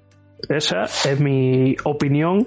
Esa 0.49 0.83
es 0.83 1.19
mi 1.19 1.75
opinión 1.83 2.45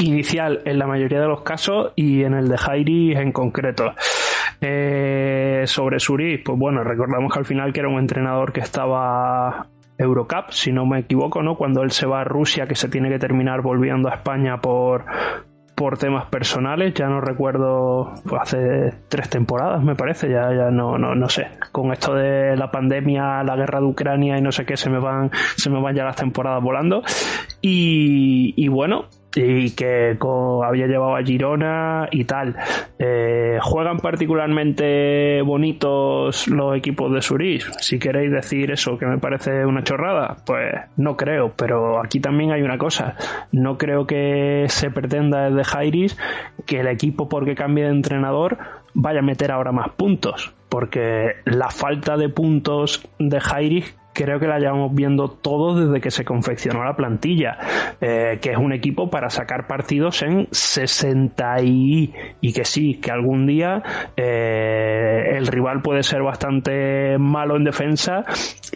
inicial 0.00 0.62
en 0.64 0.78
la 0.78 0.86
mayoría 0.86 1.20
de 1.20 1.28
los 1.28 1.42
casos 1.42 1.92
y 1.96 2.22
en 2.22 2.34
el 2.34 2.48
de 2.48 2.56
Jairi 2.56 3.12
en 3.12 3.32
concreto. 3.32 3.92
Eh, 4.60 5.64
sobre 5.66 6.00
Suri, 6.00 6.38
pues 6.38 6.58
bueno, 6.58 6.82
recordamos 6.82 7.32
que 7.32 7.38
al 7.38 7.44
final 7.44 7.72
que 7.72 7.80
era 7.80 7.88
un 7.88 7.98
entrenador 7.98 8.52
que 8.52 8.60
estaba 8.60 9.68
Eurocup, 9.98 10.50
si 10.50 10.72
no 10.72 10.86
me 10.86 11.00
equivoco, 11.00 11.42
¿no? 11.42 11.56
Cuando 11.56 11.82
él 11.82 11.90
se 11.90 12.06
va 12.06 12.22
a 12.22 12.24
Rusia, 12.24 12.66
que 12.66 12.74
se 12.74 12.88
tiene 12.88 13.08
que 13.08 13.18
terminar 13.18 13.62
volviendo 13.62 14.08
a 14.08 14.14
España 14.14 14.60
por, 14.60 15.04
por 15.76 15.98
temas 15.98 16.24
personales, 16.26 16.94
ya 16.94 17.06
no 17.06 17.20
recuerdo, 17.20 18.14
pues 18.26 18.42
hace 18.42 18.94
tres 19.08 19.28
temporadas 19.28 19.84
me 19.84 19.94
parece, 19.94 20.30
ya, 20.30 20.50
ya 20.52 20.70
no, 20.70 20.96
no, 20.96 21.14
no 21.14 21.28
sé. 21.28 21.48
Con 21.70 21.92
esto 21.92 22.14
de 22.14 22.56
la 22.56 22.70
pandemia, 22.70 23.44
la 23.44 23.56
guerra 23.56 23.80
de 23.80 23.86
Ucrania 23.86 24.38
y 24.38 24.42
no 24.42 24.50
sé 24.50 24.64
qué, 24.64 24.78
se 24.78 24.88
me 24.88 24.98
van, 24.98 25.30
se 25.56 25.68
me 25.68 25.80
van 25.80 25.94
ya 25.94 26.04
las 26.04 26.16
temporadas 26.16 26.62
volando. 26.62 27.02
Y, 27.60 28.54
y 28.56 28.68
bueno, 28.68 29.04
y 29.36 29.70
que 29.72 30.16
había 30.64 30.86
llevado 30.86 31.16
a 31.16 31.22
Girona 31.22 32.08
y 32.10 32.24
tal. 32.24 32.56
Eh, 32.98 33.58
¿Juegan 33.60 33.98
particularmente 33.98 35.42
bonitos 35.42 36.48
los 36.48 36.76
equipos 36.76 37.12
de 37.12 37.20
Suris? 37.20 37.70
Si 37.78 37.98
queréis 37.98 38.32
decir 38.32 38.70
eso, 38.70 38.96
que 38.98 39.06
me 39.06 39.18
parece 39.18 39.66
una 39.66 39.84
chorrada, 39.84 40.38
pues 40.46 40.72
no 40.96 41.16
creo, 41.16 41.52
pero 41.54 42.00
aquí 42.00 42.18
también 42.18 42.52
hay 42.52 42.62
una 42.62 42.78
cosa. 42.78 43.16
No 43.52 43.76
creo 43.76 44.06
que 44.06 44.64
se 44.68 44.90
pretenda 44.90 45.50
desde 45.50 45.64
Jairis 45.64 46.18
que 46.64 46.80
el 46.80 46.88
equipo, 46.88 47.28
porque 47.28 47.54
cambie 47.54 47.84
de 47.84 47.90
entrenador, 47.90 48.58
vaya 48.94 49.18
a 49.18 49.22
meter 49.22 49.52
ahora 49.52 49.72
más 49.72 49.90
puntos, 49.90 50.54
porque 50.70 51.34
la 51.44 51.68
falta 51.70 52.16
de 52.16 52.30
puntos 52.30 53.06
de 53.18 53.40
Jairis 53.40 53.96
creo 54.16 54.40
que 54.40 54.46
la 54.46 54.58
llevamos 54.58 54.94
viendo 54.94 55.28
todos 55.28 55.78
desde 55.78 56.00
que 56.00 56.10
se 56.10 56.24
confeccionó 56.24 56.82
la 56.82 56.96
plantilla, 56.96 57.58
eh, 58.00 58.38
que 58.40 58.52
es 58.52 58.56
un 58.56 58.72
equipo 58.72 59.10
para 59.10 59.28
sacar 59.28 59.66
partidos 59.66 60.22
en 60.22 60.48
60 60.50 61.62
y, 61.62 62.14
y 62.40 62.52
que 62.54 62.64
sí, 62.64 62.94
que 62.94 63.10
algún 63.10 63.46
día 63.46 63.82
eh, 64.16 65.34
el 65.36 65.46
rival 65.46 65.82
puede 65.82 66.02
ser 66.02 66.22
bastante 66.22 67.18
malo 67.18 67.56
en 67.56 67.64
defensa 67.64 68.24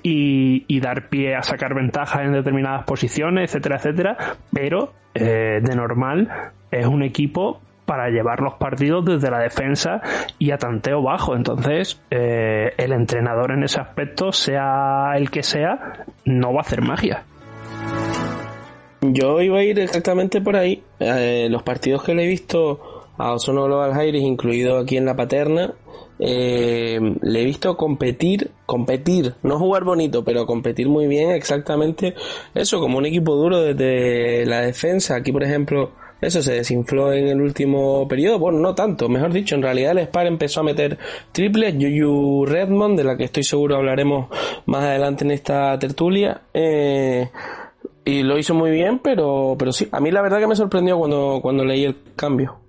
y, 0.03 0.80
dar 0.80 1.11
pie 1.11 1.36
a 1.36 1.43
sacar 1.43 1.74
ventajas 1.74 2.22
en 2.22 2.32
determinadas 2.32 2.84
posiciones, 2.84 3.51
etcétera, 3.51 3.76
etcétera, 3.76 4.16
pero 4.51 4.95
eh, 5.14 5.61
de 5.62 5.76
normal 5.76 6.53
es 6.70 6.86
un 6.86 7.03
equipo 7.03 7.61
para 7.91 8.09
llevar 8.09 8.38
los 8.38 8.55
partidos 8.55 9.05
desde 9.05 9.32
la 9.32 9.41
defensa 9.41 10.01
y 10.38 10.53
a 10.53 10.59
tanteo 10.59 11.03
bajo. 11.03 11.34
Entonces, 11.34 12.01
eh, 12.12 12.72
el 12.76 12.93
entrenador 12.93 13.51
en 13.51 13.64
ese 13.64 13.80
aspecto, 13.80 14.30
sea 14.30 15.14
el 15.16 15.28
que 15.28 15.43
sea, 15.43 16.05
no 16.24 16.53
va 16.53 16.59
a 16.59 16.62
hacer 16.62 16.82
magia. 16.82 17.24
Yo 19.01 19.41
iba 19.41 19.59
a 19.59 19.64
ir 19.64 19.80
exactamente 19.80 20.41
por 20.41 20.55
ahí. 20.55 20.84
Eh, 21.01 21.49
los 21.51 21.64
partidos 21.64 22.05
que 22.05 22.14
le 22.14 22.26
he 22.26 22.28
visto 22.28 23.09
a 23.18 23.32
Osono 23.32 23.64
Global 23.64 23.93
Jairis, 23.93 24.22
incluido 24.22 24.78
aquí 24.78 24.97
en 24.97 25.07
la 25.07 25.16
Paterna, 25.16 25.74
eh, 26.20 27.01
le 27.22 27.43
he 27.43 27.45
visto 27.45 27.76
competir, 27.76 28.53
competir, 28.66 29.34
no 29.43 29.59
jugar 29.59 29.82
bonito, 29.82 30.22
pero 30.22 30.47
competir 30.47 30.88
muy 30.88 31.09
bien, 31.09 31.32
exactamente 31.32 32.14
eso, 32.55 32.78
como 32.78 32.99
un 32.99 33.07
equipo 33.07 33.34
duro 33.34 33.61
desde 33.61 34.47
la 34.47 34.61
defensa. 34.61 35.16
Aquí, 35.16 35.32
por 35.32 35.43
ejemplo, 35.43 35.91
eso 36.21 36.43
se 36.43 36.55
desinfló 36.55 37.12
en 37.12 37.29
el 37.29 37.41
último 37.41 38.07
periodo. 38.09 38.39
Bueno, 38.39 38.59
no 38.59 38.75
tanto, 38.75 39.09
mejor 39.09 39.33
dicho, 39.33 39.55
en 39.55 39.62
realidad 39.62 39.93
el 39.93 40.05
Spar 40.07 40.27
empezó 40.27 40.61
a 40.61 40.64
meter 40.64 40.99
triples. 41.33 41.75
Yuyu 41.79 42.45
Redmond, 42.47 42.99
de 42.99 43.05
la 43.05 43.16
que 43.16 43.25
estoy 43.25 43.45
seguro 43.45 43.77
hablaremos 43.77 44.29
más 44.66 44.85
adelante 44.85 45.25
en 45.25 45.31
esta 45.33 45.79
tertulia. 45.79 46.43
Eh, 46.53 47.29
y 48.05 48.23
lo 48.23 48.39
hizo 48.39 48.55
muy 48.55 48.71
bien, 48.71 48.99
pero, 48.99 49.57
pero 49.59 49.73
sí, 49.73 49.89
a 49.93 50.01
mí 50.01 50.11
la 50.11 50.23
verdad 50.23 50.39
que 50.41 50.47
me 50.47 50.57
sorprendió 50.57 50.99
cuando, 50.99 51.41
cuando 51.43 51.64
leí 51.64 51.85
el 51.85 51.97
cambio 52.16 52.61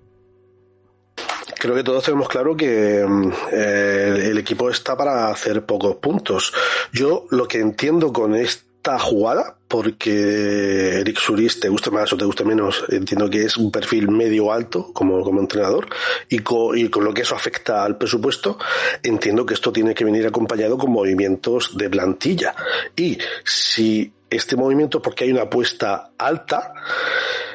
creo 1.62 1.76
que 1.76 1.84
todos 1.84 2.04
tenemos 2.04 2.28
claro 2.28 2.58
que 2.58 3.06
mm, 3.08 3.32
el, 3.52 4.38
equipo 4.39 4.72
está 4.72 4.97
para 4.97 5.30
hacer 5.30 5.64
pocos 5.64 5.97
puntos. 5.97 6.52
Yo 6.91 7.28
lo 7.30 7.47
que 7.47 7.60
entiendo 7.60 8.12
con 8.12 8.34
este 8.34 8.70
esta 8.82 8.97
jugada, 8.97 9.55
porque 9.67 11.01
Eric 11.01 11.19
Suris, 11.19 11.59
te 11.59 11.69
guste 11.69 11.91
más 11.91 12.11
o 12.13 12.17
te 12.17 12.25
guste 12.25 12.43
menos, 12.43 12.84
entiendo 12.89 13.29
que 13.29 13.43
es 13.43 13.55
un 13.55 13.71
perfil 13.71 14.09
medio 14.09 14.51
alto 14.51 14.91
como, 14.91 15.21
como 15.21 15.39
entrenador, 15.39 15.88
y 16.29 16.39
con, 16.39 16.75
y 16.75 16.89
con 16.89 17.03
lo 17.03 17.13
que 17.13 17.21
eso 17.21 17.36
afecta 17.36 17.84
al 17.84 17.99
presupuesto, 17.99 18.57
entiendo 19.03 19.45
que 19.45 19.53
esto 19.53 19.71
tiene 19.71 19.93
que 19.93 20.03
venir 20.03 20.25
acompañado 20.25 20.79
con 20.79 20.91
movimientos 20.91 21.77
de 21.77 21.91
plantilla. 21.91 22.55
Y 22.95 23.19
si 23.45 24.11
este 24.27 24.55
movimiento, 24.55 24.99
porque 24.99 25.25
hay 25.25 25.32
una 25.32 25.43
apuesta 25.43 26.13
alta 26.17 26.73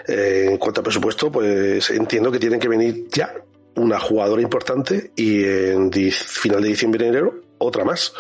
eh, 0.07 0.47
en 0.51 0.59
cuanto 0.59 0.81
a 0.81 0.85
presupuesto, 0.85 1.33
pues 1.33 1.91
entiendo 1.91 2.31
que 2.31 2.39
tienen 2.39 2.61
que 2.61 2.69
venir 2.69 3.09
ya 3.11 3.35
una 3.75 3.99
jugadora 3.99 4.41
importante 4.41 5.11
y 5.17 5.43
en 5.43 5.91
final 5.91 6.63
de 6.63 6.69
diciembre 6.69 7.09
enero 7.09 7.46
otra 7.59 7.85
más, 7.85 8.13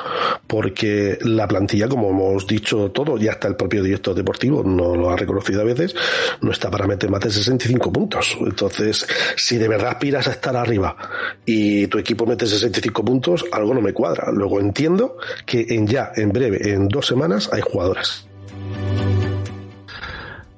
porque 0.47 1.19
la 1.23 1.47
plantilla, 1.47 1.89
como 1.89 2.11
hemos 2.11 2.47
dicho 2.47 2.91
todo, 2.91 3.19
ya 3.19 3.33
está 3.33 3.49
el 3.49 3.57
propio 3.57 3.83
director 3.83 4.15
deportivo, 4.15 4.63
no 4.63 4.95
lo 4.97 5.11
ha 5.11 5.17
reconocido 5.17 5.61
a 5.61 5.65
veces, 5.65 5.95
no 6.41 6.51
está 6.51 6.71
para 6.71 6.87
meter 6.87 7.11
más 7.11 7.21
de 7.21 7.31
65 7.31 7.93
puntos. 7.93 8.37
Entonces, 8.41 9.07
si 9.37 9.59
de 9.59 9.69
verdad 9.69 9.93
aspiras 9.93 10.29
a 10.29 10.33
estar 10.33 10.57
arriba 10.57 10.97
y 11.45 11.87
tu 11.89 11.99
equipo 11.99 12.27
mete 12.27 12.47
65 12.47 13.05
puntos, 13.05 13.45
algo 13.53 13.75
no 13.75 13.81
me 13.81 13.93
cuadra. 13.93 14.31
Luego 14.33 14.61
entiendo 14.61 15.17
que 15.45 15.67
en 15.69 15.87
ya, 15.87 16.13
en 16.17 16.31
breve, 16.31 16.73
en 16.73 16.89
dos 16.89 17.07
semanas, 17.07 17.51
hay 17.53 17.61
jugadores. 17.61 18.27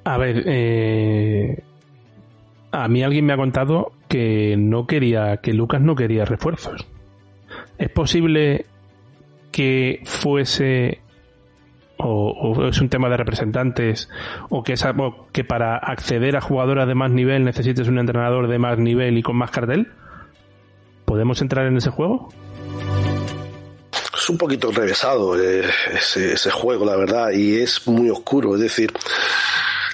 A 0.05 0.17
ver, 0.17 0.43
eh, 0.47 1.61
a 2.71 2.87
mí 2.87 3.03
alguien 3.03 3.25
me 3.25 3.33
ha 3.33 3.37
contado 3.37 3.91
que 4.07 4.55
no 4.57 4.87
quería, 4.87 5.37
que 5.37 5.53
Lucas 5.53 5.81
no 5.81 5.95
quería 5.95 6.25
refuerzos. 6.25 6.87
¿Es 7.79 7.89
posible 7.89 8.65
que 9.51 10.01
fuese 10.03 10.99
o, 11.97 12.67
es 12.69 12.79
un 12.81 12.89
tema 12.89 13.09
de 13.09 13.17
representantes 13.17 14.09
o 14.49 14.63
que, 14.63 15.43
para 15.45 15.77
acceder 15.77 16.35
a 16.35 16.41
jugadoras 16.41 16.87
de 16.87 16.95
más 16.95 17.09
nivel 17.09 17.45
necesites 17.45 17.87
un 17.87 17.97
entrenador 17.97 18.47
de 18.47 18.59
más 18.59 18.77
nivel 18.77 19.17
y 19.17 19.23
con 19.23 19.37
más 19.37 19.51
cartel? 19.51 19.87
¿Podemos 21.05 21.41
entrar 21.41 21.65
en 21.67 21.77
ese 21.77 21.89
juego? 21.89 22.29
Es 24.13 24.29
un 24.29 24.37
poquito 24.37 24.71
revesado 24.71 25.41
eh, 25.41 25.63
ese 25.93 26.51
juego, 26.51 26.85
la 26.85 26.97
verdad, 26.97 27.31
y 27.31 27.55
es 27.55 27.87
muy 27.87 28.09
oscuro. 28.09 28.55
Es 28.55 28.61
decir, 28.61 28.91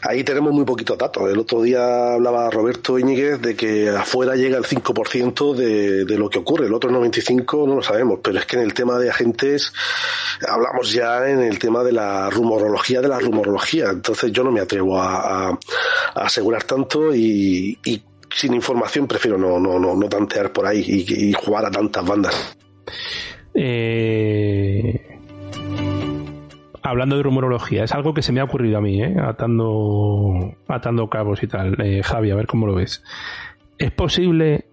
ahí 0.07 0.23
tenemos 0.23 0.53
muy 0.53 0.65
poquitos 0.65 0.97
datos. 0.97 1.29
El 1.29 1.39
otro 1.39 1.61
día 1.61 2.13
hablaba 2.13 2.49
Roberto 2.49 2.97
Íñiguez 2.99 3.41
de 3.41 3.55
que 3.55 3.89
afuera 3.89 4.35
llega 4.35 4.57
el 4.57 4.63
5% 4.63 5.55
de, 5.55 6.05
de 6.05 6.17
lo 6.17 6.29
que 6.29 6.39
ocurre, 6.39 6.67
el 6.67 6.73
otro 6.73 6.91
95% 6.91 7.67
no 7.67 7.75
lo 7.75 7.83
sabemos, 7.83 8.19
pero 8.21 8.39
es 8.39 8.45
que 8.45 8.57
en 8.57 8.63
el 8.63 8.73
tema 8.73 8.97
de 8.97 9.09
agentes 9.09 9.73
hablamos 10.47 10.91
ya 10.91 11.27
en 11.27 11.41
el 11.41 11.59
tema 11.59 11.83
de 11.83 11.91
la 11.91 12.29
rumorología 12.29 13.01
de 13.01 13.07
la 13.07 13.19
rumorología, 13.19 13.89
entonces 13.89 14.31
yo 14.31 14.43
no 14.43 14.51
me 14.51 14.61
atrevo 14.61 14.99
a, 14.99 15.49
a, 15.49 15.59
asegurar 16.15 16.63
tanto 16.63 17.13
y, 17.13 17.77
sin 18.29 18.53
información 18.53 19.07
prefiero 19.07 19.37
no, 19.37 19.59
no, 19.59 19.79
no, 19.79 19.95
no 19.95 20.09
tantear 20.09 20.51
por 20.51 20.65
ahí 20.65 20.83
y, 20.85 21.29
y 21.29 21.33
jugar 21.33 21.65
a 21.65 21.71
tantas 21.71 22.05
bandas. 22.05 22.57
Eh, 23.53 25.14
hablando 26.85 27.17
de 27.17 27.23
rumorología, 27.23 27.83
es 27.83 27.93
algo 27.93 28.13
que 28.13 28.21
se 28.21 28.31
me 28.31 28.39
ha 28.39 28.43
ocurrido 28.43 28.77
a 28.77 28.81
mí, 28.81 29.01
¿eh? 29.01 29.15
atando, 29.19 30.55
atando 30.67 31.09
cabos 31.09 31.41
y 31.41 31.47
tal. 31.47 31.81
Eh, 31.81 32.03
Javi, 32.03 32.29
a 32.29 32.35
ver 32.35 32.45
cómo 32.45 32.67
lo 32.67 32.75
ves. 32.75 33.03
¿Es 33.79 33.91
posible, 33.91 34.65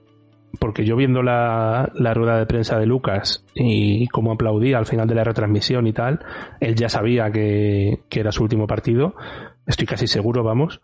porque 0.60 0.84
yo 0.84 0.94
viendo 0.94 1.22
la, 1.22 1.90
la 1.94 2.12
rueda 2.12 2.38
de 2.38 2.44
prensa 2.44 2.78
de 2.78 2.84
Lucas 2.84 3.46
y 3.54 4.06
cómo 4.08 4.32
aplaudía 4.32 4.76
al 4.76 4.84
final 4.84 5.08
de 5.08 5.14
la 5.14 5.24
retransmisión 5.24 5.86
y 5.86 5.94
tal, 5.94 6.20
él 6.60 6.74
ya 6.74 6.90
sabía 6.90 7.32
que, 7.32 8.00
que 8.10 8.20
era 8.20 8.30
su 8.30 8.42
último 8.42 8.66
partido, 8.66 9.14
estoy 9.66 9.86
casi 9.86 10.06
seguro, 10.06 10.44
vamos. 10.44 10.82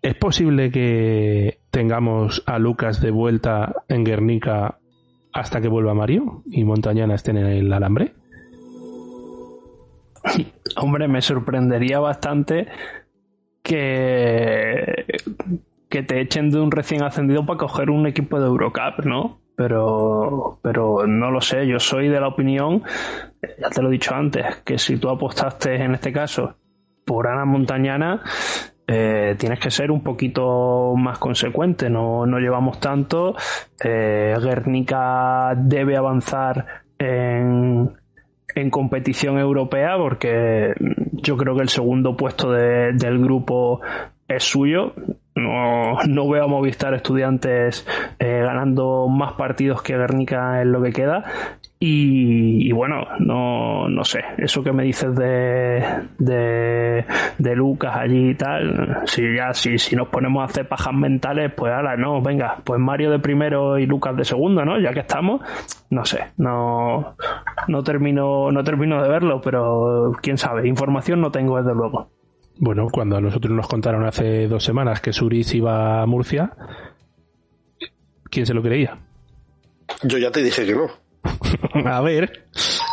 ¿Es 0.00 0.14
posible 0.14 0.70
que 0.70 1.58
tengamos 1.70 2.42
a 2.46 2.58
Lucas 2.58 3.02
de 3.02 3.10
vuelta 3.10 3.74
en 3.88 4.04
Guernica 4.04 4.78
hasta 5.34 5.60
que 5.60 5.68
vuelva 5.68 5.92
Mario 5.92 6.42
y 6.50 6.64
Montañana 6.64 7.14
estén 7.14 7.36
en 7.36 7.46
el 7.46 7.72
alambre? 7.72 8.14
Hombre, 10.76 11.08
me 11.08 11.22
sorprendería 11.22 11.98
bastante 11.98 12.66
que, 13.62 15.06
que 15.88 16.02
te 16.02 16.20
echen 16.20 16.50
de 16.50 16.60
un 16.60 16.70
recién 16.70 17.02
ascendido 17.02 17.44
para 17.46 17.58
coger 17.58 17.90
un 17.90 18.06
equipo 18.06 18.38
de 18.40 18.46
Eurocup, 18.46 19.04
¿no? 19.04 19.40
Pero, 19.56 20.58
pero 20.62 21.06
no 21.06 21.30
lo 21.30 21.40
sé, 21.40 21.66
yo 21.66 21.80
soy 21.80 22.08
de 22.08 22.20
la 22.20 22.28
opinión, 22.28 22.82
ya 23.58 23.70
te 23.70 23.80
lo 23.80 23.88
he 23.88 23.92
dicho 23.92 24.14
antes, 24.14 24.56
que 24.64 24.78
si 24.78 24.98
tú 24.98 25.08
apostaste 25.08 25.76
en 25.76 25.94
este 25.94 26.12
caso 26.12 26.56
por 27.06 27.26
Ana 27.26 27.46
Montañana, 27.46 28.22
eh, 28.86 29.34
tienes 29.38 29.58
que 29.58 29.70
ser 29.70 29.90
un 29.90 30.02
poquito 30.02 30.94
más 30.96 31.18
consecuente, 31.18 31.88
no, 31.88 32.26
no 32.26 32.38
llevamos 32.38 32.78
tanto. 32.78 33.34
Eh, 33.82 34.36
Guernica 34.40 35.54
debe 35.56 35.96
avanzar 35.96 36.84
en, 36.98 37.96
en 38.56 38.70
competición 38.70 39.38
europea 39.38 39.96
porque 39.98 40.74
yo 41.12 41.36
creo 41.36 41.54
que 41.54 41.62
el 41.62 41.68
segundo 41.68 42.16
puesto 42.16 42.50
de- 42.50 42.92
del 42.94 43.18
grupo 43.18 43.80
es 44.26 44.42
suyo. 44.42 44.94
No, 45.34 45.98
no 46.08 46.28
veo 46.28 46.44
a 46.44 46.48
Movistar 46.48 46.94
Estudiantes 46.94 47.86
eh, 48.18 48.40
ganando 48.42 49.06
más 49.08 49.34
partidos 49.34 49.82
que 49.82 49.96
Guernica 49.96 50.62
en 50.62 50.72
lo 50.72 50.82
que 50.82 50.92
queda. 50.92 51.24
Y, 51.78 52.68
y 52.68 52.72
bueno, 52.72 53.04
no, 53.18 53.86
no 53.90 54.02
sé, 54.02 54.20
eso 54.38 54.62
que 54.62 54.72
me 54.72 54.84
dices 54.84 55.14
de, 55.14 55.84
de, 56.18 57.04
de 57.36 57.54
Lucas 57.54 57.94
allí 57.96 58.30
y 58.30 58.34
tal, 58.34 59.02
si 59.04 59.22
ya 59.36 59.52
si, 59.52 59.76
si 59.76 59.94
nos 59.94 60.08
ponemos 60.08 60.40
a 60.40 60.46
hacer 60.46 60.66
pajas 60.66 60.94
mentales, 60.94 61.52
pues 61.54 61.74
ahora 61.74 61.98
no, 61.98 62.22
venga, 62.22 62.62
pues 62.64 62.80
Mario 62.80 63.10
de 63.10 63.18
primero 63.18 63.78
y 63.78 63.84
Lucas 63.84 64.16
de 64.16 64.24
segundo, 64.24 64.64
¿no? 64.64 64.80
Ya 64.80 64.94
que 64.94 65.00
estamos, 65.00 65.42
no 65.90 66.06
sé, 66.06 66.28
no, 66.38 67.14
no 67.68 67.82
termino, 67.82 68.50
no 68.50 68.64
termino 68.64 69.02
de 69.02 69.10
verlo, 69.10 69.42
pero 69.42 70.12
quién 70.22 70.38
sabe, 70.38 70.66
información 70.66 71.20
no 71.20 71.30
tengo 71.30 71.58
desde 71.58 71.74
luego. 71.74 72.08
Bueno, 72.58 72.86
cuando 72.90 73.18
a 73.18 73.20
nosotros 73.20 73.52
nos 73.52 73.68
contaron 73.68 74.06
hace 74.06 74.48
dos 74.48 74.64
semanas 74.64 75.02
que 75.02 75.12
Suris 75.12 75.54
iba 75.54 76.00
a 76.00 76.06
Murcia, 76.06 76.54
¿quién 78.30 78.46
se 78.46 78.54
lo 78.54 78.62
creía? 78.62 78.96
Yo 80.02 80.16
ya 80.16 80.30
te 80.30 80.42
dije 80.42 80.64
que 80.64 80.74
no. 80.74 81.05
A 81.84 82.00
ver, 82.00 82.46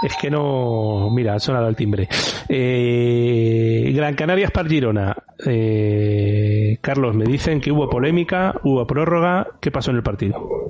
es 0.03 0.15
que 0.19 0.29
no. 0.29 1.09
Mira, 1.11 1.35
ha 1.35 1.39
sonado 1.39 1.67
el 1.67 1.75
timbre. 1.75 2.07
Eh, 2.49 3.91
Gran 3.95 4.15
Canaria 4.15 4.47
Spar 4.47 4.67
Girona. 4.67 5.15
Eh, 5.45 6.77
Carlos, 6.81 7.15
me 7.15 7.25
dicen 7.25 7.61
que 7.61 7.71
hubo 7.71 7.89
polémica, 7.89 8.53
hubo 8.63 8.85
prórroga. 8.85 9.47
¿Qué 9.59 9.71
pasó 9.71 9.91
en 9.91 9.97
el 9.97 10.03
partido? 10.03 10.63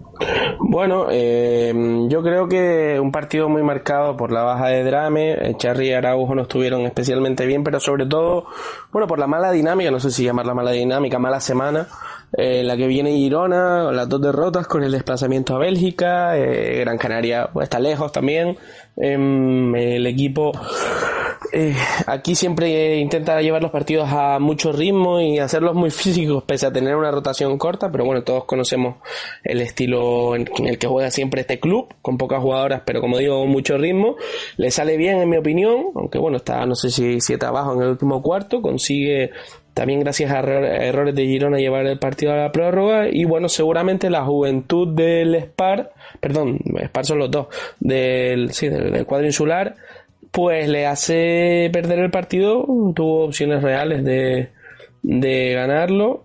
Bueno, 0.60 1.08
eh, 1.12 1.74
yo 2.08 2.24
creo 2.24 2.48
que 2.48 3.00
un 3.00 3.12
partido 3.12 3.50
muy 3.50 3.64
marcado 3.64 4.16
por 4.16 4.32
la 4.32 4.44
baja 4.44 4.68
de 4.68 4.84
Drame, 4.84 5.56
Charry 5.58 5.90
y 5.90 5.94
Araujo 5.94 6.36
no 6.36 6.44
estuvieron 6.44 6.82
especialmente 6.82 7.46
bien, 7.46 7.64
pero 7.64 7.80
sobre 7.80 8.06
todo, 8.06 8.46
bueno, 8.92 9.08
por 9.08 9.20
la 9.20 9.28
mala 9.28 9.52
dinámica, 9.52 9.92
no 9.92 10.00
sé 10.00 10.12
si 10.12 10.24
llamarla 10.24 10.54
mala 10.54 10.72
dinámica, 10.72 11.20
mala 11.20 11.40
semana, 11.40 11.88
eh, 12.38 12.64
la 12.64 12.76
que 12.76 12.88
viene 12.88 13.12
Girona, 13.12 13.92
las 13.92 14.10
dos 14.10 14.22
derrotas 14.22 14.68
con 14.68 14.84
el 14.84 14.92
desplazamiento 14.92 15.56
a 15.56 15.60
Bélgica, 15.60 16.38
eh, 16.38 16.80
Gran 16.80 16.98
Canaria 16.98 17.50
está 17.62 17.80
lejos 17.80 18.12
también, 18.12 18.58
em, 18.98 19.76
el 19.76 20.06
equipo 20.08 20.52
eh, 21.56 21.76
aquí 22.08 22.34
siempre 22.34 22.98
intenta 22.98 23.40
llevar 23.40 23.62
los 23.62 23.70
partidos 23.70 24.10
a 24.12 24.40
mucho 24.40 24.72
ritmo 24.72 25.22
y 25.22 25.38
hacerlos 25.38 25.76
muy 25.76 25.90
físicos 25.92 26.44
pese 26.46 26.66
a 26.66 26.74
tener 26.74 26.96
una 26.96 27.12
rotación 27.12 27.60
corta, 27.60 27.92
pero 27.92 28.06
bueno, 28.06 28.24
todos 28.24 28.46
conocemos 28.46 28.96
el 29.44 29.62
estilo 29.62 30.36
en 30.36 30.48
el 30.66 30.80
que 30.80 30.88
juega 30.88 31.12
siempre 31.12 31.42
este 31.42 31.60
club, 31.60 31.94
con 32.02 32.18
pocas 32.18 32.42
jugadoras, 32.42 32.82
pero 32.86 33.02
como 33.02 33.20
digo, 33.20 33.46
mucho 33.46 33.78
ritmo. 33.78 34.16
Le 34.58 34.72
sale 34.72 34.98
bien 34.98 35.20
en 35.20 35.30
mi 35.30 35.38
opinión, 35.38 35.92
aunque 35.96 36.18
bueno, 36.18 36.38
está 36.38 36.66
no 36.66 36.74
sé 36.74 36.90
si 36.90 37.22
siete 37.22 37.46
abajo 37.46 37.74
en 37.74 37.84
el 37.84 37.90
último 37.90 38.24
cuarto, 38.24 38.60
consigue 38.62 39.30
también 39.74 40.00
gracias 40.02 40.32
a 40.32 40.40
error- 40.40 40.64
a 40.66 40.86
errores 40.86 41.16
de 41.16 41.26
Girona 41.26 41.58
llevar 41.58 41.86
el 41.88 42.00
partido 42.00 42.34
a 42.34 42.38
la 42.38 42.52
prórroga 42.52 43.08
y 43.12 43.26
bueno, 43.26 43.50
seguramente 43.50 44.10
la 44.10 44.24
juventud 44.24 44.88
del 44.96 45.36
Spar, 45.36 45.92
perdón, 46.20 46.60
Spar 46.86 47.06
son 47.06 47.20
los 47.20 47.32
dos, 47.32 47.48
del, 47.80 48.52
sí, 48.52 48.70
del, 48.70 48.92
del 48.92 49.06
cuadro 49.06 49.26
insular, 49.26 49.76
pues 50.32 50.68
le 50.68 50.86
hace 50.88 51.70
perder 51.72 52.00
el 52.00 52.12
partido, 52.12 52.66
tuvo 52.96 53.26
opciones 53.26 53.62
reales 53.62 54.04
de, 54.04 54.50
de 55.04 55.54
ganarlo. 55.54 56.24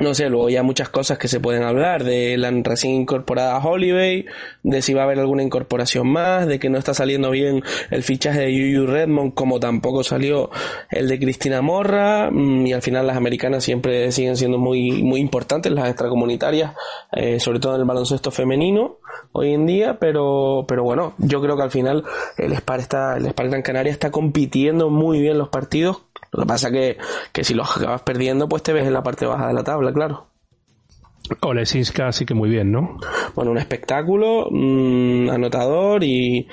No 0.00 0.14
sé, 0.14 0.30
luego 0.30 0.48
ya 0.48 0.62
muchas 0.62 0.88
cosas 0.88 1.18
que 1.18 1.28
se 1.28 1.38
pueden 1.38 1.64
hablar 1.64 2.02
de 2.02 2.38
la 2.38 2.50
recién 2.50 2.94
incorporada 2.94 3.58
Holiday, 3.58 4.24
de 4.62 4.80
si 4.80 4.94
va 4.94 5.02
a 5.02 5.04
haber 5.04 5.18
alguna 5.18 5.42
incorporación 5.42 6.08
más, 6.08 6.46
de 6.46 6.58
que 6.58 6.70
no 6.70 6.78
está 6.78 6.94
saliendo 6.94 7.30
bien 7.30 7.62
el 7.90 8.02
fichaje 8.02 8.40
de 8.40 8.54
Yuyu 8.54 8.86
Redmond, 8.86 9.34
como 9.34 9.60
tampoco 9.60 10.02
salió 10.02 10.50
el 10.90 11.08
de 11.08 11.18
Cristina 11.18 11.60
Morra, 11.60 12.30
mm, 12.30 12.66
y 12.68 12.72
al 12.72 12.80
final 12.80 13.06
las 13.06 13.18
americanas 13.18 13.64
siempre 13.64 14.10
siguen 14.12 14.38
siendo 14.38 14.56
muy, 14.56 15.02
muy 15.02 15.20
importantes, 15.20 15.70
las 15.70 15.88
extracomunitarias, 15.88 16.72
eh, 17.12 17.38
sobre 17.38 17.60
todo 17.60 17.74
en 17.74 17.82
el 17.82 17.86
baloncesto 17.86 18.30
femenino 18.30 18.96
hoy 19.32 19.52
en 19.52 19.66
día, 19.66 19.98
pero, 19.98 20.64
pero 20.66 20.84
bueno, 20.84 21.12
yo 21.18 21.42
creo 21.42 21.56
que 21.56 21.62
al 21.64 21.70
final 21.70 22.04
el 22.38 22.54
Spar 22.54 22.80
está, 22.80 23.18
el 23.18 23.26
Spar 23.26 23.48
Gran 23.48 23.62
Canaria 23.62 23.92
está 23.92 24.10
compitiendo 24.10 24.88
muy 24.88 25.20
bien 25.20 25.36
los 25.36 25.50
partidos. 25.50 26.02
Lo 26.32 26.42
que 26.42 26.46
pasa 26.46 26.70
que, 26.70 26.96
que 27.32 27.44
si 27.44 27.54
los 27.54 27.76
acabas 27.76 28.02
perdiendo, 28.02 28.48
pues 28.48 28.62
te 28.62 28.72
ves 28.72 28.86
en 28.86 28.94
la 28.94 29.02
parte 29.02 29.26
baja 29.26 29.48
de 29.48 29.54
la 29.54 29.62
tabla, 29.62 29.92
claro. 29.92 30.26
Olesinska 31.40 32.10
sí 32.12 32.24
que 32.24 32.34
muy 32.34 32.50
bien, 32.50 32.72
¿no? 32.72 32.98
Bueno, 33.34 33.50
un 33.50 33.58
espectáculo, 33.58 34.48
mm, 34.50 35.30
anotador 35.30 36.02
y 36.04 36.48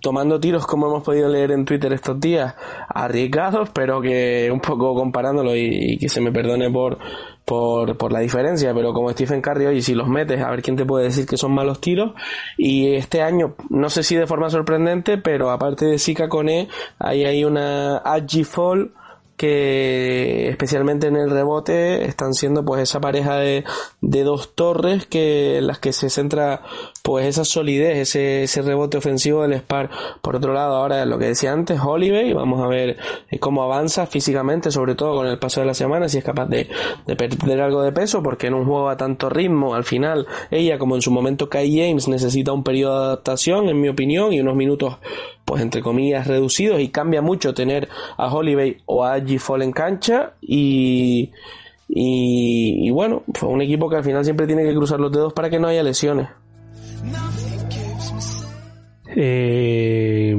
tomando 0.00 0.40
tiros 0.40 0.66
como 0.66 0.88
hemos 0.88 1.02
podido 1.02 1.28
leer 1.28 1.52
en 1.52 1.64
Twitter 1.64 1.92
estos 1.92 2.18
días, 2.18 2.54
arriesgados, 2.88 3.70
pero 3.70 4.00
que 4.00 4.50
un 4.52 4.60
poco 4.60 4.94
comparándolo 4.94 5.54
y, 5.54 5.92
y 5.92 5.98
que 5.98 6.08
se 6.08 6.20
me 6.20 6.32
perdone 6.32 6.70
por, 6.70 6.98
por, 7.44 7.96
por 7.96 8.12
la 8.12 8.20
diferencia, 8.20 8.72
pero 8.74 8.92
como 8.92 9.10
Stephen 9.10 9.42
Curry, 9.42 9.66
oye, 9.66 9.82
si 9.82 9.94
los 9.94 10.08
metes, 10.08 10.40
a 10.42 10.50
ver 10.50 10.62
quién 10.62 10.76
te 10.76 10.86
puede 10.86 11.06
decir 11.06 11.26
que 11.26 11.36
son 11.36 11.52
malos 11.52 11.80
tiros. 11.80 12.12
Y 12.56 12.94
este 12.94 13.22
año, 13.22 13.54
no 13.68 13.90
sé 13.90 14.02
si 14.02 14.16
de 14.16 14.26
forma 14.26 14.48
sorprendente, 14.50 15.18
pero 15.18 15.50
aparte 15.50 15.84
de 15.84 15.98
Sika 15.98 16.28
Kone, 16.28 16.68
ahí 16.98 17.24
hay 17.24 17.44
una 17.44 17.98
Agi 17.98 18.44
Fall 18.44 18.92
que 19.40 20.50
especialmente 20.50 21.06
en 21.06 21.16
el 21.16 21.30
rebote 21.30 22.04
están 22.04 22.34
siendo 22.34 22.62
pues 22.62 22.82
esa 22.82 23.00
pareja 23.00 23.36
de, 23.36 23.64
de 24.02 24.22
dos 24.22 24.54
torres 24.54 25.06
que 25.06 25.60
las 25.62 25.78
que 25.78 25.94
se 25.94 26.10
centra 26.10 26.60
pues 27.02 27.26
esa 27.26 27.44
solidez, 27.44 27.98
ese, 27.98 28.44
ese 28.44 28.62
rebote 28.62 28.98
ofensivo 28.98 29.42
del 29.42 29.54
Spar. 29.58 29.90
Por 30.20 30.36
otro 30.36 30.52
lado, 30.52 30.76
ahora 30.76 31.04
lo 31.06 31.18
que 31.18 31.26
decía 31.26 31.52
antes, 31.52 31.80
Holiday, 31.82 32.32
vamos 32.32 32.60
a 32.60 32.66
ver 32.66 32.98
eh, 33.30 33.38
cómo 33.38 33.62
avanza 33.62 34.06
físicamente, 34.06 34.70
sobre 34.70 34.94
todo 34.94 35.16
con 35.16 35.26
el 35.26 35.38
paso 35.38 35.60
de 35.60 35.66
la 35.66 35.74
semana, 35.74 36.08
si 36.08 36.18
es 36.18 36.24
capaz 36.24 36.46
de, 36.46 36.68
de 37.06 37.16
perder 37.16 37.60
algo 37.60 37.82
de 37.82 37.92
peso, 37.92 38.22
porque 38.22 38.48
en 38.48 38.54
un 38.54 38.64
juego 38.64 38.88
a 38.88 38.96
tanto 38.96 39.28
ritmo, 39.28 39.74
al 39.74 39.84
final, 39.84 40.26
ella 40.50 40.78
como 40.78 40.94
en 40.94 41.02
su 41.02 41.10
momento 41.10 41.48
Kai 41.48 41.70
James 41.76 42.08
necesita 42.08 42.52
un 42.52 42.64
periodo 42.64 42.98
de 43.00 43.06
adaptación, 43.06 43.68
en 43.68 43.80
mi 43.80 43.88
opinión, 43.88 44.32
y 44.32 44.40
unos 44.40 44.56
minutos 44.56 44.98
pues 45.44 45.62
entre 45.62 45.82
comillas 45.82 46.28
reducidos 46.28 46.80
y 46.80 46.90
cambia 46.90 47.22
mucho 47.22 47.54
tener 47.54 47.88
a 48.16 48.32
Holiday 48.32 48.76
o 48.86 49.04
a 49.04 49.18
G 49.18 49.40
Fall 49.40 49.62
en 49.62 49.72
cancha 49.72 50.34
y, 50.40 51.32
y, 51.88 52.86
y 52.86 52.90
bueno, 52.90 53.24
fue 53.34 53.48
un 53.48 53.60
equipo 53.60 53.90
que 53.90 53.96
al 53.96 54.04
final 54.04 54.24
siempre 54.24 54.46
tiene 54.46 54.62
que 54.62 54.74
cruzar 54.74 55.00
los 55.00 55.10
dedos 55.10 55.32
para 55.32 55.50
que 55.50 55.58
no 55.58 55.66
haya 55.66 55.82
lesiones. 55.82 56.28
Eh, 59.16 60.34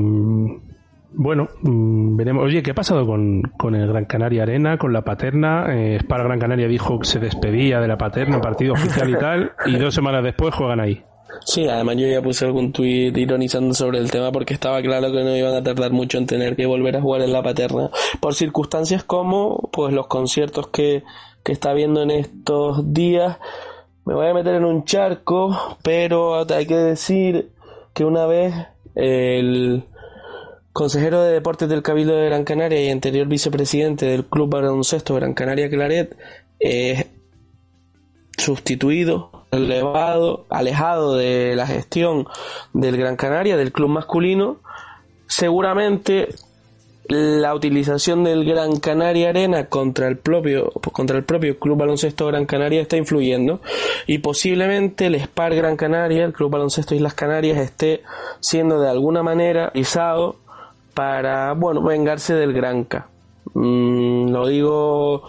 bueno, 1.13 1.49
mm, 1.61 2.15
veremos. 2.15 2.43
Oye, 2.45 2.63
¿qué 2.63 2.71
ha 2.71 2.75
pasado 2.75 3.05
con, 3.05 3.41
con 3.57 3.75
el 3.75 3.87
Gran 3.87 4.05
Canaria 4.05 4.43
Arena, 4.43 4.77
con 4.77 4.93
la 4.93 5.03
Paterna? 5.03 5.65
Eh, 5.69 5.97
Spar 5.99 6.23
Gran 6.23 6.39
Canaria 6.39 6.67
dijo 6.67 6.99
que 6.99 7.05
se 7.05 7.19
despedía 7.19 7.79
de 7.79 7.87
la 7.87 7.97
Paterna, 7.97 8.39
partido 8.39 8.73
oficial 8.73 9.09
y 9.09 9.17
tal, 9.17 9.51
y 9.65 9.75
dos 9.77 9.93
semanas 9.93 10.23
después 10.23 10.53
juegan 10.55 10.79
ahí. 10.79 11.03
Sí, 11.45 11.67
además 11.67 11.95
yo 11.97 12.07
ya 12.07 12.21
puse 12.21 12.45
algún 12.45 12.71
tuit 12.71 13.17
ironizando 13.17 13.73
sobre 13.73 13.99
el 13.99 14.11
tema 14.11 14.31
porque 14.31 14.53
estaba 14.53 14.81
claro 14.81 15.11
que 15.11 15.23
no 15.23 15.35
iban 15.35 15.55
a 15.55 15.63
tardar 15.63 15.91
mucho 15.91 16.17
en 16.17 16.27
tener 16.27 16.55
que 16.55 16.65
volver 16.65 16.97
a 16.97 17.01
jugar 17.01 17.21
en 17.21 17.31
la 17.31 17.41
paterna 17.41 17.89
por 18.19 18.35
circunstancias 18.35 19.03
como 19.03 19.69
pues 19.71 19.93
los 19.93 20.07
conciertos 20.07 20.67
que, 20.67 21.03
que 21.43 21.53
está 21.53 21.73
viendo 21.73 22.03
en 22.03 22.11
estos 22.11 22.93
días 22.93 23.37
me 24.05 24.13
voy 24.13 24.27
a 24.27 24.33
meter 24.33 24.55
en 24.55 24.65
un 24.65 24.83
charco, 24.83 25.77
pero 25.83 26.45
hay 26.51 26.65
que 26.65 26.75
decir 26.75 27.51
que 27.93 28.05
una 28.05 28.25
vez 28.25 28.53
el 28.95 29.83
consejero 30.73 31.21
de 31.23 31.33
deportes 31.33 31.67
del 31.69 31.83
Cabildo 31.83 32.15
de 32.15 32.25
Gran 32.25 32.43
Canaria 32.43 32.81
y 32.81 32.89
anterior 32.89 33.27
vicepresidente 33.27 34.05
del 34.05 34.25
Club 34.25 34.49
Baloncesto 34.49 35.15
Gran 35.15 35.33
Canaria 35.33 35.69
Claret 35.69 36.15
es 36.59 37.07
sustituido, 38.37 39.45
elevado, 39.51 40.45
alejado 40.49 41.15
de 41.15 41.55
la 41.55 41.67
gestión 41.67 42.27
del 42.73 42.97
Gran 42.97 43.15
Canaria, 43.15 43.57
del 43.57 43.71
club 43.71 43.89
masculino, 43.89 44.59
seguramente 45.27 46.29
la 47.11 47.53
utilización 47.53 48.23
del 48.23 48.45
Gran 48.45 48.77
Canaria 48.77 49.29
Arena 49.29 49.65
contra 49.65 50.07
el 50.07 50.17
propio 50.17 50.71
contra 50.71 51.17
el 51.17 51.25
propio 51.25 51.59
Club 51.59 51.77
Baloncesto 51.77 52.25
Gran 52.27 52.45
Canaria 52.45 52.81
está 52.81 52.95
influyendo 52.95 53.59
y 54.07 54.19
posiblemente 54.19 55.07
el 55.07 55.19
SPAR 55.19 55.53
Gran 55.53 55.75
Canaria, 55.75 56.23
el 56.23 56.33
Club 56.33 56.51
Baloncesto 56.51 56.95
Islas 56.95 57.13
Canarias 57.13 57.57
esté 57.57 58.01
siendo 58.39 58.79
de 58.79 58.89
alguna 58.89 59.23
manera 59.23 59.69
utilizado 59.69 60.37
para 60.93 61.53
bueno, 61.53 61.81
vengarse 61.81 62.33
del 62.33 62.53
Granca. 62.53 63.07
Mm, 63.53 64.29
lo 64.29 64.47
digo 64.47 65.23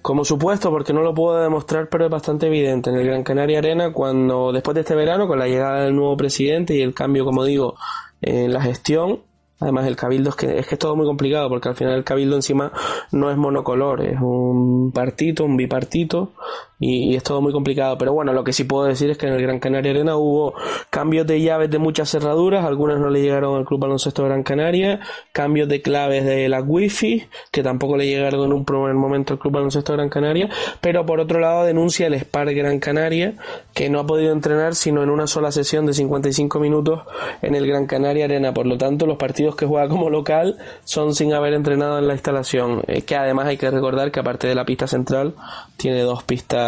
como 0.00 0.24
supuesto 0.24 0.70
porque 0.70 0.92
no 0.92 1.02
lo 1.02 1.12
puedo 1.12 1.42
demostrar, 1.42 1.88
pero 1.90 2.06
es 2.06 2.10
bastante 2.10 2.46
evidente 2.46 2.90
en 2.90 2.96
el 2.96 3.06
Gran 3.06 3.24
Canaria 3.24 3.58
Arena 3.58 3.92
cuando 3.92 4.52
después 4.52 4.74
de 4.74 4.80
este 4.80 4.94
verano 4.94 5.26
con 5.26 5.38
la 5.38 5.46
llegada 5.48 5.84
del 5.84 5.94
nuevo 5.94 6.16
presidente 6.16 6.74
y 6.74 6.80
el 6.80 6.94
cambio, 6.94 7.24
como 7.24 7.44
digo, 7.44 7.74
en 8.22 8.52
la 8.52 8.62
gestión 8.62 9.20
Además, 9.60 9.86
el 9.86 9.96
cabildo 9.96 10.30
es 10.30 10.36
que, 10.36 10.58
es 10.58 10.66
que 10.66 10.76
es 10.76 10.78
todo 10.78 10.94
muy 10.94 11.06
complicado 11.06 11.48
porque 11.48 11.68
al 11.68 11.74
final 11.74 11.94
el 11.94 12.04
cabildo 12.04 12.36
encima 12.36 12.72
no 13.10 13.30
es 13.30 13.36
monocolor, 13.36 14.02
es 14.02 14.20
un 14.20 14.92
partito, 14.92 15.44
un 15.44 15.56
bipartito 15.56 16.32
y, 16.78 17.16
es 17.16 17.22
todo 17.22 17.40
muy 17.40 17.52
complicado. 17.52 17.98
Pero 17.98 18.12
bueno, 18.12 18.32
lo 18.32 18.44
que 18.44 18.52
sí 18.52 18.64
puedo 18.64 18.84
decir 18.84 19.10
es 19.10 19.18
que 19.18 19.26
en 19.26 19.34
el 19.34 19.42
Gran 19.42 19.58
Canaria 19.58 19.90
Arena 19.90 20.16
hubo 20.16 20.54
cambios 20.90 21.26
de 21.26 21.40
llaves 21.40 21.70
de 21.70 21.78
muchas 21.78 22.10
cerraduras, 22.10 22.64
algunas 22.64 22.98
no 22.98 23.10
le 23.10 23.20
llegaron 23.20 23.56
al 23.56 23.64
Club 23.64 23.80
Baloncesto 23.80 24.24
Gran 24.24 24.42
Canaria, 24.42 25.00
cambios 25.32 25.68
de 25.68 25.82
claves 25.82 26.24
de 26.24 26.48
la 26.48 26.60
wifi, 26.60 27.26
que 27.50 27.62
tampoco 27.62 27.96
le 27.96 28.06
llegaron 28.06 28.44
en 28.44 28.52
un 28.52 28.64
primer 28.64 28.94
momento 28.94 29.34
al 29.34 29.38
Club 29.38 29.54
Baloncesto 29.54 29.92
Gran 29.92 30.08
Canaria, 30.08 30.48
pero 30.80 31.04
por 31.04 31.20
otro 31.20 31.40
lado 31.40 31.64
denuncia 31.64 32.06
el 32.06 32.14
Spar 32.14 32.54
Gran 32.54 32.78
Canaria, 32.78 33.34
que 33.74 33.90
no 33.90 34.00
ha 34.00 34.06
podido 34.06 34.32
entrenar 34.32 34.74
sino 34.74 35.02
en 35.02 35.10
una 35.10 35.26
sola 35.26 35.52
sesión 35.52 35.86
de 35.86 35.92
55 35.92 36.58
minutos 36.60 37.02
en 37.42 37.54
el 37.54 37.66
Gran 37.66 37.86
Canaria 37.86 38.24
Arena. 38.24 38.54
Por 38.54 38.66
lo 38.66 38.78
tanto, 38.78 39.06
los 39.06 39.16
partidos 39.16 39.56
que 39.56 39.66
juega 39.66 39.88
como 39.88 40.10
local 40.10 40.56
son 40.84 41.14
sin 41.14 41.32
haber 41.32 41.54
entrenado 41.54 41.98
en 41.98 42.06
la 42.06 42.14
instalación, 42.14 42.82
eh, 42.86 43.02
que 43.02 43.16
además 43.16 43.46
hay 43.46 43.56
que 43.56 43.70
recordar 43.70 44.10
que 44.10 44.20
aparte 44.20 44.46
de 44.46 44.54
la 44.54 44.64
pista 44.64 44.86
central, 44.86 45.34
tiene 45.76 46.02
dos 46.02 46.22
pistas 46.22 46.67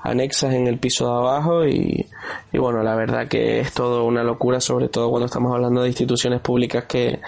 anexas 0.00 0.54
en 0.54 0.66
el 0.66 0.78
piso 0.78 1.06
de 1.06 1.18
abajo 1.18 1.66
y, 1.66 2.06
bueno, 2.52 2.82
la 2.82 2.94
verdad 2.94 3.28
que 3.28 3.60
es 3.60 3.72
todo 3.72 4.04
una 4.04 4.22
locura, 4.22 4.60
sobre 4.60 4.88
todo 4.88 5.10
cuando 5.10 5.26
estamos 5.26 5.54
hablando 5.54 5.82
de 5.82 5.88
instituciones 5.88 6.40
públicas 6.40 6.84
que, 6.84 7.20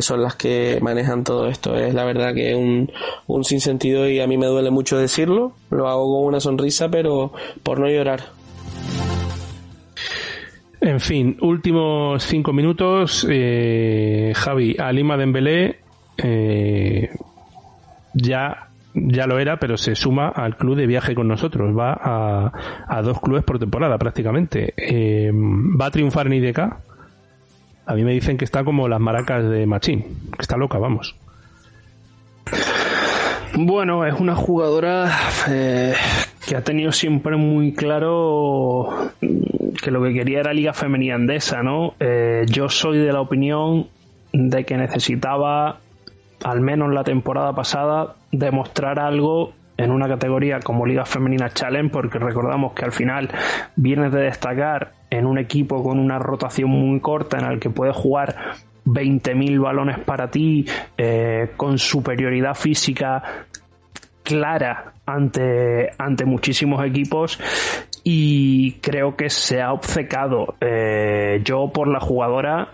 son 0.00 0.22
las 0.22 0.36
que 0.36 0.78
manejan 0.80 1.24
todo 1.24 1.48
esto. 1.48 1.76
Es 1.76 1.94
la 1.94 2.04
verdad 2.04 2.34
que 2.34 2.54
un, 2.54 2.90
un 3.26 3.44
sinsentido 3.44 4.08
y 4.08 4.20
a 4.20 4.26
mí 4.26 4.38
me 4.38 4.46
duele 4.46 4.70
mucho 4.70 4.98
decirlo, 4.98 5.52
lo 5.70 5.88
hago 5.88 6.16
con 6.16 6.26
una 6.26 6.40
sonrisa, 6.40 6.88
pero 6.88 7.32
por 7.62 7.78
no 7.78 7.88
llorar. 7.88 8.38
En 10.80 11.00
fin, 11.00 11.36
últimos 11.40 12.22
cinco 12.22 12.52
minutos. 12.52 13.26
Eh, 13.28 14.32
Javi, 14.34 14.76
Alima 14.78 15.16
Dembélé 15.16 15.80
eh, 16.16 17.10
ya 18.14 18.67
ya 19.06 19.26
lo 19.26 19.38
era, 19.38 19.58
pero 19.58 19.76
se 19.76 19.94
suma 19.94 20.28
al 20.28 20.56
club 20.56 20.76
de 20.76 20.86
viaje 20.86 21.14
con 21.14 21.28
nosotros. 21.28 21.76
Va 21.76 21.98
a, 22.88 23.02
dos 23.02 23.20
clubes 23.20 23.44
por 23.44 23.58
temporada 23.58 23.98
prácticamente. 23.98 24.74
Eh, 24.76 25.30
¿Va 25.32 25.86
a 25.86 25.90
triunfar 25.90 26.26
en 26.26 26.34
IDK? 26.34 26.58
A 26.58 27.94
mí 27.94 28.04
me 28.04 28.12
dicen 28.12 28.36
que 28.36 28.44
está 28.44 28.64
como 28.64 28.88
las 28.88 29.00
maracas 29.00 29.48
de 29.48 29.66
Machín, 29.66 30.02
que 30.02 30.42
está 30.42 30.56
loca, 30.56 30.78
vamos. 30.78 31.16
Bueno, 33.54 34.04
es 34.04 34.14
una 34.20 34.34
jugadora 34.34 35.10
eh, 35.48 35.94
que 36.46 36.56
ha 36.56 36.62
tenido 36.62 36.92
siempre 36.92 37.36
muy 37.36 37.72
claro 37.72 39.10
que 39.20 39.90
lo 39.90 40.02
que 40.02 40.12
quería 40.12 40.40
era 40.40 40.52
Liga 40.52 40.74
Femenina 40.74 41.14
Andesa, 41.14 41.62
¿no? 41.62 41.94
Eh, 41.98 42.44
yo 42.46 42.68
soy 42.68 42.98
de 42.98 43.12
la 43.12 43.20
opinión 43.20 43.88
de 44.32 44.64
que 44.64 44.76
necesitaba 44.76 45.80
al 46.44 46.60
menos 46.60 46.92
la 46.92 47.04
temporada 47.04 47.52
pasada, 47.52 48.16
demostrar 48.32 49.00
algo 49.00 49.52
en 49.76 49.92
una 49.92 50.08
categoría 50.08 50.58
como 50.60 50.86
Liga 50.86 51.04
Femenina 51.04 51.50
Challenge, 51.50 51.90
porque 51.90 52.18
recordamos 52.18 52.72
que 52.72 52.84
al 52.84 52.92
final 52.92 53.30
vienes 53.76 54.12
de 54.12 54.22
destacar 54.22 54.92
en 55.10 55.24
un 55.24 55.38
equipo 55.38 55.82
con 55.82 55.98
una 55.98 56.18
rotación 56.18 56.70
muy 56.70 57.00
corta 57.00 57.38
en 57.38 57.46
el 57.46 57.60
que 57.60 57.70
puedes 57.70 57.96
jugar 57.96 58.36
20.000 58.84 59.60
balones 59.60 59.98
para 60.00 60.30
ti, 60.30 60.66
eh, 60.96 61.52
con 61.56 61.78
superioridad 61.78 62.54
física 62.54 63.22
clara 64.22 64.92
ante, 65.06 65.90
ante 65.96 66.24
muchísimos 66.24 66.84
equipos 66.84 67.38
y 68.04 68.72
creo 68.80 69.16
que 69.16 69.30
se 69.30 69.62
ha 69.62 69.72
obcecado 69.72 70.54
eh, 70.60 71.40
yo 71.44 71.70
por 71.72 71.88
la 71.88 72.00
jugadora 72.00 72.68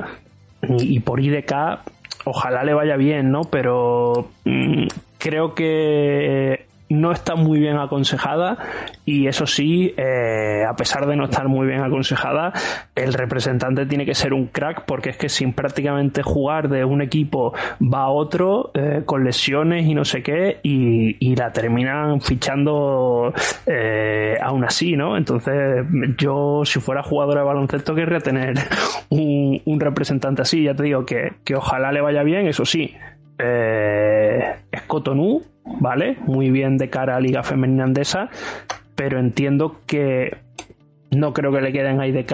y 0.62 1.01
por 1.01 1.21
IDK 1.21 1.81
ojalá 2.25 2.64
le 2.64 2.75
vaya 2.75 2.97
bien, 2.97 3.31
¿no? 3.31 3.43
Pero 3.45 4.29
mm, 4.45 4.87
creo 5.18 5.55
que 5.55 6.66
no 7.01 7.12
está 7.12 7.34
muy 7.34 7.59
bien 7.59 7.76
aconsejada 7.76 8.59
y 9.05 9.26
eso 9.26 9.47
sí, 9.47 9.95
eh, 9.97 10.64
a 10.68 10.74
pesar 10.76 11.07
de 11.07 11.16
no 11.16 11.24
estar 11.24 11.49
muy 11.49 11.66
bien 11.66 11.82
aconsejada, 11.82 12.53
el 12.95 13.12
representante 13.12 13.86
tiene 13.86 14.07
que 14.07 14.14
ser 14.14 14.32
un 14.32 14.47
crack 14.47 14.84
porque 14.86 15.11
es 15.11 15.16
que 15.16 15.28
sin 15.28 15.53
prácticamente 15.53 16.22
jugar 16.22 16.68
de 16.68 16.84
un 16.84 17.03
equipo 17.03 17.53
va 17.80 18.05
a 18.05 18.09
otro 18.09 18.70
eh, 18.74 19.03
con 19.05 19.24
lesiones 19.24 19.86
y 19.86 19.95
no 19.95 20.05
sé 20.05 20.22
qué 20.22 20.61
y, 20.62 21.34
la 21.34 21.51
terminan 21.51 22.20
fichando 22.20 23.34
eh, 23.66 24.36
aún 24.40 24.64
así, 24.64 24.92
¿no? 24.92 25.16
Entonces 25.16 25.84
yo 26.16 26.62
si 26.64 26.78
fuera 26.78 27.03
jugadora 27.03 27.40
de 27.40 27.47
baloncesto 27.47 27.92
querría 27.92 28.20
tener 28.20 28.55
un, 29.11 29.61
un 29.64 29.80
representante 29.80 30.42
así, 30.42 30.62
ya 30.62 30.74
te 30.74 30.84
digo 30.84 31.05
que, 31.05 31.32
que 31.45 31.57
ojalá 31.57 31.90
le 31.90 32.01
vaya 32.01 32.22
bien, 32.22 32.47
eso 32.47 32.64
sí, 32.64 32.95
eh, 33.39 34.57
es 34.70 34.82
Cotonou, 34.82 35.43
¿vale? 35.80 36.16
Muy 36.26 36.51
bien 36.51 36.76
de 36.76 36.91
cara 36.91 37.16
a 37.16 37.20
Liga 37.20 37.43
Femenina 37.43 37.85
Andesa, 37.85 38.28
pero 38.95 39.18
entiendo 39.18 39.80
que 39.87 40.37
no 41.11 41.32
creo 41.32 41.53
que 41.53 41.61
le 41.61 41.72
queden 41.72 42.01
a 42.01 42.07
IDK 42.07 42.32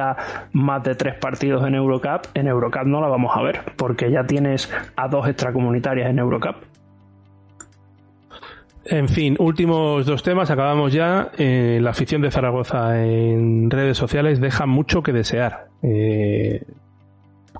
más 0.52 0.82
de 0.82 0.94
tres 0.94 1.14
partidos 1.16 1.66
en 1.66 1.74
Eurocup. 1.74 2.26
En 2.34 2.46
Eurocup 2.46 2.84
no 2.84 3.00
la 3.00 3.08
vamos 3.08 3.32
a 3.34 3.42
ver, 3.42 3.60
porque 3.76 4.10
ya 4.10 4.24
tienes 4.24 4.72
a 4.96 5.08
dos 5.08 5.28
extracomunitarias 5.28 6.10
en 6.10 6.18
Eurocup. 6.18 6.56
En 8.84 9.08
fin, 9.08 9.36
últimos 9.38 10.06
dos 10.06 10.22
temas, 10.22 10.50
acabamos 10.50 10.92
ya. 10.92 11.30
Eh, 11.38 11.78
la 11.82 11.90
afición 11.90 12.22
de 12.22 12.30
Zaragoza 12.30 13.04
en 13.04 13.70
redes 13.70 13.98
sociales 13.98 14.40
deja 14.40 14.66
mucho 14.66 15.02
que 15.02 15.12
desear. 15.12 15.68
Eh, 15.82 16.64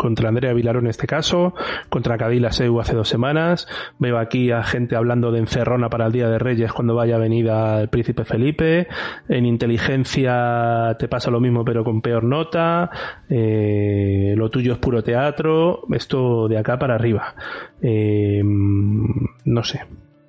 contra 0.00 0.30
Andrea 0.30 0.54
Vilarón 0.54 0.86
en 0.86 0.90
este 0.90 1.06
caso, 1.06 1.52
contra 1.90 2.16
Cadila 2.16 2.52
Seu 2.52 2.80
hace 2.80 2.94
dos 2.94 3.06
semanas. 3.06 3.68
Veo 3.98 4.16
aquí 4.16 4.50
a 4.50 4.62
gente 4.62 4.96
hablando 4.96 5.30
de 5.30 5.40
encerrona 5.40 5.90
para 5.90 6.06
el 6.06 6.12
Día 6.12 6.30
de 6.30 6.38
Reyes 6.38 6.72
cuando 6.72 6.94
vaya 6.94 7.18
venida 7.18 7.82
el 7.82 7.88
Príncipe 7.88 8.24
Felipe. 8.24 8.88
En 9.28 9.44
inteligencia 9.44 10.96
te 10.98 11.06
pasa 11.06 11.30
lo 11.30 11.38
mismo 11.38 11.66
pero 11.66 11.84
con 11.84 12.00
peor 12.00 12.24
nota. 12.24 12.88
Eh, 13.28 14.32
lo 14.38 14.48
tuyo 14.48 14.72
es 14.72 14.78
puro 14.78 15.04
teatro. 15.04 15.82
Esto 15.92 16.48
de 16.48 16.56
acá 16.56 16.78
para 16.78 16.94
arriba. 16.94 17.34
Eh, 17.82 18.40
no 18.42 19.62
sé. 19.62 19.80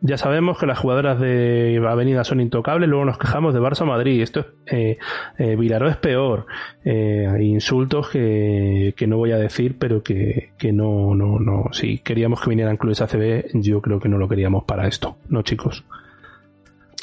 Ya 0.03 0.17
sabemos 0.17 0.57
que 0.57 0.65
las 0.65 0.79
jugadoras 0.79 1.19
de 1.19 1.79
Avenida 1.87 2.23
son 2.23 2.41
intocables, 2.41 2.89
luego 2.89 3.05
nos 3.05 3.19
quejamos 3.19 3.53
de 3.53 3.59
Barça 3.59 3.85
Madrid. 3.85 4.21
Esto 4.21 4.39
es, 4.39 4.45
eh, 4.73 4.97
eh 5.37 5.55
Vilaró 5.55 5.87
es 5.89 5.97
peor. 5.97 6.47
Eh, 6.83 7.27
insultos 7.41 8.09
que, 8.09 8.95
que, 8.97 9.05
no 9.05 9.17
voy 9.17 9.31
a 9.31 9.37
decir, 9.37 9.77
pero 9.77 10.01
que, 10.01 10.53
que 10.57 10.71
no, 10.71 11.13
no, 11.13 11.39
no. 11.39 11.65
Si 11.71 11.99
queríamos 11.99 12.41
que 12.41 12.49
vinieran 12.49 12.77
clubes 12.77 12.99
ACB, 13.01 13.51
yo 13.53 13.79
creo 13.79 13.99
que 13.99 14.09
no 14.09 14.17
lo 14.17 14.27
queríamos 14.27 14.63
para 14.63 14.87
esto, 14.87 15.17
¿no, 15.29 15.43
chicos? 15.43 15.83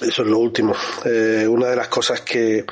Eso 0.00 0.22
es 0.22 0.28
lo 0.28 0.38
último. 0.38 0.74
Eh, 1.04 1.46
una 1.48 1.68
de 1.68 1.76
las 1.76 1.88
cosas 1.88 2.20
que 2.20 2.64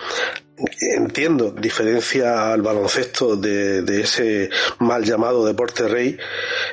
entiendo, 0.81 1.51
diferencia 1.51 2.53
al 2.53 2.63
baloncesto 2.63 3.37
de, 3.37 3.83
de, 3.83 4.01
ese 4.01 4.51
mal 4.79 5.05
llamado 5.05 5.45
deporte 5.45 5.87
rey, 5.87 6.17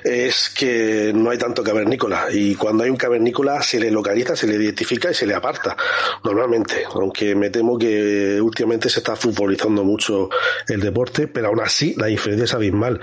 es 0.03 0.49
que 0.49 1.11
no 1.13 1.29
hay 1.29 1.37
tanto 1.37 1.63
cavernícola. 1.63 2.27
Y 2.31 2.55
cuando 2.55 2.83
hay 2.83 2.89
un 2.89 2.97
cavernícola 2.97 3.61
se 3.61 3.79
le 3.79 3.91
localiza, 3.91 4.35
se 4.35 4.47
le 4.47 4.55
identifica 4.55 5.11
y 5.11 5.13
se 5.13 5.25
le 5.25 5.35
aparta, 5.35 5.75
normalmente. 6.23 6.85
Aunque 6.93 7.35
me 7.35 7.49
temo 7.49 7.77
que 7.77 8.39
últimamente 8.41 8.89
se 8.89 8.99
está 8.99 9.15
futbolizando 9.15 9.83
mucho 9.83 10.29
el 10.67 10.79
deporte, 10.79 11.27
pero 11.27 11.47
aún 11.47 11.59
así 11.59 11.93
la 11.97 12.07
diferencia 12.07 12.45
es 12.45 12.53
abismal. 12.53 12.99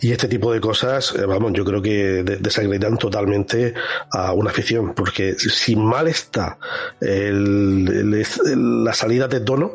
Y 0.00 0.12
este 0.12 0.28
tipo 0.28 0.52
de 0.52 0.60
cosas, 0.60 1.14
eh, 1.14 1.26
vamos, 1.26 1.52
yo 1.52 1.64
creo 1.64 1.82
que 1.82 2.22
desacreditan 2.40 2.96
totalmente 2.96 3.74
a 4.10 4.32
una 4.32 4.50
afición, 4.50 4.94
porque 4.94 5.34
si 5.34 5.76
mal 5.76 6.08
está 6.08 6.58
el, 7.00 8.24
la 8.84 8.94
salida 8.94 9.28
de 9.28 9.40
tono, 9.40 9.72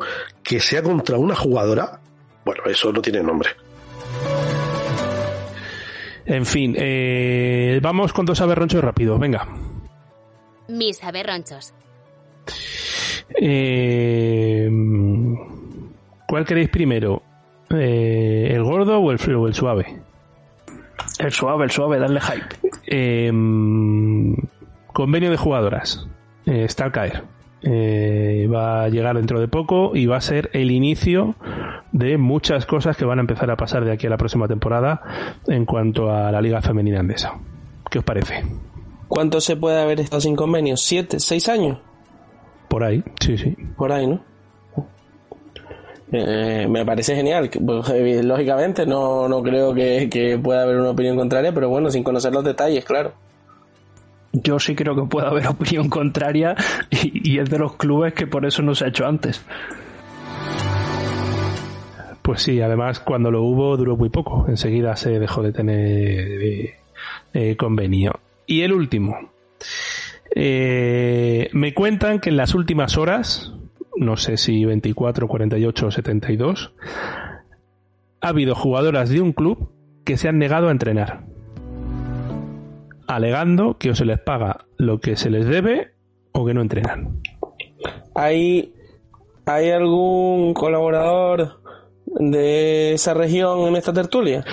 que 0.48 0.60
sea 0.60 0.82
contra 0.82 1.18
una 1.18 1.34
jugadora, 1.34 2.00
bueno, 2.44 2.62
eso 2.66 2.90
no 2.90 3.02
tiene 3.02 3.22
nombre. 3.22 3.50
En 6.24 6.46
fin, 6.46 6.74
eh, 6.78 7.78
vamos 7.82 8.14
con 8.14 8.24
dos 8.24 8.40
aberronchos 8.40 8.82
rápidos, 8.82 9.20
venga. 9.20 9.46
Mis 10.68 11.04
aberronchos. 11.04 11.74
Eh, 13.40 14.70
¿Cuál 16.26 16.44
queréis 16.46 16.70
primero? 16.70 17.22
Eh, 17.70 18.48
¿El 18.50 18.62
gordo 18.62 18.98
o 19.00 19.12
el, 19.12 19.34
o 19.34 19.46
el 19.46 19.54
suave? 19.54 20.00
El 21.18 21.32
suave, 21.32 21.64
el 21.64 21.70
suave, 21.70 21.98
darle 21.98 22.20
hype. 22.20 22.56
Eh, 22.86 23.30
convenio 24.94 25.30
de 25.30 25.36
jugadoras. 25.36 26.08
Eh, 26.46 26.64
está 26.64 26.84
al 26.84 26.92
caer. 26.92 27.37
Eh, 27.62 28.48
va 28.52 28.84
a 28.84 28.88
llegar 28.88 29.16
dentro 29.16 29.40
de 29.40 29.48
poco 29.48 29.96
y 29.96 30.06
va 30.06 30.16
a 30.16 30.20
ser 30.20 30.48
el 30.52 30.70
inicio 30.70 31.34
de 31.90 32.16
muchas 32.16 32.66
cosas 32.66 32.96
que 32.96 33.04
van 33.04 33.18
a 33.18 33.22
empezar 33.22 33.50
a 33.50 33.56
pasar 33.56 33.84
de 33.84 33.90
aquí 33.92 34.06
a 34.06 34.10
la 34.10 34.16
próxima 34.16 34.46
temporada 34.46 35.00
en 35.48 35.64
cuanto 35.64 36.10
a 36.10 36.30
la 36.30 36.40
Liga 36.40 36.62
Femenina 36.62 37.00
Andesa. 37.00 37.34
¿Qué 37.90 37.98
os 37.98 38.04
parece? 38.04 38.44
¿Cuánto 39.08 39.40
se 39.40 39.56
puede 39.56 39.80
haber 39.80 39.98
estado 40.00 40.20
sin 40.20 40.36
convenios? 40.36 40.82
¿Siete? 40.82 41.18
¿Seis 41.18 41.48
años? 41.48 41.78
Por 42.68 42.84
ahí, 42.84 43.02
sí, 43.20 43.36
sí. 43.36 43.56
Por 43.76 43.90
ahí, 43.90 44.06
¿no? 44.06 44.22
Eh, 46.12 46.66
me 46.68 46.84
parece 46.86 47.16
genial. 47.16 47.50
Pues, 47.50 47.88
eh, 47.90 48.22
lógicamente, 48.22 48.86
no, 48.86 49.28
no 49.28 49.42
creo 49.42 49.74
que, 49.74 50.08
que 50.08 50.38
pueda 50.38 50.62
haber 50.62 50.76
una 50.76 50.90
opinión 50.90 51.16
contraria, 51.16 51.52
pero 51.52 51.68
bueno, 51.68 51.90
sin 51.90 52.04
conocer 52.04 52.32
los 52.32 52.44
detalles, 52.44 52.84
claro 52.84 53.14
yo 54.32 54.58
sí 54.58 54.74
creo 54.74 54.94
que 54.94 55.08
puede 55.08 55.26
haber 55.26 55.46
opinión 55.48 55.88
contraria 55.88 56.54
y, 56.90 57.38
es 57.38 57.50
de 57.50 57.58
los 57.58 57.76
clubes 57.76 58.14
que 58.14 58.26
por 58.26 58.46
eso 58.46 58.62
no 58.62 58.74
se 58.74 58.84
ha 58.84 58.88
hecho 58.88 59.06
antes. 59.06 59.44
Pues 62.22 62.42
sí, 62.42 62.60
además 62.60 63.00
cuando 63.00 63.30
lo 63.30 63.42
hubo 63.42 63.76
duró 63.76 63.96
muy 63.96 64.10
poco, 64.10 64.46
enseguida 64.48 64.96
se 64.96 65.18
dejó 65.18 65.42
de 65.42 65.52
tener 65.52 66.42
eh, 66.42 66.74
eh, 67.32 67.56
convenio. 67.56 68.20
Y 68.46 68.62
el 68.62 68.72
último, 68.72 69.30
eh, 70.34 71.48
me 71.52 71.72
cuentan 71.72 72.20
que 72.20 72.28
en 72.28 72.36
las 72.36 72.54
últimas 72.54 72.98
horas, 72.98 73.54
no 73.96 74.18
sé 74.18 74.36
si 74.36 74.64
24, 74.64 75.26
48 75.26 75.86
o 75.86 75.90
72, 75.90 76.72
ha 78.20 78.28
habido 78.28 78.54
jugadoras 78.54 79.08
de 79.08 79.22
un 79.22 79.32
club 79.32 79.70
que 80.04 80.18
se 80.18 80.28
han 80.28 80.38
negado 80.38 80.68
a 80.68 80.72
entrenar 80.72 81.24
alegando 83.08 83.78
que 83.78 83.90
o 83.90 83.94
se 83.94 84.04
les 84.04 84.20
paga 84.20 84.66
lo 84.76 85.00
que 85.00 85.16
se 85.16 85.30
les 85.30 85.46
debe 85.46 85.94
o 86.32 86.46
que 86.46 86.54
no 86.54 86.60
entrenan. 86.60 87.20
¿Hay, 88.14 88.74
¿Hay 89.46 89.70
algún 89.70 90.54
colaborador 90.54 91.60
de 92.06 92.92
esa 92.92 93.14
región 93.14 93.60
en 93.68 93.76
esta 93.76 93.92
tertulia? 93.92 94.44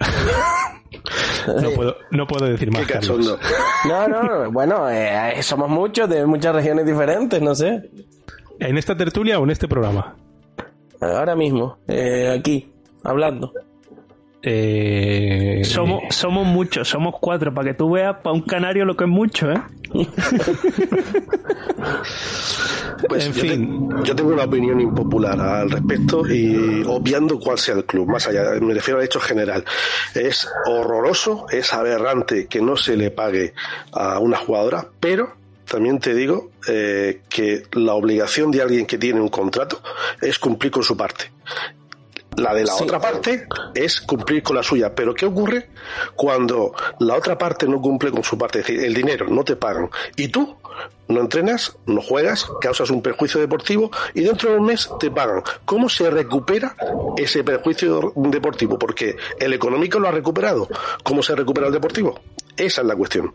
no, 1.62 1.70
puedo, 1.70 1.96
no 2.10 2.26
puedo 2.26 2.46
decir 2.46 2.70
más. 2.70 2.86
Carlos. 2.86 3.38
No, 3.88 4.08
no, 4.08 4.50
bueno, 4.50 4.90
eh, 4.90 5.42
somos 5.42 5.68
muchos 5.68 6.08
de 6.08 6.26
muchas 6.26 6.54
regiones 6.54 6.84
diferentes, 6.84 7.40
no 7.40 7.54
sé. 7.54 7.90
¿En 8.58 8.76
esta 8.78 8.96
tertulia 8.96 9.38
o 9.38 9.44
en 9.44 9.50
este 9.50 9.68
programa? 9.68 10.16
Ahora 11.00 11.36
mismo, 11.36 11.78
eh, 11.86 12.34
aquí, 12.36 12.72
hablando. 13.02 13.52
Eh, 14.46 15.62
somos, 15.64 16.02
somos 16.14 16.46
muchos, 16.46 16.86
somos 16.86 17.14
cuatro, 17.18 17.54
para 17.54 17.68
que 17.68 17.74
tú 17.74 17.92
veas 17.92 18.16
para 18.16 18.34
un 18.34 18.42
canario 18.42 18.84
lo 18.84 18.94
que 18.94 19.04
es 19.04 19.10
mucho, 19.10 19.50
¿eh? 19.50 19.62
pues 23.08 23.26
en 23.26 23.32
yo 23.32 23.40
fin. 23.40 23.88
yo 24.04 24.14
tengo 24.14 24.34
una 24.34 24.44
opinión 24.44 24.82
impopular 24.82 25.40
al 25.40 25.70
respecto 25.70 26.28
y 26.28 26.82
obviando 26.86 27.38
cuál 27.38 27.58
sea 27.58 27.74
el 27.76 27.86
club, 27.86 28.08
más 28.08 28.26
allá, 28.26 28.50
me 28.60 28.74
refiero 28.74 28.98
al 28.98 29.06
hecho 29.06 29.18
general. 29.18 29.64
Es 30.14 30.46
horroroso, 30.66 31.46
es 31.50 31.72
aberrante 31.72 32.46
que 32.46 32.60
no 32.60 32.76
se 32.76 32.98
le 32.98 33.10
pague 33.10 33.54
a 33.92 34.18
una 34.18 34.36
jugadora, 34.36 34.88
pero 35.00 35.32
también 35.66 36.00
te 36.00 36.14
digo 36.14 36.50
eh, 36.68 37.22
que 37.30 37.62
la 37.72 37.94
obligación 37.94 38.50
de 38.50 38.60
alguien 38.60 38.84
que 38.84 38.98
tiene 38.98 39.20
un 39.20 39.28
contrato 39.28 39.80
es 40.20 40.38
cumplir 40.38 40.70
con 40.70 40.82
su 40.82 40.96
parte. 40.96 41.32
La 42.36 42.54
de 42.54 42.64
la 42.64 42.74
otra 42.74 43.00
parte 43.00 43.46
es 43.74 44.00
cumplir 44.00 44.42
con 44.42 44.56
la 44.56 44.62
suya. 44.62 44.94
Pero 44.94 45.14
¿qué 45.14 45.26
ocurre 45.26 45.68
cuando 46.14 46.74
la 47.00 47.14
otra 47.16 47.38
parte 47.38 47.66
no 47.66 47.80
cumple 47.80 48.10
con 48.10 48.24
su 48.24 48.36
parte? 48.36 48.60
Es 48.60 48.66
decir, 48.66 48.84
el 48.84 48.94
dinero 48.94 49.26
no 49.28 49.44
te 49.44 49.56
pagan 49.56 49.88
y 50.16 50.28
tú 50.28 50.56
no 51.08 51.20
entrenas, 51.20 51.76
no 51.86 52.00
juegas, 52.00 52.46
causas 52.60 52.90
un 52.90 53.02
perjuicio 53.02 53.40
deportivo 53.40 53.90
y 54.14 54.22
dentro 54.22 54.50
de 54.50 54.58
un 54.58 54.66
mes 54.66 54.88
te 54.98 55.10
pagan. 55.10 55.42
¿Cómo 55.64 55.88
se 55.88 56.10
recupera 56.10 56.76
ese 57.16 57.44
perjuicio 57.44 58.12
deportivo? 58.16 58.78
Porque 58.78 59.16
el 59.38 59.52
económico 59.52 59.98
lo 59.98 60.08
ha 60.08 60.12
recuperado. 60.12 60.68
¿Cómo 61.02 61.22
se 61.22 61.34
recupera 61.34 61.66
el 61.66 61.72
deportivo? 61.72 62.20
Esa 62.56 62.80
es 62.80 62.86
la 62.86 62.96
cuestión. 62.96 63.32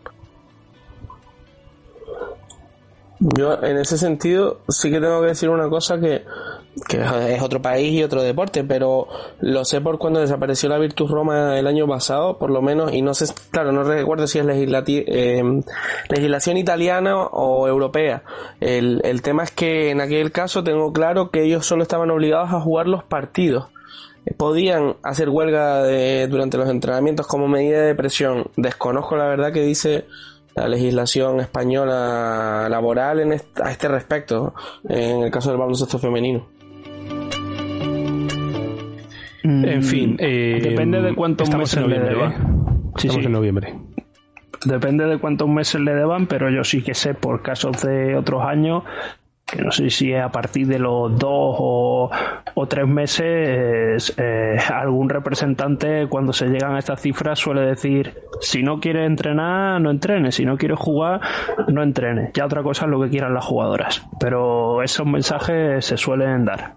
Yo 3.20 3.62
en 3.62 3.76
ese 3.76 3.98
sentido 3.98 4.60
sí 4.68 4.90
que 4.90 4.98
tengo 4.98 5.20
que 5.20 5.28
decir 5.28 5.50
una 5.50 5.68
cosa 5.68 6.00
que, 6.00 6.24
que 6.88 7.00
es 7.34 7.42
otro 7.42 7.60
país 7.60 7.92
y 7.92 8.02
otro 8.02 8.22
deporte, 8.22 8.64
pero 8.64 9.08
lo 9.40 9.64
sé 9.64 9.80
por 9.80 9.98
cuando 9.98 10.20
desapareció 10.20 10.68
la 10.68 10.78
Virtus 10.78 11.10
Roma 11.10 11.58
el 11.58 11.66
año 11.66 11.86
pasado, 11.86 12.38
por 12.38 12.50
lo 12.50 12.62
menos, 12.62 12.92
y 12.92 13.02
no 13.02 13.14
sé, 13.14 13.26
claro, 13.50 13.72
no 13.72 13.82
recuerdo 13.82 14.26
si 14.26 14.38
es 14.38 14.46
eh, 14.46 15.62
legislación 16.08 16.56
italiana 16.56 17.16
o 17.16 17.66
europea. 17.66 18.22
El, 18.60 19.00
el 19.04 19.22
tema 19.22 19.42
es 19.44 19.50
que 19.50 19.90
en 19.90 20.00
aquel 20.00 20.32
caso 20.32 20.62
tengo 20.62 20.92
claro 20.92 21.30
que 21.30 21.42
ellos 21.42 21.66
solo 21.66 21.82
estaban 21.82 22.10
obligados 22.10 22.50
a 22.50 22.60
jugar 22.60 22.86
los 22.86 23.04
partidos 23.04 23.68
podían 24.36 24.96
hacer 25.02 25.28
huelga 25.28 25.82
de, 25.82 26.28
durante 26.28 26.58
los 26.58 26.68
entrenamientos 26.68 27.26
como 27.26 27.48
medida 27.48 27.82
de 27.82 27.94
presión. 27.94 28.46
Desconozco 28.56 29.16
la 29.16 29.24
verdad 29.24 29.52
que 29.52 29.62
dice 29.62 30.06
la 30.54 30.68
legislación 30.68 31.40
española 31.40 32.68
laboral 32.68 33.20
en 33.20 33.32
a 33.32 33.70
este 33.70 33.88
respecto, 33.88 34.54
en 34.88 35.22
el 35.22 35.30
caso 35.30 35.50
del 35.50 35.58
baloncesto 35.58 35.98
femenino. 35.98 36.59
En 39.42 39.82
fin, 39.82 40.16
eh, 40.18 40.60
depende 40.62 41.00
de 41.00 41.14
cuántos 41.14 41.54
meses 41.54 41.86
le 41.86 41.98
deban. 41.98 42.32
¿eh? 42.32 42.36
Estamos 42.96 43.24
en 43.24 43.32
noviembre. 43.32 43.74
Depende 44.64 45.06
de 45.06 45.18
cuántos 45.18 45.48
meses 45.48 45.80
le 45.80 45.94
deban, 45.94 46.26
pero 46.26 46.50
yo 46.50 46.64
sí 46.64 46.82
que 46.82 46.94
sé 46.94 47.14
por 47.14 47.42
casos 47.42 47.82
de 47.82 48.16
otros 48.16 48.44
años 48.44 48.82
que 49.50 49.62
no 49.62 49.72
sé 49.72 49.90
si 49.90 50.12
es 50.12 50.22
a 50.22 50.30
partir 50.30 50.66
de 50.66 50.78
los 50.78 51.18
dos 51.18 51.56
o, 51.58 52.10
tres 52.68 52.86
meses, 52.86 54.14
eh, 54.16 54.56
algún 54.72 55.08
representante 55.08 56.06
cuando 56.08 56.32
se 56.32 56.46
llegan 56.46 56.74
a 56.74 56.78
estas 56.78 57.00
cifras 57.00 57.38
suele 57.38 57.62
decir, 57.62 58.14
si 58.40 58.62
no 58.62 58.78
quiere 58.78 59.06
entrenar, 59.06 59.80
no 59.80 59.90
entrene, 59.90 60.30
si 60.30 60.44
no 60.44 60.56
quiere 60.56 60.76
jugar, 60.76 61.20
no 61.68 61.82
entrene. 61.82 62.30
Ya 62.34 62.44
otra 62.44 62.62
cosa 62.62 62.84
es 62.84 62.90
lo 62.90 63.00
que 63.00 63.08
quieran 63.08 63.34
las 63.34 63.44
jugadoras, 63.44 64.06
pero 64.20 64.82
esos 64.82 65.06
mensajes 65.06 65.84
se 65.84 65.96
suelen 65.96 66.44
dar. 66.44 66.76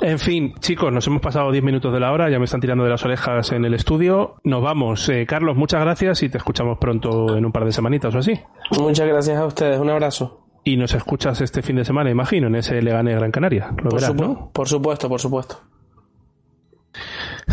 En 0.00 0.18
fin, 0.18 0.54
chicos, 0.60 0.92
nos 0.92 1.06
hemos 1.06 1.20
pasado 1.20 1.50
10 1.50 1.64
minutos 1.64 1.92
de 1.92 2.00
la 2.00 2.12
hora, 2.12 2.30
ya 2.30 2.38
me 2.38 2.44
están 2.44 2.60
tirando 2.60 2.84
de 2.84 2.90
las 2.90 3.04
orejas 3.04 3.50
en 3.52 3.64
el 3.64 3.74
estudio. 3.74 4.36
Nos 4.44 4.62
vamos. 4.62 5.08
Eh, 5.08 5.26
Carlos, 5.26 5.56
muchas 5.56 5.80
gracias 5.80 6.22
y 6.22 6.28
te 6.28 6.38
escuchamos 6.38 6.78
pronto 6.78 7.36
en 7.36 7.44
un 7.44 7.52
par 7.52 7.64
de 7.64 7.72
semanitas 7.72 8.14
o 8.14 8.18
así. 8.18 8.40
Muchas 8.78 9.08
gracias 9.08 9.36
a 9.36 9.46
ustedes, 9.46 9.80
un 9.80 9.90
abrazo. 9.90 10.44
Y 10.64 10.76
nos 10.76 10.94
escuchas 10.94 11.40
este 11.40 11.62
fin 11.62 11.76
de 11.76 11.84
semana, 11.84 12.10
imagino, 12.10 12.46
en 12.46 12.56
ese 12.56 12.80
Leganés 12.82 13.16
Gran 13.16 13.30
Canaria. 13.30 13.70
Lo 13.82 13.90
por, 13.90 14.00
verás, 14.00 14.14
¿no? 14.14 14.50
por 14.52 14.68
supuesto, 14.68 15.08
por 15.08 15.20
supuesto. 15.20 15.60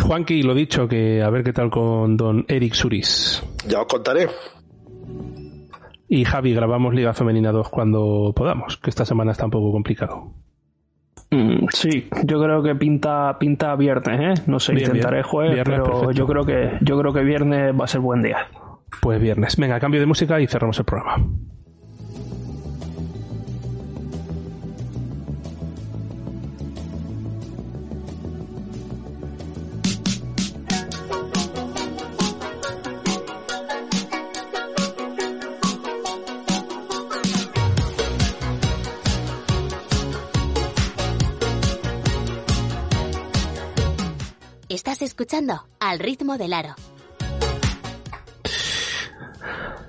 Juanqui, 0.00 0.42
lo 0.42 0.54
dicho, 0.54 0.86
que 0.86 1.22
a 1.22 1.30
ver 1.30 1.42
qué 1.42 1.52
tal 1.52 1.70
con 1.70 2.16
don 2.16 2.44
Eric 2.48 2.74
Suris. 2.74 3.42
Ya 3.66 3.80
os 3.80 3.86
contaré. 3.86 4.28
Y 6.08 6.24
Javi, 6.24 6.54
grabamos 6.54 6.94
Liga 6.94 7.14
Femenina 7.14 7.50
2 7.50 7.68
cuando 7.68 8.32
podamos, 8.34 8.76
que 8.76 8.90
esta 8.90 9.04
semana 9.04 9.32
está 9.32 9.46
un 9.46 9.50
poco 9.50 9.72
complicado. 9.72 10.32
Mm, 11.36 11.66
sí, 11.70 12.08
yo 12.24 12.42
creo 12.42 12.62
que 12.62 12.74
pinta 12.74 13.36
pinta 13.38 13.74
viernes, 13.76 14.40
¿eh? 14.40 14.42
No 14.46 14.58
sé, 14.58 14.72
intentaré 14.74 15.22
jueves, 15.22 15.60
pero 15.64 16.10
yo 16.12 16.26
creo 16.26 16.44
que 16.44 16.78
yo 16.80 16.98
creo 16.98 17.12
que 17.12 17.20
viernes 17.20 17.74
va 17.78 17.84
a 17.84 17.88
ser 17.88 18.00
buen 18.00 18.22
día. 18.22 18.48
Pues 19.00 19.20
viernes. 19.20 19.56
Venga, 19.56 19.78
cambio 19.78 20.00
de 20.00 20.06
música 20.06 20.40
y 20.40 20.46
cerramos 20.46 20.78
el 20.78 20.84
programa. 20.84 21.24
Al 45.80 45.98
ritmo 45.98 46.38
del 46.38 46.52
aro. 46.52 46.74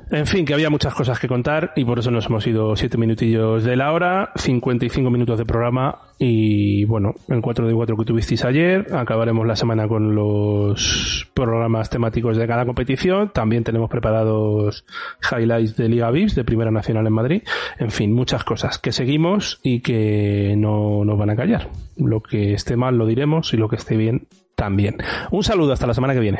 En 0.09 0.25
fin, 0.25 0.45
que 0.45 0.53
había 0.53 0.71
muchas 0.71 0.95
cosas 0.95 1.19
que 1.19 1.27
contar 1.27 1.73
y 1.75 1.85
por 1.85 1.99
eso 1.99 2.09
nos 2.09 2.25
hemos 2.25 2.47
ido 2.47 2.75
siete 2.75 2.97
minutillos 2.97 3.63
de 3.63 3.75
la 3.75 3.91
hora, 3.91 4.31
55 4.35 5.11
minutos 5.11 5.37
de 5.37 5.45
programa 5.45 5.99
y 6.17 6.85
bueno, 6.85 7.13
el 7.27 7.41
4 7.41 7.67
de 7.67 7.73
4 7.73 7.97
que 7.97 8.05
tuvisteis 8.05 8.45
ayer, 8.45 8.87
acabaremos 8.95 9.45
la 9.45 9.55
semana 9.55 9.87
con 9.87 10.15
los 10.15 11.29
programas 11.35 11.89
temáticos 11.89 12.37
de 12.37 12.47
cada 12.47 12.65
competición, 12.65 13.29
también 13.29 13.63
tenemos 13.63 13.89
preparados 13.91 14.85
highlights 15.29 15.75
de 15.75 15.89
Liga 15.89 16.09
VIPS, 16.09 16.35
de 16.35 16.45
Primera 16.45 16.71
Nacional 16.71 17.05
en 17.05 17.13
Madrid, 17.13 17.43
en 17.77 17.91
fin, 17.91 18.13
muchas 18.13 18.43
cosas 18.43 18.79
que 18.79 18.93
seguimos 18.93 19.59
y 19.61 19.81
que 19.81 20.55
no 20.57 21.03
nos 21.05 21.19
van 21.19 21.29
a 21.29 21.35
callar. 21.35 21.69
Lo 21.97 22.21
que 22.21 22.53
esté 22.53 22.77
mal 22.77 22.97
lo 22.97 23.05
diremos 23.05 23.53
y 23.53 23.57
lo 23.57 23.67
que 23.67 23.75
esté 23.75 23.97
bien 23.97 24.27
también. 24.57 24.97
Un 25.31 25.43
saludo 25.43 25.71
hasta 25.71 25.87
la 25.87 25.93
semana 25.93 26.13
que 26.13 26.19
viene. 26.19 26.39